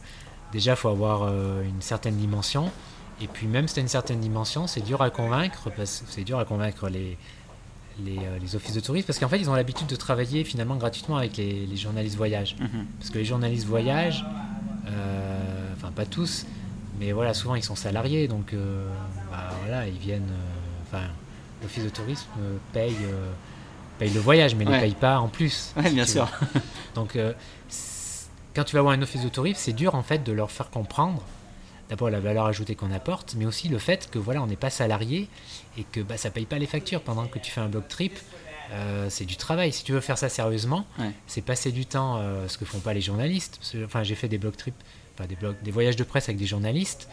déjà, 0.52 0.74
il 0.74 0.78
faut 0.78 0.90
avoir 0.90 1.24
euh, 1.24 1.64
une 1.64 1.82
certaine 1.82 2.16
dimension. 2.18 2.72
Et 3.22 3.28
puis, 3.28 3.48
même 3.48 3.68
si 3.68 3.74
tu 3.76 3.80
as 3.80 3.84
une 3.84 3.88
certaine 3.90 4.20
dimension, 4.20 4.68
c'est 4.68 4.82
dur 4.82 5.02
à 5.02 5.10
convaincre 5.10 5.70
c'est 5.86 6.24
dur 6.24 6.38
à 6.40 6.46
convaincre 6.46 6.88
les, 6.90 7.18
les, 8.04 8.18
euh, 8.20 8.38
les 8.40 8.56
offices 8.56 8.76
de 8.76 8.80
tourisme 8.80 9.08
parce 9.08 9.18
qu'en 9.20 9.28
fait, 9.28 9.40
ils 9.40 9.50
ont 9.50 9.56
l'habitude 9.56 9.88
de 9.88 9.96
travailler 9.96 10.44
finalement 10.44 10.76
gratuitement 10.76 11.18
avec 11.18 11.36
les, 11.38 11.66
les 11.66 11.78
journalistes 11.78 12.16
voyage. 12.16 12.56
Mhm. 12.60 12.86
Parce 13.00 13.10
que 13.10 13.18
les 13.18 13.26
journalistes 13.26 13.66
voyage, 13.66 14.24
euh, 14.88 15.74
enfin, 15.76 15.92
pas 15.92 16.06
tous, 16.06 16.46
mais 17.00 17.12
voilà, 17.12 17.34
souvent 17.34 17.56
ils 17.56 17.64
sont 17.64 17.76
salariés 17.76 18.28
donc 18.28 18.54
euh, 18.54 18.88
bah, 19.32 19.50
voilà, 19.64 19.88
ils 19.88 19.98
viennent. 19.98 20.30
euh, 20.30 20.90
Enfin, 20.90 21.04
l'office 21.62 21.84
de 21.84 21.90
tourisme 21.90 22.30
paye, 22.72 22.96
paye 24.00 24.10
le 24.12 24.20
voyage, 24.22 24.56
mais 24.56 24.64
ne 24.64 24.70
Ouais. 24.70 24.76
les 24.78 24.82
paye 24.84 24.94
pas 24.96 25.20
en 25.20 25.28
plus. 25.28 25.74
Ouais, 25.76 25.90
si 25.90 25.96
bien 25.96 26.06
sûr. 26.06 26.26
veux. 26.54 26.62
Donc, 26.96 27.18
quand 28.56 28.64
tu 28.64 28.76
vas 28.76 28.82
voir 28.84 28.94
un 28.94 29.02
office 29.02 29.24
de 29.24 29.28
tourisme, 29.30 29.60
c'est 29.62 29.74
dur 29.74 29.96
en 29.96 30.02
fait 30.04 30.24
de 30.24 30.32
leur 30.32 30.50
faire 30.50 30.70
comprendre 30.70 31.22
d'abord 31.90 32.10
la 32.10 32.20
valeur 32.20 32.46
ajoutée 32.46 32.76
qu'on 32.76 32.92
apporte, 32.92 33.36
mais 33.38 33.46
aussi 33.46 33.70
le 33.70 33.78
fait 33.78 34.10
que 34.12 34.20
voilà, 34.20 34.42
on 34.42 34.48
n'est 34.48 34.56
pas 34.58 34.70
salarié 34.70 35.28
et 35.78 35.84
que 35.84 36.02
bah, 36.02 36.18
ça 36.18 36.30
paye 36.30 36.46
pas 36.46 36.58
les 36.60 36.66
factures 36.68 37.02
pendant 37.02 37.28
que 37.28 37.40
tu 37.40 37.52
fais 37.52 37.62
un 37.62 37.70
blog 37.70 37.88
trip. 37.88 38.18
euh, 38.74 39.08
c'est 39.10 39.24
du 39.24 39.38
travail. 39.38 39.72
Si 39.72 39.86
tu 39.86 39.94
veux 39.94 40.02
faire 40.02 40.18
ça 40.18 40.28
sérieusement, 40.28 40.86
Ouais. 41.00 41.12
c'est 41.26 41.42
passer 41.42 41.72
du 41.72 41.86
temps, 41.86 42.18
euh, 42.18 42.50
ce 42.50 42.58
que 42.58 42.66
font 42.66 42.80
pas 42.80 42.94
les 42.94 43.00
journalistes. 43.00 43.60
Que, 43.72 43.86
Enfin, 43.86 44.04
j'ai 44.04 44.16
fait 44.16 44.28
des 44.28 44.38
blog 44.38 44.58
trips, 44.58 44.76
enfin 45.18 45.26
des, 45.64 45.72
voyages 45.72 45.96
de 45.96 46.04
presse 46.04 46.26
avec 46.28 46.38
des 46.38 46.46
journalistes. 46.48 47.08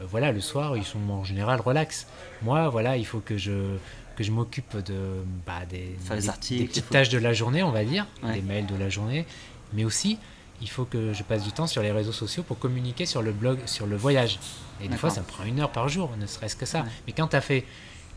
Euh, 0.00 0.04
voilà, 0.08 0.30
le 0.30 0.40
soir, 0.40 0.76
ils 0.76 0.84
sont 0.84 1.00
en 1.10 1.24
général 1.24 1.60
relax. 1.60 2.06
Moi, 2.42 2.68
voilà, 2.68 2.96
il 2.96 3.04
faut 3.06 3.18
que 3.18 3.36
je 3.36 3.76
que 4.14 4.22
je 4.22 4.30
m'occupe 4.30 4.76
de 4.76 5.24
bah, 5.46 5.64
des, 5.68 5.96
des- 6.10 6.28
articles, 6.28 6.58
des 6.58 6.64
il 6.64 6.68
petites 6.68 6.88
tâches 6.90 7.08
de 7.08 7.18
la 7.18 7.32
journée, 7.32 7.62
on 7.64 7.70
va 7.72 7.82
dire, 7.84 8.06
Ouais. 8.22 8.34
des 8.34 8.42
mails 8.42 8.66
de 8.66 8.76
la 8.76 8.88
journée, 8.90 9.24
mais 9.72 9.84
aussi 9.84 10.16
il 10.60 10.68
faut 10.68 10.84
que 10.84 11.12
je 11.12 11.22
passe 11.22 11.42
du 11.44 11.52
temps 11.52 11.66
sur 11.66 11.82
les 11.82 11.92
réseaux 11.92 12.12
sociaux 12.12 12.42
pour 12.42 12.58
communiquer 12.58 13.06
sur 13.06 13.22
le 13.22 13.32
blog, 13.32 13.58
sur 13.66 13.86
le 13.86 13.96
voyage. 13.96 14.38
Et 14.82 14.88
des 14.88 14.96
fois, 14.96 15.10
ça 15.10 15.20
me 15.20 15.26
prend 15.26 15.44
une 15.44 15.60
heure 15.60 15.70
par 15.72 15.88
jour, 15.88 16.10
ne 16.18 16.26
serait-ce 16.26 16.56
que 16.56 16.66
ça. 16.66 16.80
Ouais. 16.80 16.88
Mais 17.06 17.12
quand 17.12 17.28
tu 17.28 17.36
as 17.36 17.40
fait 17.40 17.64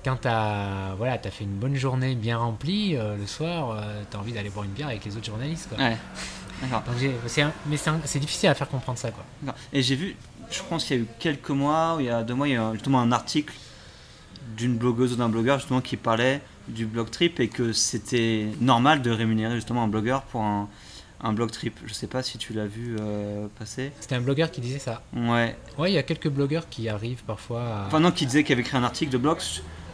quand 0.03 0.17
tu 0.17 0.27
as, 0.27 0.95
voilà, 0.97 1.13
as 1.13 1.31
fait 1.31 1.45
une 1.45 1.55
bonne 1.55 1.75
journée 1.75 2.13
bien 2.15 2.37
remplie, 2.37 2.97
euh, 2.97 3.15
le 3.15 3.25
soir, 3.25 3.81
tu 4.11 4.17
as 4.17 4.19
envie 4.19 4.33
d'aller 4.33 4.49
boire 4.49 4.65
une 4.65 4.71
bière 4.71 4.89
avec 4.89 5.05
les 5.05 5.15
autres 5.15 5.25
journalistes. 5.25 5.69
Quoi. 5.69 5.77
Ouais. 5.77 5.97
D'accord. 6.61 6.83
Donc 6.85 6.95
un- 7.37 7.51
mais 7.67 7.77
c'est 8.05 8.19
difficile 8.19 8.49
à 8.49 8.53
faire 8.53 8.67
comprendre 8.67 8.97
ça. 8.99 9.11
Quoi. 9.11 9.55
Et 9.71 9.81
j'ai 9.81 9.95
vu, 9.95 10.15
je 10.51 10.59
pense 10.69 10.83
qu'il 10.85 10.97
y 10.97 10.99
a 10.99 11.03
eu 11.03 11.07
quelques 11.19 11.49
mois, 11.51 11.95
ou 11.95 11.99
il 12.01 12.07
y 12.07 12.09
a 12.09 12.21
deux 12.23 12.33
mois, 12.33 12.47
il 12.49 12.53
y 12.53 12.57
a 12.57 12.69
eu 12.71 12.73
justement 12.73 12.99
un 12.99 13.11
article 13.11 13.53
d'une 14.57 14.77
blogueuse 14.77 15.13
ou 15.13 15.15
d'un 15.15 15.29
blogueur 15.29 15.57
justement 15.59 15.81
qui 15.81 15.97
parlait 15.97 16.41
du 16.67 16.85
blog 16.85 17.09
trip 17.09 17.39
et 17.39 17.47
que 17.47 17.73
c'était 17.73 18.47
normal 18.59 19.01
de 19.01 19.09
rémunérer 19.11 19.55
justement 19.55 19.83
un 19.83 19.87
blogueur 19.87 20.23
pour 20.23 20.41
un, 20.41 20.67
un 21.23 21.33
blog 21.33 21.51
trip. 21.51 21.79
Je 21.85 21.93
sais 21.93 22.07
pas 22.07 22.21
si 22.21 22.37
tu 22.37 22.53
l'as 22.53 22.65
vu 22.67 22.97
euh, 22.99 23.47
passer. 23.57 23.91
C'était 24.01 24.15
un 24.15 24.21
blogueur 24.21 24.51
qui 24.51 24.61
disait 24.61 24.79
ça. 24.79 25.01
Ouais. 25.15 25.55
Ouais, 25.77 25.91
il 25.91 25.93
y 25.93 25.97
a 25.97 26.03
quelques 26.03 26.27
blogueurs 26.29 26.67
qui 26.69 26.89
arrivent 26.89 27.23
parfois 27.23 27.61
à... 27.63 27.87
Enfin 27.87 27.99
non, 28.01 28.11
qui 28.11 28.25
disait 28.25 28.43
qu'il 28.43 28.53
avait 28.53 28.63
créé 28.63 28.79
un 28.79 28.83
article 28.83 29.11
de 29.11 29.17
blog 29.17 29.37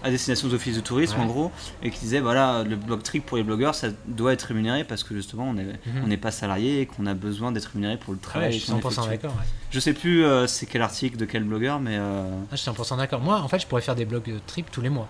à 0.01 0.09
destination 0.09 0.47
des 0.47 0.53
offices 0.53 0.77
de 0.77 0.81
tourisme 0.81 1.17
Ouais. 1.17 1.23
en 1.25 1.27
gros 1.27 1.51
et 1.83 1.89
qui 1.91 1.99
disait 1.99 2.21
voilà 2.21 2.63
le 2.63 2.77
blog 2.77 3.03
trip 3.03 3.25
pour 3.25 3.35
les 3.35 3.43
blogueurs 3.43 3.75
ça 3.75 3.89
doit 4.07 4.31
être 4.31 4.43
rémunéré 4.43 4.85
parce 4.85 5.03
que 5.03 5.13
justement 5.13 5.43
on 5.49 5.57
est 5.57 5.65
Mhm. 5.65 6.03
on 6.05 6.07
n'est 6.07 6.15
pas 6.15 6.31
salarié 6.31 6.79
et 6.79 6.85
qu'on 6.85 7.05
a 7.05 7.13
besoin 7.13 7.51
d'être 7.51 7.65
rémunéré 7.73 7.97
pour 7.97 8.13
le 8.13 8.19
Ah 8.23 8.25
travail 8.25 8.47
ouais, 8.47 8.53
je 8.53 8.59
suis 8.63 8.71
qu'on 8.71 8.79
100% 8.79 9.07
effectue. 9.07 9.09
d'accord. 9.09 9.31
ouais. 9.37 9.45
je 9.71 9.79
sais 9.81 9.91
plus 9.91 10.23
euh, 10.23 10.47
c'est 10.47 10.67
quel 10.67 10.81
article 10.83 11.17
de 11.17 11.25
quel 11.25 11.43
blogueur 11.43 11.81
mais 11.81 11.97
euh, 11.99 12.23
Ah, 12.49 12.55
je 12.55 12.61
suis 12.61 12.71
100% 12.71 12.95
d'accord. 12.97 13.19
Moi, 13.19 13.41
en 13.41 13.47
fait, 13.49 13.59
je 13.59 13.67
pourrais 13.67 13.81
faire 13.81 13.95
des 13.95 14.05
blogs 14.05 14.31
trip 14.47 14.71
tous 14.71 14.79
les 14.81 14.87
mois. 14.89 15.09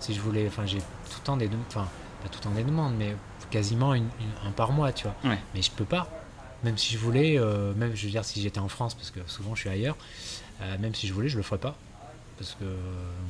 Si 0.00 0.14
je 0.14 0.20
voulais. 0.22 0.46
Enfin, 0.48 0.62
j'ai 0.64 0.78
tout 0.78 1.18
le 1.20 1.24
temps 1.24 1.36
des. 1.36 1.50
Enfin, 1.68 1.86
pas 2.22 2.28
tout 2.30 2.38
le 2.38 2.44
temps 2.44 2.50
des 2.56 2.64
demandes, 2.64 2.94
mais 2.98 3.14
quasiment 3.52 3.94
une- 3.94 4.04
une- 4.20 4.48
un 4.48 4.50
par 4.50 4.72
mois, 4.72 4.92
tu 4.92 5.04
vois. 5.04 5.14
Ouais. 5.30 5.38
Mais 5.54 5.62
je 5.62 5.70
peux 5.70 5.84
pas. 5.84 6.08
Même 6.64 6.78
si 6.78 6.92
je 6.94 6.98
voulais, 6.98 7.38
euh, 7.38 7.72
même 7.74 7.94
je 7.94 8.04
veux 8.06 8.10
dire, 8.10 8.24
si 8.24 8.40
j'étais 8.42 8.60
en 8.60 8.68
France, 8.68 8.94
parce 8.94 9.10
que 9.10 9.20
souvent 9.26 9.54
je 9.54 9.60
suis 9.60 9.68
ailleurs, 9.68 9.96
euh, 10.60 10.78
même 10.78 10.94
si 10.94 11.06
je 11.06 11.12
voulais, 11.12 11.28
je 11.28 11.36
le 11.36 11.42
ferais 11.42 11.58
pas. 11.60 11.76
Parce 12.38 12.56
que. 12.58 12.64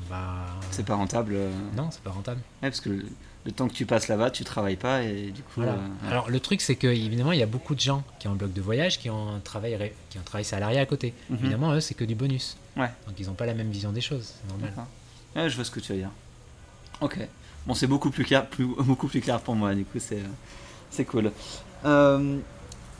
Bah. 0.09 0.47
c'est 0.71 0.87
pas 0.87 0.95
rentable 0.95 1.35
euh. 1.35 1.51
Non, 1.77 1.91
c'est 1.91 2.03
pas 2.03 2.11
rentable. 2.11 2.41
Ouais, 2.63 2.69
parce 2.71 2.81
que 2.81 2.91
le, 2.91 3.05
le 3.45 3.53
temps 3.53 3.69
que 3.69 3.75
tu 3.75 3.85
passes 3.87 4.09
là-bas, 4.09 4.31
tu 4.31 4.45
travailles 4.45 4.77
pas 4.77 5.03
et 5.03 5.31
du 5.31 5.43
coup. 5.43 5.53
Voilà. 5.63 5.73
euh, 5.73 6.11
Alors 6.11 6.31
le 6.31 6.41
truc 6.41 6.61
c'est 6.61 6.77
que 6.77 6.87
évidemment 6.87 7.33
il 7.33 7.39
y 7.39 7.43
a 7.43 7.47
beaucoup 7.47 7.75
de 7.75 7.81
gens 7.81 8.05
qui 8.19 8.29
ont 8.29 8.33
un 8.33 8.37
blog 8.37 8.53
de 8.53 8.61
voyage 8.61 8.99
qui 8.99 9.11
ont 9.11 9.35
un 9.35 9.41
travail 9.41 9.75
ré- 9.77 9.95
qui 10.11 10.19
ont 10.19 10.21
un 10.21 10.25
travail 10.25 10.45
salarié 10.45 10.79
à 10.79 10.87
côté. 10.87 11.15
Mhm. 11.31 11.39
Évidemment 11.41 11.73
eux 11.73 11.81
c'est 11.81 11.95
que 11.95 12.05
du 12.05 12.15
bonus. 12.15 12.57
Ouais. 12.77 12.91
Donc 13.07 13.17
ils 13.19 13.27
n'ont 13.27 13.35
pas 13.35 13.47
la 13.47 13.55
même 13.55 13.71
vision 13.71 13.93
des 13.93 14.01
choses, 14.01 14.35
c'est 14.41 14.49
normal. 14.49 14.73
je 15.51 15.55
vois 15.57 15.65
ce 15.65 15.71
que 15.71 15.81
tu 15.81 15.93
veux 15.93 15.99
dire. 15.99 16.11
Ok. 17.01 17.19
Bon, 17.67 17.75
c'est 17.75 17.87
beaucoup 17.87 18.11
plus 18.11 18.25
clair, 18.25 18.47
beaucoup 18.79 19.09
plus 19.09 19.21
clair 19.21 19.41
pour 19.41 19.55
moi. 19.55 19.75
Du 19.75 19.85
coup, 19.85 19.99
c'est 19.99 20.17
euh, 20.17 20.29
c'est 20.91 21.05
cool. 21.05 21.31
Euh, 21.85 22.39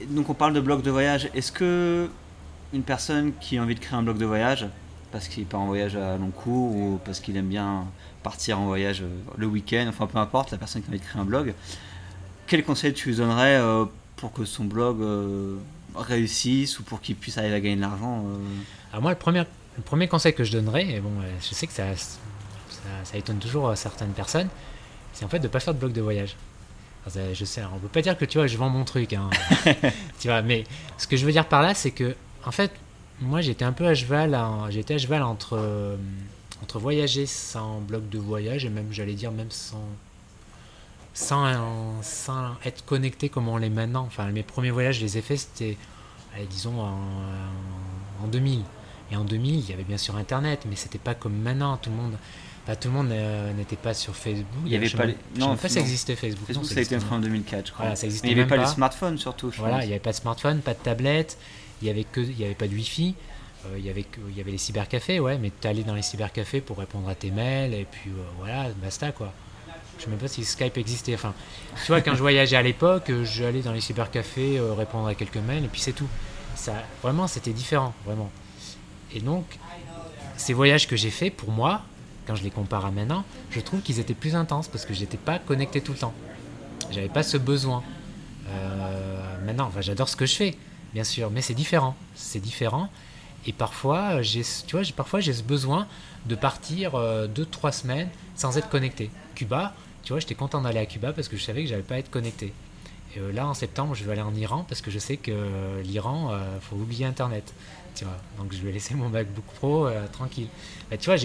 donc, 0.09 0.31
on 0.31 0.35
parle 0.35 0.53
de 0.53 0.61
blog 0.61 0.83
de 0.83 0.91
voyage. 0.91 1.29
Est-ce 1.35 1.53
que 1.53 2.09
une 2.73 2.83
personne 2.83 3.33
qui 3.41 3.59
a 3.59 3.63
envie 3.63 3.75
de 3.75 3.81
créer 3.81 3.99
un 3.99 4.03
blog 4.03 4.17
de 4.17 4.25
voyage, 4.25 4.67
parce 5.11 5.29
qu'il 5.29 5.45
part 5.45 5.61
en 5.61 5.67
voyage 5.67 5.95
à 5.97 6.17
long 6.17 6.31
cours 6.31 6.75
ou 6.75 7.01
parce 7.05 7.21
qu'il 7.21 7.37
aime 7.37 7.49
bien 7.49 7.85
partir 8.23 8.59
en 8.59 8.67
voyage 8.67 9.03
euh, 9.03 9.09
le 9.37 9.47
week-end, 9.47 9.87
enfin 9.89 10.07
peu 10.07 10.19
importe, 10.19 10.53
la 10.53 10.59
personne 10.59 10.81
qui 10.83 10.89
a 10.89 10.91
envie 10.91 11.01
de 11.01 11.05
créer 11.05 11.21
un 11.21 11.27
blog. 11.27 11.55
Quel 12.47 12.65
conseil 12.65 12.95
tu 12.95 13.11
lui 13.11 13.17
donnerais 13.17 13.61
pour 14.17 14.33
que 14.33 14.45
son 14.45 14.65
blog 14.65 14.99
réussisse 15.95 16.79
ou 16.79 16.83
pour 16.83 17.01
qu'il 17.01 17.17
puisse 17.17 17.39
arriver 17.39 17.55
à 17.55 17.61
gagner 17.61 17.77
de 17.77 17.81
l'argent 17.81 18.27
Alors 18.91 19.01
moi, 19.01 19.11
le 19.11 19.17
premier, 19.17 19.45
le 19.77 19.83
premier 19.83 20.07
conseil 20.07 20.35
que 20.35 20.45
je 20.45 20.53
donnerais, 20.53 20.87
et 20.91 21.01
bon, 21.01 21.13
je 21.41 21.55
sais 21.55 21.67
que 21.67 21.73
ça, 21.73 21.85
ça, 22.83 23.13
ça 23.13 23.19
étonne 23.19 23.39
toujours 23.39 23.69
euh, 23.69 23.75
certaines 23.75 24.13
personnes, 24.13 24.49
c'est 25.13 25.25
en 25.25 25.29
fait 25.29 25.39
de 25.39 25.49
pas 25.49 25.61
faire 25.61 25.75
de 25.75 25.79
blog 25.79 25.93
de 25.93 26.01
voyage. 26.01 26.37
Alors, 27.05 27.35
je 27.35 27.45
sais, 27.45 27.61
alors, 27.61 27.73
on 27.75 27.79
peut 27.79 27.89
pas 27.89 28.03
dire 28.03 28.17
que 28.17 28.25
tu 28.25 28.39
vois, 28.39 28.47
je 28.47 28.57
vends 28.57 28.69
mon 28.69 28.85
truc, 28.85 29.13
hein. 29.13 29.29
tu 30.21 30.29
vois, 30.29 30.43
mais 30.43 30.65
ce 30.99 31.07
que 31.07 31.17
je 31.17 31.27
veux 31.27 31.33
dire 31.33 31.47
par 31.47 31.63
là, 31.63 31.75
c'est 31.75 31.91
que, 31.91 32.15
en 32.45 32.53
fait, 32.53 32.73
moi 33.21 33.41
j'étais 33.41 33.65
un 33.65 33.73
peu 33.73 33.87
à 33.87 33.95
cheval, 33.95 34.35
hein, 34.35 34.67
j'étais 34.71 34.95
à 34.95 34.99
cheval 34.99 35.23
entre, 35.23 35.57
euh, 35.59 35.97
entre 36.63 36.79
voyager 36.79 37.27
sans 37.27 37.81
blog 37.81 38.09
de 38.09 38.19
voyage 38.19 38.65
et 38.65 38.71
même, 38.71 38.93
j'allais 38.93 39.15
dire, 39.15 39.33
même 39.33 39.51
sans, 39.51 39.85
sans, 41.13 42.01
sans 42.03 42.53
être 42.65 42.85
connecté 42.85 43.29
comme 43.29 43.49
on 43.49 43.57
l'est 43.57 43.69
maintenant. 43.69 44.05
Enfin, 44.07 44.27
mes 44.29 44.45
premiers 44.45 44.71
voyages, 44.71 44.97
je 44.97 45.03
les 45.03 45.19
ai 45.19 45.23
faits, 45.23 45.39
c'était, 45.39 45.77
disons, 46.51 46.81
en, 46.81 46.99
en 48.23 48.27
2000. 48.29 48.63
Et 49.13 49.17
en 49.17 49.25
2000, 49.25 49.57
il 49.57 49.71
y 49.71 49.73
avait 49.73 49.85
bien 49.85 49.99
sûr 49.99 50.17
Internet, 50.17 50.65
mais 50.69 50.77
c'était 50.77 50.99
pas 50.99 51.15
comme 51.15 51.37
maintenant. 51.37 51.77
Tout 51.77 51.91
le 51.91 51.97
monde, 51.97 52.17
enfin, 52.65 52.77
tout 52.77 52.89
le 52.89 52.95
monde 52.95 53.11
euh, 53.11 53.53
n'était 53.55 53.77
pas 53.77 53.95
sur 53.95 54.15
Facebook. 54.17 54.63
Il 54.67 54.73
y 54.73 54.77
avait 54.77 54.87
Je 54.87 54.97
pas 54.97 55.07
les- 55.07 55.17
non, 55.39 55.51
même 55.51 55.59
pas 55.59 55.69
ça 55.69 55.77
non. 55.77 55.81
existait 55.83 56.17
Facebook. 56.17 56.47
Facebook, 56.47 56.65
Non, 56.65 56.71
ça 56.71 56.79
a 56.79 56.83
été 56.83 56.97
en 56.97 57.01
pas. 57.01 57.19
2004, 57.19 57.67
je 57.67 57.73
crois. 57.73 57.85
Voilà, 57.85 57.97
ça 57.97 58.07
Mais 58.07 58.13
il 58.31 58.35
n'y 58.35 58.41
avait 58.41 58.49
pas 58.49 58.57
pas. 58.57 58.63
les 58.63 58.69
smartphones 58.69 59.19
surtout, 59.19 59.51
je 59.51 59.59
Voilà, 59.59 59.83
il 59.85 59.87
n'y 59.87 59.93
avait 59.93 60.01
pas 60.01 60.11
de 60.13 60.17
smartphone, 60.17 60.61
pas 60.61 60.75
de 60.75 60.79
tablette, 60.79 61.39
il 61.81 61.85
n'y 61.87 61.91
avait, 61.91 62.05
que, 62.05 62.21
il 62.21 62.39
y 62.41 62.45
avait 62.45 62.55
pas 62.55 62.69
de 62.69 62.75
Wi-Fi, 62.75 63.15
euh, 63.67 63.79
il, 63.79 63.85
y 63.85 63.91
avait 63.91 64.05
il 64.29 64.37
y 64.37 64.41
avait 64.41 64.51
les 64.53 64.59
cybercafés, 64.59 65.21
ouais, 65.21 65.39
mais 65.39 65.51
tu 65.61 65.67
allais 65.69 65.83
dans 65.83 65.95
les 65.95 66.03
cybercafés 66.03 66.61
pour 66.61 66.79
répondre 66.79 67.09
à 67.09 67.15
tes 67.15 67.31
mails, 67.31 67.75
et 67.75 67.87
puis 67.91 68.11
euh, 68.11 68.23
voilà, 68.39 68.69
basta 68.83 69.13
quoi. 69.13 69.33
Je 69.99 70.05
sais 70.05 70.11
même 70.11 70.19
pas 70.19 70.27
si 70.29 70.45
Skype 70.45 70.77
existait. 70.79 71.15
Enfin, 71.15 71.33
tu 71.85 71.87
vois, 71.93 72.01
quand 72.01 72.15
je 72.15 72.21
voyageais 72.21 72.57
à 72.57 72.63
l'époque, 72.63 73.13
j'allais 73.23 73.61
dans 73.61 73.73
les 73.73 73.81
cybercafés 73.81 74.59
euh, 74.59 74.73
répondre 74.73 75.07
à 75.07 75.15
quelques 75.15 75.37
mails, 75.37 75.65
et 75.65 75.69
puis 75.69 75.81
c'est 75.81 75.93
tout. 75.93 76.09
Ça, 76.57 76.73
vraiment, 77.03 77.27
c'était 77.29 77.53
différent, 77.53 77.95
vraiment. 78.05 78.31
Et 79.15 79.21
donc, 79.21 79.45
ces 80.37 80.53
voyages 80.55 80.89
que 80.89 80.97
j'ai 80.97 81.11
faits, 81.11 81.37
pour 81.37 81.51
moi, 81.53 81.83
quand 82.27 82.35
je 82.35 82.43
les 82.43 82.51
compare 82.51 82.87
à 82.87 82.91
maintenant, 82.91 83.25
je 83.51 83.61
trouve 83.61 83.81
qu'ils 83.81 83.99
étaient 83.99 84.15
plus 84.15 84.35
intenses 84.35 84.69
parce 84.69 84.85
que 84.85 84.95
j'étais 84.95 85.17
pas 85.17 85.39
connecté 85.39 85.81
tout 85.81 85.93
le 85.93 85.99
temps. 85.99 86.15
J'avais 86.91 87.09
pas 87.09 87.23
ce 87.23 87.37
besoin. 87.37 87.83
Euh, 88.49 89.45
maintenant, 89.45 89.67
enfin, 89.67 89.81
j'adore 89.81 90.09
ce 90.09 90.17
que 90.17 90.27
je 90.27 90.35
fais, 90.35 90.57
bien 90.95 91.05
sûr, 91.05 91.31
mais 91.31 91.41
c'est 91.41 91.55
différent. 91.55 91.97
C'est 92.15 92.41
différent. 92.41 92.89
Et 93.47 93.53
parfois, 93.53 94.23
j'ai, 94.23 94.43
tu 94.67 94.77
vois, 94.77 94.85
parfois 94.95 95.21
j'ai 95.21 95.33
ce 95.33 95.43
besoin 95.43 95.89
de 96.27 96.35
partir 96.35 96.95
euh, 96.95 97.27
deux, 97.27 97.47
trois 97.47 97.73
semaines 97.73 98.09
sans 98.37 98.57
être 98.57 98.69
connecté. 98.69 99.11
Cuba, 99.35 99.75
tu 100.05 100.13
vois, 100.13 100.21
j'étais 100.21 100.35
content 100.35 100.61
d'aller 100.61 100.79
à 100.79 100.87
Cuba 100.87 101.13
parce 101.13 101.29
que 101.29 101.37
je 101.37 101.43
savais 101.43 101.63
que 101.63 101.69
j'allais 101.69 101.83
pas 101.83 101.99
être 101.99 102.11
connecté. 102.11 102.53
Et 103.15 103.19
euh, 103.19 103.33
là, 103.33 103.47
en 103.47 103.55
septembre, 103.55 103.95
je 103.95 104.05
vais 104.05 104.13
aller 104.13 104.23
en 104.23 104.35
Iran 104.35 104.65
parce 104.69 104.81
que 104.81 104.91
je 104.91 104.99
sais 104.99 105.17
que 105.17 105.31
euh, 105.31 105.83
l'Iran, 105.83 106.31
euh, 106.33 106.59
faut 106.61 106.77
oublier 106.77 107.05
Internet. 107.05 107.53
Tu 107.95 108.05
vois, 108.05 108.17
donc 108.39 108.53
je 108.53 108.63
vais 108.63 108.73
laisser 108.73 108.95
mon 108.95 109.09
MacBook 109.09 109.45
Pro 109.57 109.87
euh, 109.87 110.07
tranquille. 110.13 110.49
Bah, 110.91 110.97
tu 110.97 111.07
vois, 111.07 111.17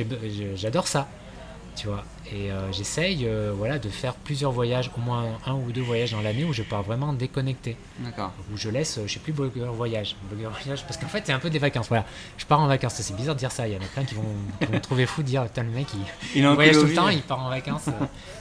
j'adore 0.56 0.88
ça. 0.88 1.08
Tu 1.76 1.86
vois, 1.86 2.04
et 2.32 2.52
euh, 2.52 2.72
j'essaye, 2.72 3.28
euh, 3.28 3.54
voilà, 3.56 3.78
de 3.78 3.88
faire 3.88 4.16
plusieurs 4.16 4.52
voyages, 4.52 4.90
au 4.98 5.00
moins 5.00 5.38
un 5.46 5.54
ou 5.54 5.72
deux 5.72 5.84
voyages 5.84 6.12
dans 6.12 6.22
l'année 6.22 6.44
où 6.44 6.52
je 6.52 6.64
pars 6.64 6.82
vraiment 6.82 7.14
déconnecté 7.14 7.78
D'accord. 8.00 8.34
où 8.52 8.58
je 8.58 8.70
laisse, 8.70 9.00
je 9.06 9.14
sais 9.14 9.20
plus, 9.20 9.32
blogueur 9.32 9.72
voyage. 9.74 10.16
Blogueur 10.32 10.52
voyage, 10.52 10.84
parce 10.88 10.98
qu'en 10.98 11.06
fait, 11.06 11.22
c'est 11.28 11.34
un 11.34 11.40
peu 11.40 11.52
des 11.52 11.60
vacances. 11.60 11.88
Voilà, 11.88 12.04
je 12.40 12.48
pars 12.48 12.60
en 12.60 12.66
vacances. 12.66 12.96
C'est 12.96 13.16
bizarre 13.16 13.36
de 13.36 13.40
dire 13.40 13.52
ça. 13.52 13.68
Il 13.68 13.76
y 13.76 13.78
en 13.78 13.82
a 13.82 13.86
plein 13.86 14.06
qui 14.06 14.16
vont, 14.16 14.24
qui 14.60 14.66
vont 14.66 14.74
me 14.74 14.80
trouver 14.82 15.06
fou 15.06 15.22
de 15.22 15.28
dire, 15.28 15.44
putain, 15.44 15.62
le 15.62 15.70
mec, 15.70 15.86
il, 15.94 16.40
Il 16.40 16.48
en 16.48 16.56
voyage 16.56 16.78
tout 16.78 16.84
le 16.84 16.96
temps, 16.96 17.10
il 17.10 17.22
part 17.22 17.46
en 17.46 17.50
vacances. 17.50 17.90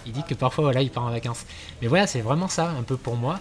il 0.06 0.12
dit 0.12 0.22
que 0.26 0.32
parfois, 0.32 0.64
voilà, 0.64 0.80
il 0.80 0.90
part 0.90 1.04
en 1.04 1.10
vacances. 1.10 1.44
Mais 1.82 1.88
voilà, 1.88 2.06
c'est 2.06 2.22
vraiment 2.22 2.48
ça, 2.48 2.70
un 2.70 2.84
peu 2.84 2.96
pour 2.96 3.16
moi. 3.16 3.38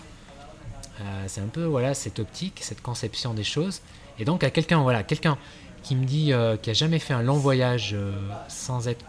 C'est 1.27 1.41
un 1.41 1.47
peu, 1.47 1.63
voilà, 1.63 1.93
cette 1.93 2.19
optique, 2.19 2.59
cette 2.61 2.81
conception 2.81 3.33
des 3.33 3.45
choses. 3.45 3.81
Et 4.19 4.25
donc, 4.25 4.43
à 4.43 4.49
quelqu'un, 4.49 4.81
voilà, 4.81 5.03
quelqu'un 5.03 5.37
qui 5.83 5.95
me 5.95 6.05
dit, 6.05 6.33
euh, 6.33 6.57
qui 6.57 6.69
a 6.69 6.73
jamais 6.73 6.99
fait 6.99 7.13
un 7.13 7.21
long 7.21 7.37
voyage 7.37 7.91
euh, 7.93 8.11
sans 8.47 8.87
être. 8.87 9.03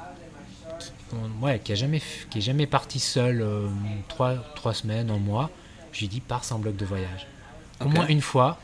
qui- 0.79 1.17
ouais, 1.41 1.59
qui 1.61 1.73
a 1.73 1.75
jamais, 1.75 1.99
f- 1.99 2.29
qui 2.29 2.39
est 2.39 2.43
jamais 2.43 2.67
parti 2.67 2.99
seul 2.99 3.41
euh, 3.41 3.69
trois, 4.09 4.35
trois 4.55 4.75
semaines, 4.75 5.11
un 5.11 5.19
mois, 5.19 5.51
je 5.93 6.01
lui 6.01 6.09
dis, 6.09 6.21
pars 6.21 6.45
sans 6.45 6.59
bloc 6.59 6.77
de 6.77 6.85
voyage. 6.85 7.27
Au 7.85 7.89
moins 7.89 8.07
une 8.09 8.21
fois, 8.21 8.59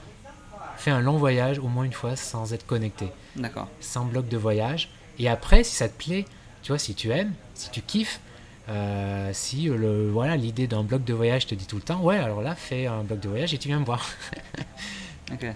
fais 0.76 0.90
un 0.90 1.00
long 1.00 1.16
voyage, 1.18 1.58
au 1.58 1.68
moins 1.68 1.84
une 1.84 1.92
fois, 1.92 2.16
sans 2.16 2.52
être 2.52 2.66
connecté 2.66 3.10
D'accord. 3.36 3.68
sans 3.80 4.04
bloc 4.04 4.28
de 4.28 4.36
voyage. 4.36 4.88
Et 5.18 5.28
après, 5.28 5.62
si 5.64 5.74
ça 5.76 5.88
te 5.88 6.02
plaît, 6.04 6.24
tu 6.62 6.72
vois, 6.72 6.78
si 6.78 6.94
tu 6.94 7.10
aimes, 7.10 7.32
si 7.54 7.70
tu 7.70 7.80
kiffes, 7.82 8.20
euh, 8.68 9.30
si 9.32 9.64
le 9.64 10.10
voilà 10.10 10.36
l'idée 10.36 10.66
d'un 10.66 10.82
bloc 10.82 11.04
de 11.04 11.12
voyage 11.14 11.46
te 11.46 11.54
dit 11.54 11.66
tout 11.66 11.76
le 11.76 11.82
temps, 11.82 12.00
ouais, 12.00 12.16
alors 12.18 12.42
là, 12.42 12.54
fais 12.54 12.86
un 12.86 13.02
bloc 13.02 13.20
de 13.20 13.28
voyage 13.28 13.52
et 13.54 13.58
tu 13.58 13.68
viens 13.68 13.78
me 13.80 13.84
voir. 13.84 14.04
Ok. 15.32 15.46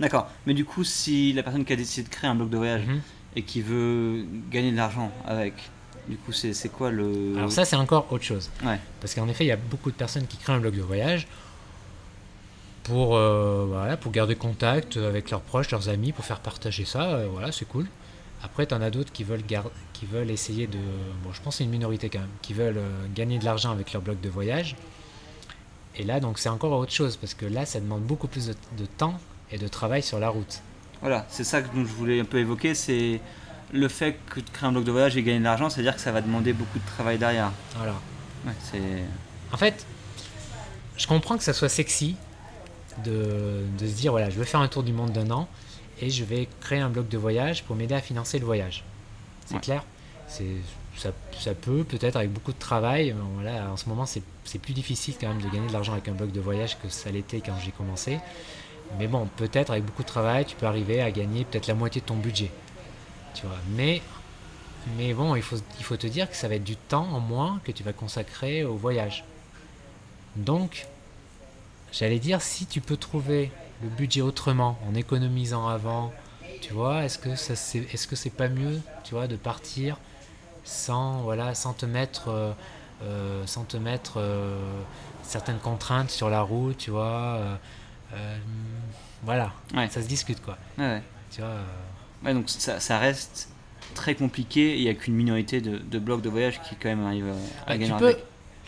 D'accord. 0.00 0.28
Mais 0.46 0.54
du 0.54 0.64
coup, 0.64 0.82
si 0.84 1.32
la 1.32 1.42
personne 1.42 1.64
qui 1.64 1.72
a 1.72 1.76
décidé 1.76 2.08
de 2.08 2.12
créer 2.12 2.28
un 2.28 2.34
blog 2.34 2.50
de 2.50 2.56
voyage 2.56 2.82
Mhm. 2.86 3.00
et 3.36 3.42
qui 3.42 3.60
veut 3.62 4.24
gagner 4.50 4.72
de 4.72 4.76
l'argent 4.76 5.10
avec, 5.26 5.54
du 6.08 6.16
coup, 6.16 6.32
c'est 6.32 6.68
quoi 6.72 6.90
le. 6.90 7.34
Alors 7.36 7.52
ça, 7.52 7.64
c'est 7.64 7.76
encore 7.76 8.10
autre 8.12 8.24
chose. 8.24 8.50
Ouais. 8.64 8.78
Parce 9.00 9.14
qu'en 9.14 9.28
effet, 9.28 9.44
il 9.44 9.48
y 9.48 9.52
a 9.52 9.56
beaucoup 9.56 9.90
de 9.90 9.96
personnes 9.96 10.26
qui 10.26 10.36
créent 10.36 10.52
un 10.52 10.58
blog 10.60 10.74
de 10.76 10.82
voyage 10.82 11.26
pour, 12.82 13.16
euh, 13.16 13.64
voilà, 13.68 13.96
pour 13.96 14.12
garder 14.12 14.34
contact 14.36 14.96
avec 14.98 15.30
leurs 15.30 15.40
proches, 15.40 15.70
leurs 15.70 15.88
amis, 15.88 16.12
pour 16.12 16.24
faire 16.24 16.40
partager 16.40 16.84
ça. 16.84 17.14
euh, 17.14 17.28
voilà, 17.30 17.50
c'est 17.52 17.64
cool. 17.66 17.86
Après, 18.42 18.66
tu 18.66 18.74
en 18.74 18.82
as 18.82 18.90
d'autres 18.90 19.10
qui 19.12 19.24
veulent, 19.24 19.42
qui 19.94 20.04
veulent 20.04 20.30
essayer 20.30 20.66
de... 20.66 20.76
Bon, 21.22 21.32
je 21.32 21.40
pense 21.40 21.54
que 21.54 21.58
c'est 21.58 21.64
une 21.64 21.70
minorité 21.70 22.10
quand 22.10 22.18
même, 22.18 22.28
qui 22.42 22.52
veulent 22.52 22.76
euh, 22.76 23.06
gagner 23.14 23.38
de 23.38 23.44
l'argent 23.46 23.70
avec 23.70 23.94
leur 23.94 24.02
blog 24.02 24.20
de 24.20 24.28
voyage. 24.28 24.76
Et 25.96 26.02
là, 26.04 26.20
donc, 26.20 26.38
c'est 26.38 26.50
encore 26.50 26.72
autre 26.78 26.92
chose, 26.92 27.16
parce 27.16 27.32
que 27.32 27.46
là, 27.46 27.64
ça 27.64 27.80
demande 27.80 28.02
beaucoup 28.02 28.28
plus 28.28 28.48
de, 28.48 28.54
de 28.76 28.84
temps 28.84 29.18
et 29.50 29.58
de 29.58 29.68
travail 29.68 30.02
sur 30.02 30.18
la 30.18 30.28
route. 30.28 30.60
Voilà, 31.00 31.26
c'est 31.28 31.44
ça 31.44 31.60
que 31.62 31.68
je 31.74 31.80
voulais 31.82 32.20
un 32.20 32.24
peu 32.24 32.38
évoquer, 32.38 32.74
c'est 32.74 33.20
le 33.72 33.88
fait 33.88 34.16
que 34.30 34.40
de 34.40 34.48
créer 34.50 34.68
un 34.68 34.72
blog 34.72 34.84
de 34.84 34.90
voyage 34.92 35.16
et 35.16 35.22
gagner 35.22 35.38
de 35.40 35.44
l'argent, 35.44 35.68
c'est-à-dire 35.68 35.94
que 35.94 36.00
ça 36.00 36.12
va 36.12 36.20
demander 36.20 36.52
beaucoup 36.52 36.78
de 36.78 36.86
travail 36.86 37.18
derrière. 37.18 37.50
Voilà. 37.76 37.94
Ouais. 38.46 38.52
En 39.52 39.56
fait, 39.56 39.84
je 40.96 41.06
comprends 41.06 41.36
que 41.36 41.44
ça 41.44 41.52
soit 41.52 41.68
sexy 41.68 42.16
de, 43.04 43.64
de 43.78 43.86
se 43.86 43.92
dire 43.94 44.12
voilà, 44.12 44.30
je 44.30 44.38
vais 44.38 44.44
faire 44.44 44.60
un 44.60 44.68
tour 44.68 44.82
du 44.82 44.92
monde 44.92 45.10
d'un 45.12 45.30
an 45.30 45.48
et 46.00 46.10
je 46.10 46.24
vais 46.24 46.48
créer 46.60 46.80
un 46.80 46.88
blog 46.90 47.08
de 47.08 47.18
voyage 47.18 47.64
pour 47.64 47.76
m'aider 47.76 47.94
à 47.94 48.00
financer 48.00 48.38
le 48.38 48.44
voyage. 48.46 48.84
C'est 49.46 49.54
Ouais. 49.54 49.60
clair 49.60 49.84
ça, 50.96 51.10
ça 51.38 51.54
peut, 51.54 51.84
peut-être 51.84 52.16
avec 52.16 52.32
beaucoup 52.32 52.52
de 52.52 52.58
travail. 52.58 53.14
Voilà, 53.34 53.70
en 53.70 53.76
ce 53.76 53.88
moment, 53.88 54.06
c'est, 54.06 54.22
c'est 54.44 54.58
plus 54.60 54.72
difficile 54.74 55.14
quand 55.20 55.28
même 55.28 55.42
de 55.42 55.48
gagner 55.48 55.66
de 55.66 55.72
l'argent 55.72 55.92
avec 55.92 56.08
un 56.08 56.12
blog 56.12 56.30
de 56.32 56.40
voyage 56.40 56.78
que 56.80 56.88
ça 56.88 57.10
l'était 57.10 57.40
quand 57.40 57.54
j'ai 57.64 57.72
commencé. 57.72 58.18
Mais 58.98 59.06
bon, 59.06 59.28
peut-être 59.36 59.70
avec 59.70 59.84
beaucoup 59.84 60.02
de 60.02 60.08
travail, 60.08 60.44
tu 60.44 60.56
peux 60.56 60.66
arriver 60.66 61.00
à 61.02 61.10
gagner 61.10 61.44
peut-être 61.44 61.66
la 61.66 61.74
moitié 61.74 62.00
de 62.00 62.06
ton 62.06 62.16
budget. 62.16 62.50
Tu 63.34 63.46
vois, 63.46 63.56
mais, 63.70 64.02
mais 64.96 65.12
bon, 65.14 65.34
il 65.34 65.42
faut, 65.42 65.56
il 65.78 65.84
faut 65.84 65.96
te 65.96 66.06
dire 66.06 66.30
que 66.30 66.36
ça 66.36 66.48
va 66.48 66.54
être 66.54 66.64
du 66.64 66.76
temps 66.76 67.08
en 67.12 67.20
moins 67.20 67.60
que 67.64 67.72
tu 67.72 67.82
vas 67.82 67.92
consacrer 67.92 68.64
au 68.64 68.76
voyage. 68.76 69.24
Donc, 70.36 70.86
j'allais 71.92 72.18
dire, 72.18 72.42
si 72.42 72.66
tu 72.66 72.80
peux 72.80 72.96
trouver 72.96 73.50
le 73.82 73.88
budget 73.88 74.20
autrement, 74.20 74.78
en 74.88 74.94
économisant 74.94 75.68
avant, 75.68 76.12
tu 76.60 76.72
vois, 76.72 77.04
est-ce 77.04 77.18
que 77.18 77.36
ça 77.36 77.56
c'est, 77.56 77.80
est-ce 77.92 78.06
que 78.06 78.16
c'est 78.16 78.30
pas 78.30 78.48
mieux, 78.48 78.80
tu 79.04 79.14
vois, 79.14 79.26
de 79.26 79.36
partir 79.36 79.98
sans, 80.64 81.20
voilà, 81.22 81.54
sans 81.54 81.72
te 81.74 81.86
mettre, 81.86 82.28
euh, 82.28 82.52
euh, 83.02 83.46
sans 83.46 83.64
te 83.64 83.76
mettre 83.76 84.14
euh, 84.16 84.58
certaines 85.22 85.58
contraintes 85.58 86.10
sur 86.10 86.30
la 86.30 86.42
route, 86.42 86.78
tu 86.78 86.90
vois, 86.90 87.58
euh, 88.12 88.16
euh, 88.16 88.38
voilà, 89.22 89.52
Ouais. 89.74 89.88
ça 89.88 90.02
se 90.02 90.08
discute 90.08 90.42
quoi, 90.42 90.56
Ouais, 90.78 90.84
ouais. 90.84 91.02
tu 91.30 91.40
vois. 91.40 91.50
euh, 91.50 91.64
Ouais, 92.24 92.34
donc 92.34 92.48
ça, 92.48 92.80
ça 92.80 92.98
reste 92.98 93.48
très 93.94 94.14
compliqué 94.14 94.76
il 94.78 94.82
n'y 94.84 94.88
a 94.88 94.94
qu'une 94.94 95.14
minorité 95.14 95.60
de, 95.60 95.78
de 95.78 95.98
blogs 95.98 96.22
de 96.22 96.28
voyage 96.30 96.60
qui 96.62 96.74
quand 96.76 96.88
même 96.88 97.04
arrivent 97.06 97.28
à, 97.28 97.32
à 97.32 97.66
Bah, 97.66 97.78
gagner 97.78 97.86
tu 97.86 97.96
peux, 97.98 98.16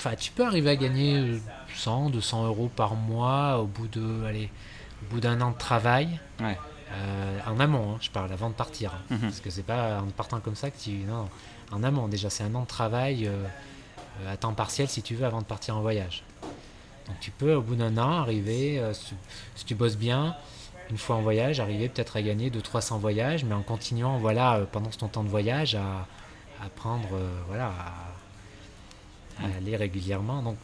avec. 0.04 0.18
tu 0.18 0.30
peux 0.32 0.44
arriver 0.46 0.70
à 0.70 0.76
gagner 0.76 1.16
euh, 1.18 1.38
100, 1.74 2.10
200 2.10 2.46
euros 2.46 2.70
par 2.74 2.94
mois 2.94 3.58
au 3.58 3.66
bout 3.66 3.88
de, 3.88 4.24
allez, 4.26 4.50
au 5.02 5.14
bout 5.14 5.20
d'un 5.20 5.40
an 5.40 5.50
de 5.52 5.58
travail. 5.58 6.20
Ouais. 6.40 6.58
Euh, 6.92 7.38
en 7.46 7.58
amont, 7.60 7.94
hein, 7.94 7.98
je 8.00 8.10
parle 8.10 8.30
avant 8.32 8.48
de 8.50 8.54
partir, 8.54 8.92
hein, 8.94 9.02
Mhm. 9.14 9.20
parce 9.22 9.40
que 9.40 9.50
c'est 9.50 9.64
pas 9.64 10.00
en 10.00 10.06
partant 10.10 10.38
comme 10.40 10.54
ça 10.54 10.70
que 10.70 10.78
tu, 10.80 10.90
non, 10.92 11.22
non. 11.24 11.28
en 11.72 11.82
amont 11.82 12.06
déjà, 12.08 12.30
c'est 12.30 12.44
un 12.44 12.54
an 12.54 12.62
de 12.62 12.66
travail 12.66 13.26
euh, 13.26 13.42
euh, 14.22 14.32
à 14.32 14.36
temps 14.36 14.52
partiel 14.54 14.88
si 14.88 15.02
tu 15.02 15.14
veux 15.14 15.26
avant 15.26 15.40
de 15.40 15.46
partir 15.46 15.76
en 15.76 15.80
voyage. 15.80 16.22
Donc 17.06 17.16
tu 17.20 17.30
peux 17.30 17.54
au 17.54 17.62
bout 17.62 17.76
d'un 17.76 17.96
an 17.98 18.12
arriver, 18.22 18.78
euh, 18.78 18.92
si, 18.94 19.14
si 19.54 19.64
tu 19.64 19.74
bosses 19.74 19.96
bien, 19.96 20.34
une 20.90 20.98
fois 20.98 21.16
en 21.16 21.22
voyage, 21.22 21.60
arriver 21.60 21.88
peut-être 21.88 22.16
à 22.16 22.22
gagner 22.22 22.50
200-300 22.50 22.98
voyages, 22.98 23.44
mais 23.44 23.54
en 23.54 23.62
continuant, 23.62 24.18
voilà, 24.18 24.56
euh, 24.56 24.64
pendant 24.70 24.90
ton 24.90 25.08
temps 25.08 25.24
de 25.24 25.28
voyage, 25.28 25.74
à, 25.74 26.06
à 26.64 26.68
prendre, 26.74 27.08
euh, 27.12 27.30
voilà, 27.48 27.66
à, 29.38 29.44
à 29.44 29.56
aller 29.56 29.76
régulièrement. 29.76 30.42
Donc 30.42 30.56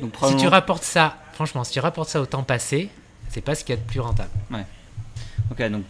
Donc 0.00 0.14
si 0.28 0.36
tu 0.36 0.46
rapportes 0.48 0.84
ça, 0.84 1.16
franchement, 1.34 1.64
si 1.64 1.72
tu 1.72 1.80
rapportes 1.80 2.08
ça 2.08 2.20
au 2.20 2.26
temps 2.26 2.42
passé, 2.42 2.90
c'est 3.28 3.40
pas 3.42 3.54
ce 3.54 3.64
qu'il 3.64 3.74
y 3.74 3.78
a 3.78 3.80
de 3.80 3.86
plus 3.86 4.00
rentable. 4.00 4.30
Ok, 5.50 5.62
donc 5.70 5.84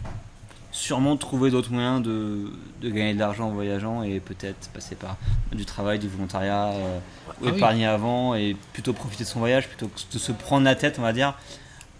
sûrement 0.71 1.17
trouver 1.17 1.51
d'autres 1.51 1.71
moyens 1.71 2.01
de, 2.01 2.49
de 2.81 2.89
gagner 2.89 3.13
de 3.13 3.19
l'argent 3.19 3.47
en 3.47 3.51
voyageant 3.51 4.03
et 4.03 4.19
peut-être 4.19 4.69
passer 4.69 4.95
par 4.95 5.17
du 5.51 5.65
travail, 5.65 5.99
du 5.99 6.07
volontariat, 6.07 6.67
euh, 6.69 6.97
ou 7.27 7.31
Ah 7.31 7.35
oui. 7.51 7.57
épargner 7.57 7.85
avant 7.85 8.35
et 8.35 8.55
plutôt 8.73 8.93
profiter 8.93 9.23
de 9.25 9.29
son 9.29 9.39
voyage 9.39 9.67
plutôt 9.67 9.87
que 9.87 9.99
de 10.13 10.17
se 10.19 10.31
prendre 10.31 10.63
la 10.65 10.75
tête, 10.75 10.97
on 10.97 11.01
va 11.01 11.11
dire, 11.13 11.37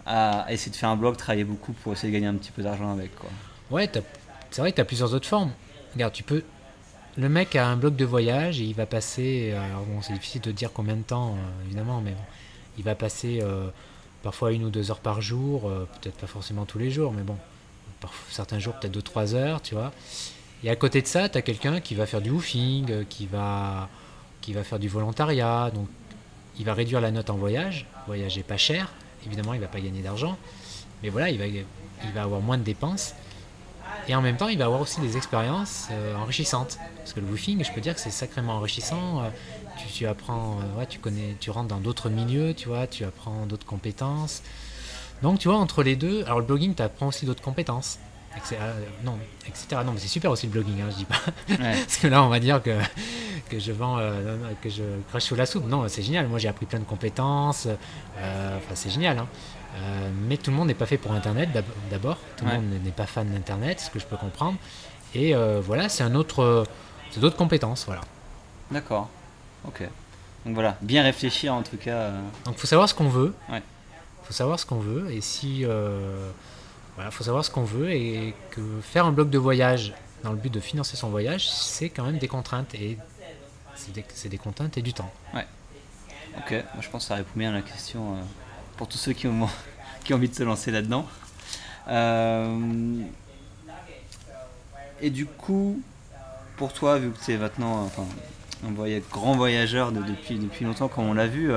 à 0.06 0.46
essayer 0.50 0.72
de 0.72 0.76
faire 0.76 0.88
un 0.88 0.96
blog, 0.96 1.16
travailler 1.16 1.44
beaucoup 1.44 1.72
pour 1.72 1.92
essayer 1.92 2.08
de 2.08 2.14
gagner 2.14 2.26
un 2.28 2.34
petit 2.34 2.50
peu 2.50 2.62
d'argent 2.62 2.90
avec. 2.92 3.14
Quoi. 3.14 3.30
Ouais, 3.70 3.86
t'as- 3.88 4.00
c'est 4.50 4.60
vrai 4.60 4.70
que 4.72 4.76
tu 4.76 4.80
as 4.82 4.84
plusieurs 4.86 5.12
autres 5.14 5.28
formes. 5.28 5.52
Regarde, 5.94 6.12
tu 6.12 6.22
peux. 6.22 6.42
Le 7.18 7.28
mec 7.28 7.54
a 7.56 7.66
un 7.68 7.76
blog 7.76 7.94
de 7.94 8.04
voyage 8.06 8.58
et 8.60 8.64
il 8.64 8.74
va 8.74 8.86
passer. 8.86 9.50
euh, 9.52 9.62
Alors 9.66 9.82
bon, 9.84 10.00
c'est 10.00 10.14
difficile 10.14 10.40
de 10.40 10.50
dire 10.50 10.70
combien 10.72 10.96
de 10.96 11.02
temps, 11.02 11.32
euh, 11.36 11.64
évidemment, 11.66 12.00
mais 12.00 12.12
bon. 12.12 12.22
Il 12.78 12.84
va 12.84 12.94
passer 12.94 13.40
euh, 13.42 13.68
parfois 14.22 14.52
une 14.52 14.64
ou 14.64 14.70
deux 14.70 14.90
heures 14.90 15.00
par 15.00 15.20
jour, 15.20 15.70
peut-être 16.00 16.16
pas 16.16 16.26
forcément 16.26 16.64
tous 16.64 16.78
les 16.78 16.90
jours, 16.90 17.12
mais 17.12 17.22
bon. 17.22 17.36
Certains 18.30 18.58
jours, 18.58 18.74
peut-être 18.74 18.92
deux, 18.92 19.02
trois 19.02 19.34
heures, 19.34 19.62
tu 19.62 19.74
vois. 19.74 19.92
Et 20.64 20.70
à 20.70 20.76
côté 20.76 21.02
de 21.02 21.06
ça, 21.06 21.28
tu 21.28 21.38
as 21.38 21.42
quelqu'un 21.42 21.80
qui 21.80 21.94
va 21.94 22.06
faire 22.06 22.20
du 22.20 22.30
woofing, 22.30 22.90
euh, 22.90 23.04
qui 23.08 23.26
va, 23.26 23.88
faire 24.64 24.78
du 24.78 24.88
volontariat. 24.88 25.70
Donc, 25.74 25.88
il 26.58 26.64
va 26.64 26.74
réduire 26.74 27.00
la 27.00 27.10
note 27.10 27.30
en 27.30 27.36
voyage. 27.36 27.86
Voyager 28.06 28.42
pas 28.42 28.56
cher. 28.56 28.92
Évidemment, 29.26 29.54
il 29.54 29.60
va 29.60 29.66
pas 29.66 29.80
gagner 29.80 30.02
d'argent. 30.02 30.36
Mais 31.02 31.08
voilà, 31.08 31.30
il 31.30 31.38
va, 31.38 31.46
il 31.46 31.64
va 32.14 32.22
avoir 32.22 32.40
moins 32.40 32.58
de 32.58 32.62
dépenses. 32.62 33.14
Et 34.08 34.14
en 34.14 34.22
même 34.22 34.36
temps, 34.36 34.48
il 34.48 34.58
va 34.58 34.66
avoir 34.66 34.80
aussi 34.80 35.00
des 35.00 35.16
expériences 35.16 35.88
euh, 35.90 36.16
enrichissantes. 36.16 36.78
Parce 36.98 37.12
que 37.12 37.20
le 37.20 37.26
woofing, 37.26 37.64
je 37.64 37.72
peux 37.72 37.80
dire 37.80 37.94
que 37.94 38.00
c'est 38.00 38.10
sacrément 38.10 38.54
enrichissant. 38.54 39.22
Euh, 39.22 39.28
tu, 39.92 40.06
apprends, 40.06 40.58
tu 40.88 40.98
connais, 40.98 41.36
tu 41.40 41.50
rentres 41.50 41.68
dans 41.68 41.80
d'autres 41.80 42.08
milieux, 42.08 42.54
tu 42.54 42.68
vois, 42.68 42.86
tu 42.86 43.04
apprends 43.04 43.46
d'autres 43.46 43.66
compétences. 43.66 44.42
Donc, 45.22 45.38
tu 45.38 45.48
vois, 45.48 45.56
entre 45.58 45.82
les 45.82 45.96
deux, 45.96 46.24
alors 46.24 46.40
le 46.40 46.44
blogging, 46.46 46.74
tu 46.74 46.82
apprends 46.82 47.06
aussi 47.08 47.26
d'autres 47.26 47.42
compétences. 47.42 47.98
Etc. 48.36 48.56
euh, 48.60 48.72
non, 49.04 49.18
etc. 49.46 49.82
Non, 49.84 49.92
mais 49.92 49.98
c'est 50.00 50.08
super 50.08 50.30
aussi 50.30 50.46
le 50.46 50.52
blogging, 50.52 50.80
hein, 50.80 50.86
je 50.90 50.96
dis 50.96 51.04
pas. 51.04 51.16
Ouais. 51.50 51.56
Parce 51.82 51.96
que 51.98 52.06
là, 52.06 52.22
on 52.22 52.28
va 52.28 52.40
dire 52.40 52.62
que, 52.62 52.78
que 53.50 53.58
je 53.58 53.72
vends, 53.72 53.98
euh, 53.98 54.36
que 54.62 54.70
je 54.70 54.82
crache 55.10 55.24
sous 55.24 55.34
la 55.34 55.44
soupe. 55.44 55.66
Non, 55.68 55.84
c'est 55.88 56.02
génial. 56.02 56.26
Moi, 56.28 56.38
j'ai 56.38 56.48
appris 56.48 56.64
plein 56.64 56.78
de 56.78 56.84
compétences. 56.84 57.66
euh, 58.18 58.56
Enfin, 58.56 58.74
c'est 58.74 58.88
génial. 58.90 59.18
hein. 59.18 59.28
Euh, 59.76 60.10
mais 60.28 60.38
tout 60.38 60.50
le 60.50 60.56
monde 60.56 60.68
n'est 60.68 60.74
pas 60.74 60.86
fait 60.86 60.96
pour 60.98 61.12
Internet 61.12 61.52
d'ab- 61.52 61.64
d'abord. 61.90 62.16
Tout 62.38 62.44
Ouais. 62.46 62.54
le 62.54 62.60
monde 62.62 62.82
n'est 62.82 62.90
pas 62.90 63.06
fan 63.06 63.28
d'Internet, 63.30 63.80
ce 63.80 63.90
que 63.90 63.98
je 63.98 64.06
peux 64.06 64.16
comprendre. 64.16 64.56
Et 65.14 65.34
voilà, 65.60 65.88
c'est 65.90 66.02
un 66.02 66.14
autre, 66.14 66.64
c'est 67.10 67.20
d'autres 67.20 67.36
compétences. 67.36 67.84
Voilà. 67.86 68.00
D'accord. 68.70 69.08
Ok. 69.66 69.82
Donc 70.46 70.54
voilà, 70.54 70.76
bien 70.80 71.02
réfléchir 71.02 71.52
en 71.54 71.62
tout 71.62 71.76
cas. 71.76 72.10
Donc, 72.46 72.56
faut 72.56 72.66
savoir 72.66 72.88
ce 72.88 72.94
qu'on 72.94 73.08
veut. 73.08 73.34
Ouais. 73.50 73.62
Faut 74.32 74.38
savoir 74.38 74.58
ce 74.58 74.64
qu'on 74.64 74.78
veut. 74.78 75.10
Et 75.10 75.20
si, 75.20 75.66
euh, 75.66 76.30
voilà, 76.94 77.10
faut 77.10 77.22
savoir 77.22 77.44
ce 77.44 77.50
qu'on 77.50 77.64
veut 77.64 77.90
et 77.90 78.34
que 78.50 78.62
faire 78.80 79.04
un 79.04 79.12
blog 79.12 79.28
de 79.28 79.36
voyage 79.36 79.92
dans 80.22 80.30
le 80.30 80.38
but 80.38 80.50
de 80.50 80.58
financer 80.58 80.96
son 80.96 81.10
voyage, 81.10 81.50
c'est 81.50 81.90
quand 81.90 82.04
même 82.04 82.16
des 82.16 82.28
contraintes 82.28 82.74
et 82.74 82.96
c'est 83.74 84.28
des, 84.30 84.38
contraintes 84.38 84.78
et 84.78 84.80
du 84.80 84.94
temps. 84.94 85.12
Ok, 86.38 86.52
moi, 86.52 86.80
je 86.80 86.88
pense 86.88 87.02
que 87.04 87.08
ça 87.08 87.16
répond 87.16 87.32
bien 87.36 87.50
à 87.50 87.56
la 87.56 87.60
question 87.60 88.14
euh, 88.14 88.20
pour 88.78 88.88
tous 88.88 88.96
ceux 88.96 89.12
qui 89.12 89.26
ont, 89.26 89.46
qui 90.04 90.14
ont 90.14 90.16
envie 90.16 90.30
de 90.30 90.34
se 90.34 90.44
lancer 90.44 90.70
là-dedans. 90.70 91.04
Euh, 91.88 93.02
et 95.02 95.10
du 95.10 95.26
coup, 95.26 95.82
pour 96.56 96.72
toi, 96.72 96.96
vu 96.98 97.10
que 97.10 97.22
tu 97.22 97.32
es 97.32 97.36
maintenant 97.36 97.82
enfin, 97.82 98.06
un 98.66 98.72
voya- 98.72 99.02
grand 99.10 99.36
voyageur 99.36 99.92
de- 99.92 100.00
depuis, 100.02 100.38
depuis 100.38 100.64
longtemps, 100.64 100.88
comme 100.88 101.04
on 101.04 101.12
l'a 101.12 101.26
vu, 101.26 101.52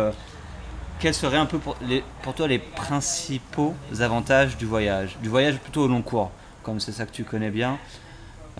quels 0.99 1.13
seraient 1.13 1.37
un 1.37 1.45
peu 1.45 1.59
pour, 1.59 1.75
les, 1.81 2.03
pour 2.23 2.33
toi 2.33 2.47
les 2.47 2.59
principaux 2.59 3.75
avantages 3.99 4.57
du 4.57 4.65
voyage? 4.65 5.17
Du 5.21 5.29
voyage 5.29 5.57
plutôt 5.59 5.83
au 5.83 5.87
long 5.87 6.01
cours, 6.01 6.31
comme 6.63 6.79
c'est 6.79 6.91
ça 6.91 7.05
que 7.05 7.11
tu 7.11 7.23
connais 7.23 7.51
bien. 7.51 7.77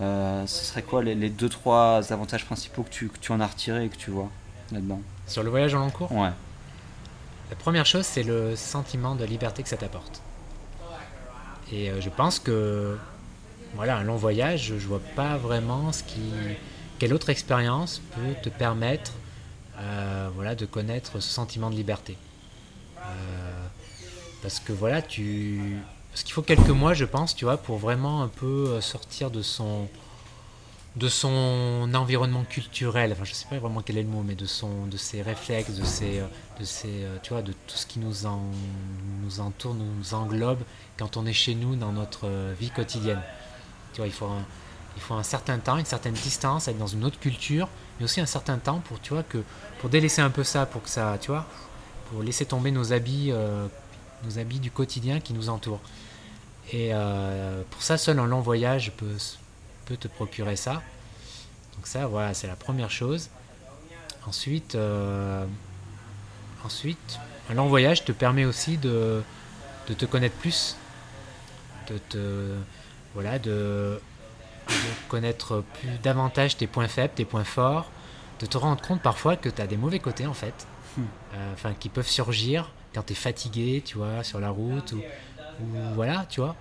euh, 0.00 0.46
ce 0.46 0.64
serait 0.64 0.82
quoi 0.82 1.02
les, 1.02 1.14
les 1.14 1.30
deux, 1.30 1.48
trois 1.48 2.12
avantages 2.12 2.44
principaux 2.44 2.82
que 2.82 2.90
tu, 2.90 3.08
que 3.08 3.18
tu 3.18 3.32
en 3.32 3.40
as 3.40 3.46
retirés 3.46 3.86
et 3.86 3.88
que 3.88 3.96
tu 3.96 4.10
vois 4.10 4.28
là-dedans? 4.72 5.00
Sur 5.26 5.42
le 5.42 5.50
voyage 5.50 5.74
en 5.74 5.78
long 5.80 5.90
cours, 5.90 6.12
Ouais. 6.12 6.30
la 7.50 7.56
première 7.56 7.86
chose, 7.86 8.04
c'est 8.04 8.22
le 8.22 8.54
sentiment 8.56 9.14
de 9.14 9.24
liberté 9.24 9.62
que 9.62 9.68
ça 9.68 9.76
t'apporte. 9.76 10.20
Et 11.72 11.90
euh, 11.90 12.00
je 12.00 12.10
pense 12.10 12.38
que 12.38 12.96
voilà, 13.74 13.96
un 13.96 14.04
long 14.04 14.16
voyage, 14.16 14.74
je 14.78 14.86
vois 14.86 15.00
pas 15.16 15.36
vraiment 15.36 15.92
ce 15.92 16.02
qui, 16.02 16.20
quelle 16.98 17.12
autre 17.12 17.30
expérience 17.30 18.00
peut 18.14 18.34
te 18.42 18.48
permettre 18.50 19.12
euh, 19.78 20.28
voilà, 20.34 20.54
de 20.54 20.66
connaître 20.66 21.20
ce 21.20 21.28
sentiment 21.28 21.70
de 21.70 21.76
liberté. 21.76 22.16
Euh, 22.98 23.66
parce 24.42 24.60
que 24.60 24.72
voilà, 24.72 25.02
tu. 25.02 25.78
Parce 26.10 26.22
qu'il 26.22 26.32
faut 26.32 26.42
quelques 26.42 26.68
mois, 26.68 26.94
je 26.94 27.04
pense, 27.04 27.34
tu 27.36 27.44
vois, 27.44 27.58
pour 27.58 27.76
vraiment 27.76 28.22
un 28.22 28.28
peu 28.28 28.70
euh, 28.70 28.80
sortir 28.80 29.30
de 29.30 29.42
son 29.42 29.88
de 30.96 31.10
son 31.10 31.90
environnement 31.92 32.44
culturel, 32.44 33.12
enfin 33.12 33.24
je 33.24 33.34
sais 33.34 33.44
pas 33.50 33.58
vraiment 33.58 33.82
quel 33.82 33.98
est 33.98 34.02
le 34.02 34.08
mot, 34.08 34.22
mais 34.22 34.34
de 34.34 34.46
son, 34.46 34.86
de 34.86 34.96
ses 34.96 35.20
réflexes, 35.20 35.74
de 35.74 35.84
ses, 35.84 36.22
de 36.58 36.64
ses, 36.64 37.04
tu 37.22 37.34
vois, 37.34 37.42
de 37.42 37.52
tout 37.52 37.76
ce 37.76 37.84
qui 37.84 37.98
nous 37.98 38.14
nous 39.22 39.40
entoure, 39.40 39.74
nous 39.74 40.14
englobe 40.14 40.60
quand 40.96 41.18
on 41.18 41.26
est 41.26 41.34
chez 41.34 41.54
nous 41.54 41.76
dans 41.76 41.92
notre 41.92 42.30
vie 42.58 42.70
quotidienne. 42.70 43.20
Tu 43.92 43.98
vois, 43.98 44.06
il 44.06 44.12
faut 44.12 44.30
il 44.96 45.02
faut 45.02 45.14
un 45.14 45.22
certain 45.22 45.58
temps, 45.58 45.76
une 45.76 45.84
certaine 45.84 46.14
distance, 46.14 46.68
être 46.68 46.78
dans 46.78 46.86
une 46.86 47.04
autre 47.04 47.20
culture, 47.20 47.68
mais 47.98 48.04
aussi 48.04 48.20
un 48.20 48.26
certain 48.26 48.58
temps 48.58 48.80
pour, 48.80 49.00
tu 49.00 49.14
vois, 49.14 49.22
que 49.22 49.38
pour 49.80 49.90
délaisser 49.90 50.22
un 50.22 50.30
peu 50.30 50.44
ça, 50.44 50.66
pour 50.66 50.82
que 50.82 50.88
ça, 50.88 51.16
tu 51.20 51.30
vois, 51.30 51.46
pour 52.10 52.22
laisser 52.22 52.46
tomber 52.46 52.70
nos 52.70 52.92
habits, 52.92 53.30
euh, 53.32 53.66
nos 54.24 54.38
habits 54.38 54.60
du 54.60 54.70
quotidien 54.70 55.20
qui 55.20 55.32
nous 55.32 55.48
entourent. 55.48 55.80
Et 56.72 56.90
euh, 56.92 57.62
pour 57.70 57.82
ça, 57.82 57.96
seul 57.96 58.18
un 58.18 58.26
long 58.26 58.40
voyage 58.40 58.92
peut, 58.96 59.16
peut 59.86 59.96
te 59.96 60.08
procurer 60.08 60.56
ça. 60.56 60.82
Donc 61.74 61.86
ça, 61.86 62.06
voilà, 62.06 62.34
c'est 62.34 62.46
la 62.46 62.56
première 62.56 62.90
chose. 62.90 63.28
Ensuite, 64.26 64.74
euh, 64.74 65.44
ensuite, 66.64 67.18
un 67.48 67.54
long 67.54 67.68
voyage 67.68 68.04
te 68.04 68.12
permet 68.12 68.44
aussi 68.44 68.76
de, 68.76 69.22
de 69.88 69.94
te 69.94 70.04
connaître 70.04 70.34
plus, 70.36 70.76
de 71.88 71.98
te, 71.98 72.54
voilà, 73.14 73.38
de, 73.38 74.00
de 74.68 75.08
connaître 75.08 75.64
plus 75.80 75.98
davantage 76.02 76.56
tes 76.56 76.66
points 76.66 76.88
faibles, 76.88 77.14
tes 77.14 77.24
points 77.24 77.44
forts, 77.44 77.90
de 78.40 78.46
te 78.46 78.58
rendre 78.58 78.80
compte 78.82 79.00
parfois 79.00 79.36
que 79.36 79.48
tu 79.48 79.62
as 79.62 79.66
des 79.66 79.76
mauvais 79.76 79.98
côtés 79.98 80.26
en 80.26 80.34
fait, 80.34 80.66
Hmm. 80.96 81.02
Euh, 81.34 81.52
enfin 81.52 81.74
qui 81.78 81.88
peuvent 81.88 82.08
surgir 82.08 82.70
quand 82.94 83.02
tu 83.02 83.12
es 83.12 83.16
fatigué, 83.16 83.82
tu 83.84 83.98
vois, 83.98 84.22
sur 84.24 84.40
la 84.40 84.50
route 84.50 84.92
ou, 84.92 85.02
ou 85.60 85.66
voilà, 85.94 86.26
tu 86.28 86.40
vois. 86.40 86.56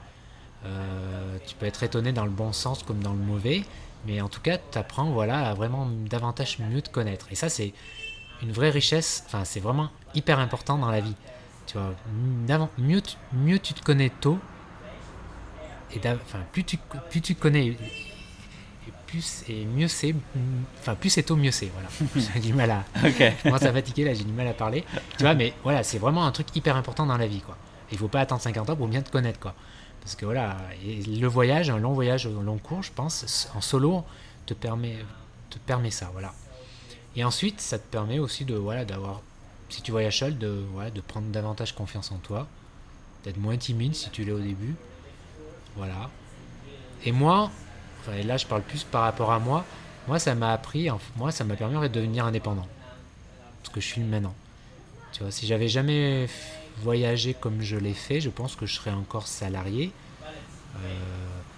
Euh, 0.66 1.38
tu 1.48 1.56
peux 1.56 1.66
être 1.66 1.84
étonné 1.84 2.12
dans 2.12 2.26
le 2.26 2.32
bon 2.32 2.52
sens 2.52 2.84
comme 2.84 3.02
dans 3.02 3.14
le 3.14 3.20
mauvais, 3.20 3.64
mais 4.06 4.20
en 4.20 4.28
tout 4.28 4.42
cas, 4.42 4.58
tu 4.58 4.78
apprends 4.78 5.12
voilà, 5.12 5.50
à 5.50 5.54
vraiment 5.54 5.88
davantage 6.10 6.60
mieux 6.60 6.82
te 6.82 6.90
connaître. 6.90 7.28
Et 7.32 7.36
ça, 7.36 7.50
c'est 7.50 7.74
une 8.42 8.52
vraie 8.52 8.72
richesse, 8.72 9.24
enfin, 9.28 9.46
c'est 9.46 9.60
vraiment 9.62 9.90
hyper 10.14 10.40
important 10.40 10.78
dans 10.78 10.92
la 10.92 11.00
vie. 11.00 11.16
Tu 11.68 11.78
vois, 11.78 11.94
mieux 12.78 13.02
mieux 13.32 13.60
tu 13.60 13.74
te 13.74 13.82
connais 13.82 14.10
tôt, 14.10 14.40
et 15.94 16.00
d'av- 16.00 16.20
enfin, 16.24 16.40
plus 16.52 16.64
tu, 16.64 16.78
plus 17.10 17.22
tu 17.22 17.36
connais, 17.36 17.68
et 17.68 17.78
plus 19.08 19.44
et 19.48 19.66
mieux 19.66 19.88
c'est, 19.88 20.14
enfin, 20.80 20.96
plus 20.96 21.10
c'est 21.10 21.24
tôt, 21.24 21.36
mieux 21.36 21.52
c'est. 21.52 21.72
Voilà. 21.74 21.90
j'ai 22.34 22.40
du 22.40 22.54
mal 22.54 22.72
à, 22.72 22.84
Ok. 23.04 23.16
je 23.38 23.44
commence 23.44 23.64
à 23.64 23.72
fatiguer 23.74 24.06
là, 24.06 24.14
j'ai 24.14 24.24
du 24.24 24.34
mal 24.34 24.48
à 24.48 24.54
parler. 24.54 24.84
Tu 25.18 25.24
vois, 25.24 25.34
mais 25.34 25.54
voilà, 25.64 25.84
c'est 25.84 25.98
vraiment 25.98 26.26
un 26.26 26.32
truc 26.32 26.48
hyper 26.56 26.76
important 26.76 27.06
dans 27.06 27.18
la 27.18 27.28
vie, 27.28 27.42
quoi. 27.42 27.58
Il 27.92 27.98
faut 27.98 28.08
pas 28.08 28.22
attendre 28.22 28.42
50 28.42 28.70
ans 28.70 28.76
pour 28.76 28.88
bien 28.88 29.02
te 29.02 29.10
connaître, 29.12 29.40
quoi. 29.40 29.54
Parce 30.02 30.16
que 30.16 30.26
voilà, 30.26 30.58
et 30.86 31.02
le 31.04 31.28
voyage, 31.28 31.70
un 31.70 31.78
long 31.80 31.94
voyage 31.94 32.26
au 32.28 32.42
long 32.42 32.58
cours, 32.58 32.84
je 32.84 32.92
pense, 32.92 33.48
en 33.56 33.62
solo, 33.62 34.04
te 34.46 34.54
permet, 34.54 34.98
te 35.50 35.58
permet 35.60 35.90
ça, 35.92 36.10
voilà. 36.12 36.34
Et 37.16 37.24
ensuite, 37.24 37.60
ça 37.62 37.80
te 37.80 37.88
permet 37.90 38.20
aussi 38.20 38.46
de, 38.46 38.54
voilà, 38.56 38.86
d'avoir, 38.86 39.22
si 39.70 39.82
tu 39.82 39.92
voyages 39.92 40.20
seul, 40.20 40.38
de, 40.38 40.64
voilà, 40.74 40.92
de 40.92 41.02
prendre 41.02 41.28
davantage 41.30 41.74
confiance 41.74 42.12
en 42.12 42.18
toi, 42.18 42.48
d'être 43.24 43.38
moins 43.38 43.58
timide 43.58 43.96
si 43.96 44.10
tu 44.12 44.24
l'es 44.26 44.32
au 44.32 44.40
début, 44.40 44.76
voilà. 45.76 46.10
Et 47.04 47.12
moi, 47.12 47.52
et 48.18 48.24
là, 48.24 48.38
je 48.38 48.46
parle 48.46 48.62
plus 48.62 48.84
par 48.84 49.04
rapport 49.04 49.32
à 49.32 49.40
moi. 49.40 49.66
Moi, 50.08 50.20
ça 50.20 50.36
m'a 50.36 50.54
appris, 50.54 50.88
moi, 51.18 51.32
ça 51.32 51.44
m'a 51.44 51.56
permis 51.56 51.76
de 51.80 51.88
devenir 51.88 52.26
indépendant, 52.26 52.68
parce 53.62 53.74
que 53.74 53.82
je 53.82 53.88
suis 53.88 54.02
maintenant. 54.02 54.36
Tu 55.12 55.24
vois, 55.24 55.32
si 55.32 55.48
j'avais 55.48 55.68
jamais 55.68 56.28
voyagé 56.84 57.34
comme 57.34 57.62
je 57.62 57.78
l'ai 57.78 57.94
fait, 57.94 58.22
je 58.22 58.30
pense 58.30 58.56
que 58.56 58.66
je 58.66 58.76
serais 58.76 58.92
encore 58.92 59.26
salarié. 59.28 59.92
Euh, 60.78 60.80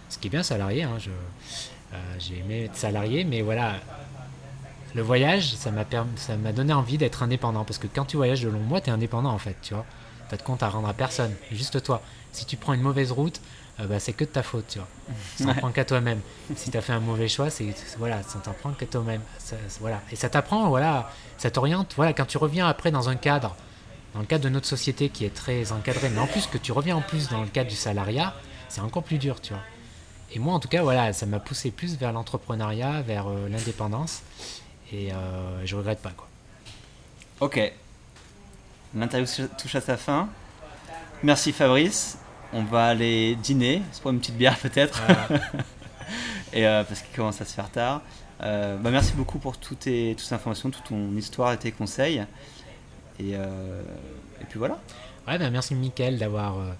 ce 0.09 0.17
qui 0.17 0.27
est 0.27 0.29
bien 0.29 0.43
salarié, 0.43 0.83
hein, 0.83 0.97
euh, 1.93 1.97
j'ai 2.19 2.37
aimé 2.37 2.65
être 2.65 2.77
salarié, 2.77 3.23
mais 3.25 3.41
voilà, 3.41 3.75
le 4.95 5.01
voyage, 5.01 5.55
ça 5.55 5.71
m'a 5.71 5.83
perm- 5.83 6.07
ça 6.15 6.37
m'a 6.37 6.53
donné 6.53 6.71
envie 6.71 6.97
d'être 6.97 7.23
indépendant, 7.23 7.65
parce 7.65 7.79
que 7.79 7.87
quand 7.87 8.05
tu 8.05 8.15
voyages 8.15 8.41
de 8.41 8.47
long 8.49 8.59
mois, 8.59 8.79
tu 8.79 8.89
es 8.89 8.93
indépendant 8.93 9.31
en 9.31 9.39
fait, 9.39 9.57
tu 9.61 9.73
vois. 9.73 9.85
T'as 10.29 10.37
de 10.37 10.41
compte 10.43 10.63
à 10.63 10.69
rendre 10.69 10.87
à 10.87 10.93
personne, 10.93 11.33
juste 11.51 11.81
toi. 11.83 12.01
Si 12.31 12.45
tu 12.45 12.55
prends 12.57 12.73
une 12.73 12.81
mauvaise 12.81 13.11
route, 13.11 13.41
euh, 13.79 13.85
bah, 13.87 13.99
c'est 13.99 14.13
que 14.13 14.23
de 14.23 14.29
ta 14.29 14.43
faute, 14.43 14.65
tu 14.69 14.79
vois. 14.79 14.87
Ça 15.37 15.43
t'en 15.45 15.49
Ouais. 15.51 15.55
prend 15.59 15.71
qu'à 15.71 15.85
toi-même. 15.85 16.19
Si 16.55 16.71
tu 16.71 16.77
as 16.77 16.81
fait 16.81 16.93
un 16.93 16.99
mauvais 16.99 17.27
choix, 17.27 17.49
c'est 17.49 17.65
voilà, 17.97 18.23
ça 18.23 18.39
t'en 18.43 18.53
prend 18.53 18.71
qu'à 18.71 18.85
toi-même. 18.85 19.21
Voilà. 19.79 20.01
Et 20.11 20.15
ça 20.15 20.29
t'apprend, 20.29 20.67
voilà, 20.69 21.11
ça 21.37 21.51
t'oriente. 21.51 21.93
Voilà, 21.95 22.13
quand 22.13 22.25
tu 22.25 22.37
reviens 22.37 22.67
après 22.67 22.91
dans 22.91 23.09
un 23.09 23.15
cadre, 23.15 23.55
dans 24.13 24.19
le 24.21 24.25
cadre 24.25 24.43
de 24.43 24.49
notre 24.49 24.67
société 24.67 25.09
qui 25.09 25.25
est 25.25 25.33
très 25.33 25.71
encadré, 25.71 26.09
mais 26.09 26.19
en 26.19 26.27
plus 26.27 26.47
que 26.47 26.57
tu 26.57 26.71
reviens 26.71 26.95
en 26.97 27.01
plus 27.01 27.29
dans 27.29 27.41
le 27.41 27.47
cadre 27.47 27.69
du 27.69 27.75
salariat, 27.75 28.33
c'est 28.69 28.81
encore 28.81 29.03
plus 29.03 29.17
dur, 29.17 29.39
tu 29.41 29.53
vois. 29.53 29.61
et 30.33 30.39
moi, 30.39 30.53
en 30.53 30.59
tout 30.59 30.67
cas, 30.69 30.81
voilà, 30.81 31.13
ça 31.13 31.25
m'a 31.25 31.39
poussé 31.39 31.71
plus 31.71 31.97
vers 31.97 32.11
l'entrepreneuriat, 32.11 33.01
vers 33.03 33.27
l'indépendance. 33.49 34.21
Et 34.91 35.11
je 35.65 35.75
regrette 35.75 36.01
pas, 36.01 36.11
quoi. 36.11 36.27
Ok. 37.39 37.71
L'interview 38.95 39.47
touche 39.57 39.75
à 39.75 39.81
sa 39.81 39.97
fin. 39.97 40.27
Merci 41.23 41.51
Fabrice. 41.51 42.17
On 42.53 42.63
va 42.63 42.85
aller 42.85 43.35
dîner, 43.35 43.81
se 43.91 43.99
prendre 43.99 44.15
une 44.15 44.19
petite 44.19 44.37
bière 44.37 44.57
peut-être. 44.61 45.01
et 46.53 46.63
parce 46.63 47.01
qu'il 47.01 47.15
commence 47.15 47.41
à 47.41 47.45
se 47.45 47.53
faire 47.53 47.69
tard. 47.69 48.01
Euh, 48.43 48.77
bah 48.77 48.91
merci 48.91 49.13
beaucoup 49.13 49.39
pour 49.39 49.57
toutes, 49.57 49.79
tes, 49.79 50.13
toutes 50.15 50.27
ces 50.27 50.35
informations, 50.35 50.69
toute 50.69 50.83
ton 50.83 51.15
histoire 51.15 51.53
et 51.53 51.57
tes 51.57 51.71
conseils. 51.71 52.23
Et, 53.19 53.35
euh, 53.35 53.81
et 54.41 54.45
puis 54.45 54.59
voilà. 54.59 54.77
Ouais, 55.27 55.37
bah 55.37 55.49
merci 55.49 55.75
Mickaël 55.75 56.17
d'avoir 56.17 56.59
euh, 56.59 56.71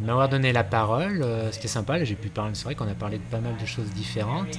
m'avoir 0.00 0.28
donné 0.28 0.52
la 0.52 0.64
parole. 0.64 1.24
C'était 1.52 1.68
sympa, 1.68 2.02
j'ai 2.04 2.14
pu 2.14 2.28
parler. 2.28 2.54
C'est 2.54 2.64
vrai 2.64 2.74
qu'on 2.74 2.88
a 2.88 2.94
parlé 2.94 3.18
de 3.18 3.24
pas 3.24 3.40
mal 3.40 3.56
de 3.56 3.66
choses 3.66 3.90
différentes. 3.90 4.58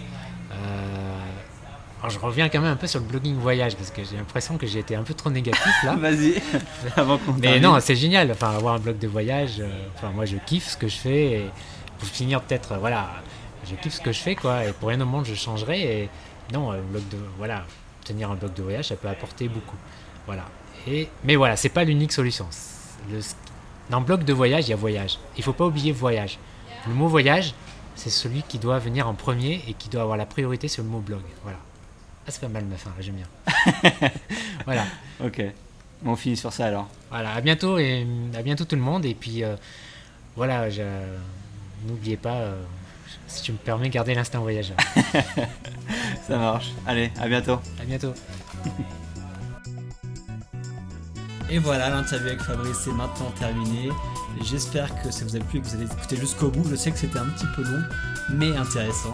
Alors 1.99 2.11
je 2.11 2.19
reviens 2.19 2.49
quand 2.49 2.61
même 2.61 2.71
un 2.71 2.75
peu 2.75 2.87
sur 2.87 2.99
le 2.99 3.05
blogging 3.05 3.35
voyage 3.35 3.75
parce 3.75 3.89
que 3.89 4.03
j'ai 4.03 4.17
l'impression 4.17 4.57
que 4.57 4.67
j'ai 4.67 4.79
été 4.79 4.95
un 4.95 5.03
peu 5.03 5.13
trop 5.13 5.29
négatif 5.29 5.73
là. 5.83 5.95
Vas-y, 5.99 6.41
avant 6.95 7.17
qu'on 7.17 7.33
Mais 7.33 7.59
non, 7.59 7.79
c'est 7.79 7.95
génial. 7.95 8.31
Enfin, 8.31 8.51
avoir 8.51 8.75
un 8.75 8.79
blog 8.79 8.99
de 8.99 9.07
voyage. 9.07 9.63
enfin, 9.95 10.11
moi, 10.11 10.25
je 10.25 10.37
kiffe 10.37 10.69
ce 10.69 10.77
que 10.77 10.87
je 10.87 10.97
fais. 10.97 11.31
Et 11.31 11.49
pour 11.97 12.07
finir, 12.07 12.41
peut-être, 12.41 12.77
voilà, 12.79 13.09
je 13.67 13.75
kiffe 13.75 13.95
ce 13.95 14.01
que 14.01 14.11
je 14.11 14.19
fais 14.19 14.35
quoi. 14.35 14.65
Et 14.65 14.71
pour 14.73 14.89
rien 14.89 15.01
au 15.01 15.05
monde, 15.05 15.25
je 15.25 15.33
changerai. 15.33 16.01
Et 16.01 16.09
non, 16.53 16.69
blog 16.91 17.07
de 17.09 17.17
voilà, 17.37 17.65
tenir 18.03 18.29
un 18.31 18.35
blog 18.35 18.53
de 18.53 18.61
voyage, 18.61 18.85
ça 18.89 18.95
peut 18.95 19.09
apporter 19.09 19.47
beaucoup. 19.47 19.77
Voilà. 20.25 20.45
Et 20.87 21.09
mais 21.23 21.35
voilà, 21.35 21.55
c'est 21.55 21.69
pas 21.69 21.83
l'unique 21.83 22.11
solution. 22.11 22.45
Le, 23.11 23.19
dans 23.89 24.01
blog 24.01 24.23
de 24.23 24.33
voyage, 24.33 24.67
il 24.67 24.71
y 24.71 24.73
a 24.73 24.77
voyage. 24.77 25.19
Il 25.37 25.43
faut 25.43 25.53
pas 25.53 25.65
oublier 25.65 25.91
voyage. 25.91 26.39
Le 26.87 26.93
mot 26.93 27.07
voyage, 27.07 27.53
c'est 27.95 28.09
celui 28.09 28.43
qui 28.43 28.59
doit 28.59 28.79
venir 28.79 29.07
en 29.07 29.13
premier 29.13 29.63
et 29.67 29.73
qui 29.73 29.89
doit 29.89 30.01
avoir 30.01 30.17
la 30.17 30.25
priorité 30.25 30.67
sur 30.67 30.83
le 30.83 30.89
mot 30.89 30.99
blog. 30.99 31.21
Voilà. 31.43 31.57
Ah, 32.27 32.31
c'est 32.31 32.41
pas 32.41 32.47
mal 32.47 32.65
ma 32.65 32.75
fin, 32.75 32.91
j'aime 32.99 33.15
bien. 33.15 34.09
voilà. 34.65 34.83
Ok. 35.23 35.43
On 36.05 36.15
finit 36.15 36.37
sur 36.37 36.51
ça 36.51 36.65
alors. 36.65 36.87
Voilà, 37.09 37.33
à 37.33 37.41
bientôt 37.41 37.77
et 37.77 38.05
à 38.35 38.41
bientôt 38.41 38.65
tout 38.65 38.75
le 38.75 38.81
monde. 38.81 39.05
Et 39.05 39.13
puis 39.13 39.43
euh, 39.43 39.55
voilà, 40.35 40.67
n'oubliez 41.87 42.17
pas, 42.17 42.35
euh, 42.35 42.63
si 43.27 43.43
tu 43.43 43.51
me 43.51 43.57
permets, 43.57 43.89
garder 43.89 44.15
l'instinct 44.15 44.39
voyageur. 44.39 44.77
Ça 46.27 46.37
marche. 46.37 46.71
Allez, 46.87 47.11
à 47.19 47.27
bientôt. 47.27 47.59
À 47.79 47.85
bientôt. 47.85 48.13
Et 51.49 51.59
voilà, 51.59 51.89
l'interview 51.91 52.29
avec 52.29 52.41
Fabrice 52.41 52.87
est 52.87 52.91
maintenant 52.91 53.29
terminée. 53.39 53.89
J'espère 54.41 54.89
que 55.03 55.11
ça 55.11 55.23
vous 55.25 55.35
a 55.35 55.39
plu 55.39 55.59
et 55.59 55.61
que 55.61 55.67
vous 55.67 55.75
allez 55.75 55.85
écouter 55.85 56.17
jusqu'au 56.17 56.49
bout. 56.49 56.67
Je 56.67 56.75
sais 56.75 56.91
que 56.91 56.97
c'était 56.97 57.19
un 57.19 57.25
petit 57.25 57.45
peu 57.55 57.61
long, 57.61 57.83
mais 58.31 58.55
intéressant. 58.57 59.13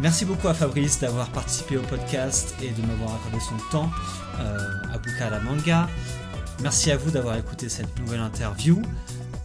Merci 0.00 0.24
beaucoup 0.24 0.46
à 0.46 0.54
Fabrice 0.54 1.00
d'avoir 1.00 1.28
participé 1.30 1.76
au 1.76 1.82
podcast 1.82 2.54
et 2.62 2.70
de 2.70 2.86
m'avoir 2.86 3.16
accordé 3.16 3.40
son 3.40 3.56
temps 3.70 3.90
euh, 4.38 4.94
à 4.94 4.98
Bukara 4.98 5.40
Manga. 5.40 5.88
Merci 6.62 6.92
à 6.92 6.96
vous 6.96 7.10
d'avoir 7.10 7.36
écouté 7.36 7.68
cette 7.68 7.98
nouvelle 7.98 8.20
interview. 8.20 8.80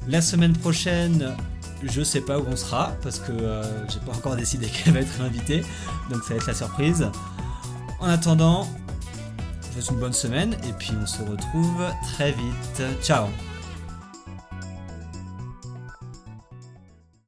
La 0.07 0.21
semaine 0.21 0.53
prochaine, 0.53 1.35
je 1.81 2.03
sais 2.03 2.21
pas 2.21 2.37
où 2.37 2.45
on 2.47 2.55
sera 2.55 2.91
parce 3.01 3.19
que 3.19 3.31
euh, 3.31 3.63
j'ai 3.87 3.99
pas 3.99 4.11
encore 4.11 4.35
décidé 4.35 4.67
qu'elle 4.69 4.93
va 4.93 4.99
être 4.99 5.17
l'invitée, 5.19 5.63
donc 6.11 6.23
ça 6.23 6.29
va 6.29 6.35
être 6.35 6.47
la 6.47 6.53
surprise. 6.53 7.09
En 7.99 8.09
attendant, 8.09 8.67
je 9.61 9.67
vous 9.67 9.81
souhaite 9.81 9.91
une 9.91 9.99
bonne 9.99 10.13
semaine 10.13 10.53
et 10.67 10.73
puis 10.73 10.91
on 11.01 11.05
se 11.07 11.23
retrouve 11.23 11.83
très 12.15 12.31
vite. 12.31 12.83
Ciao 13.01 13.27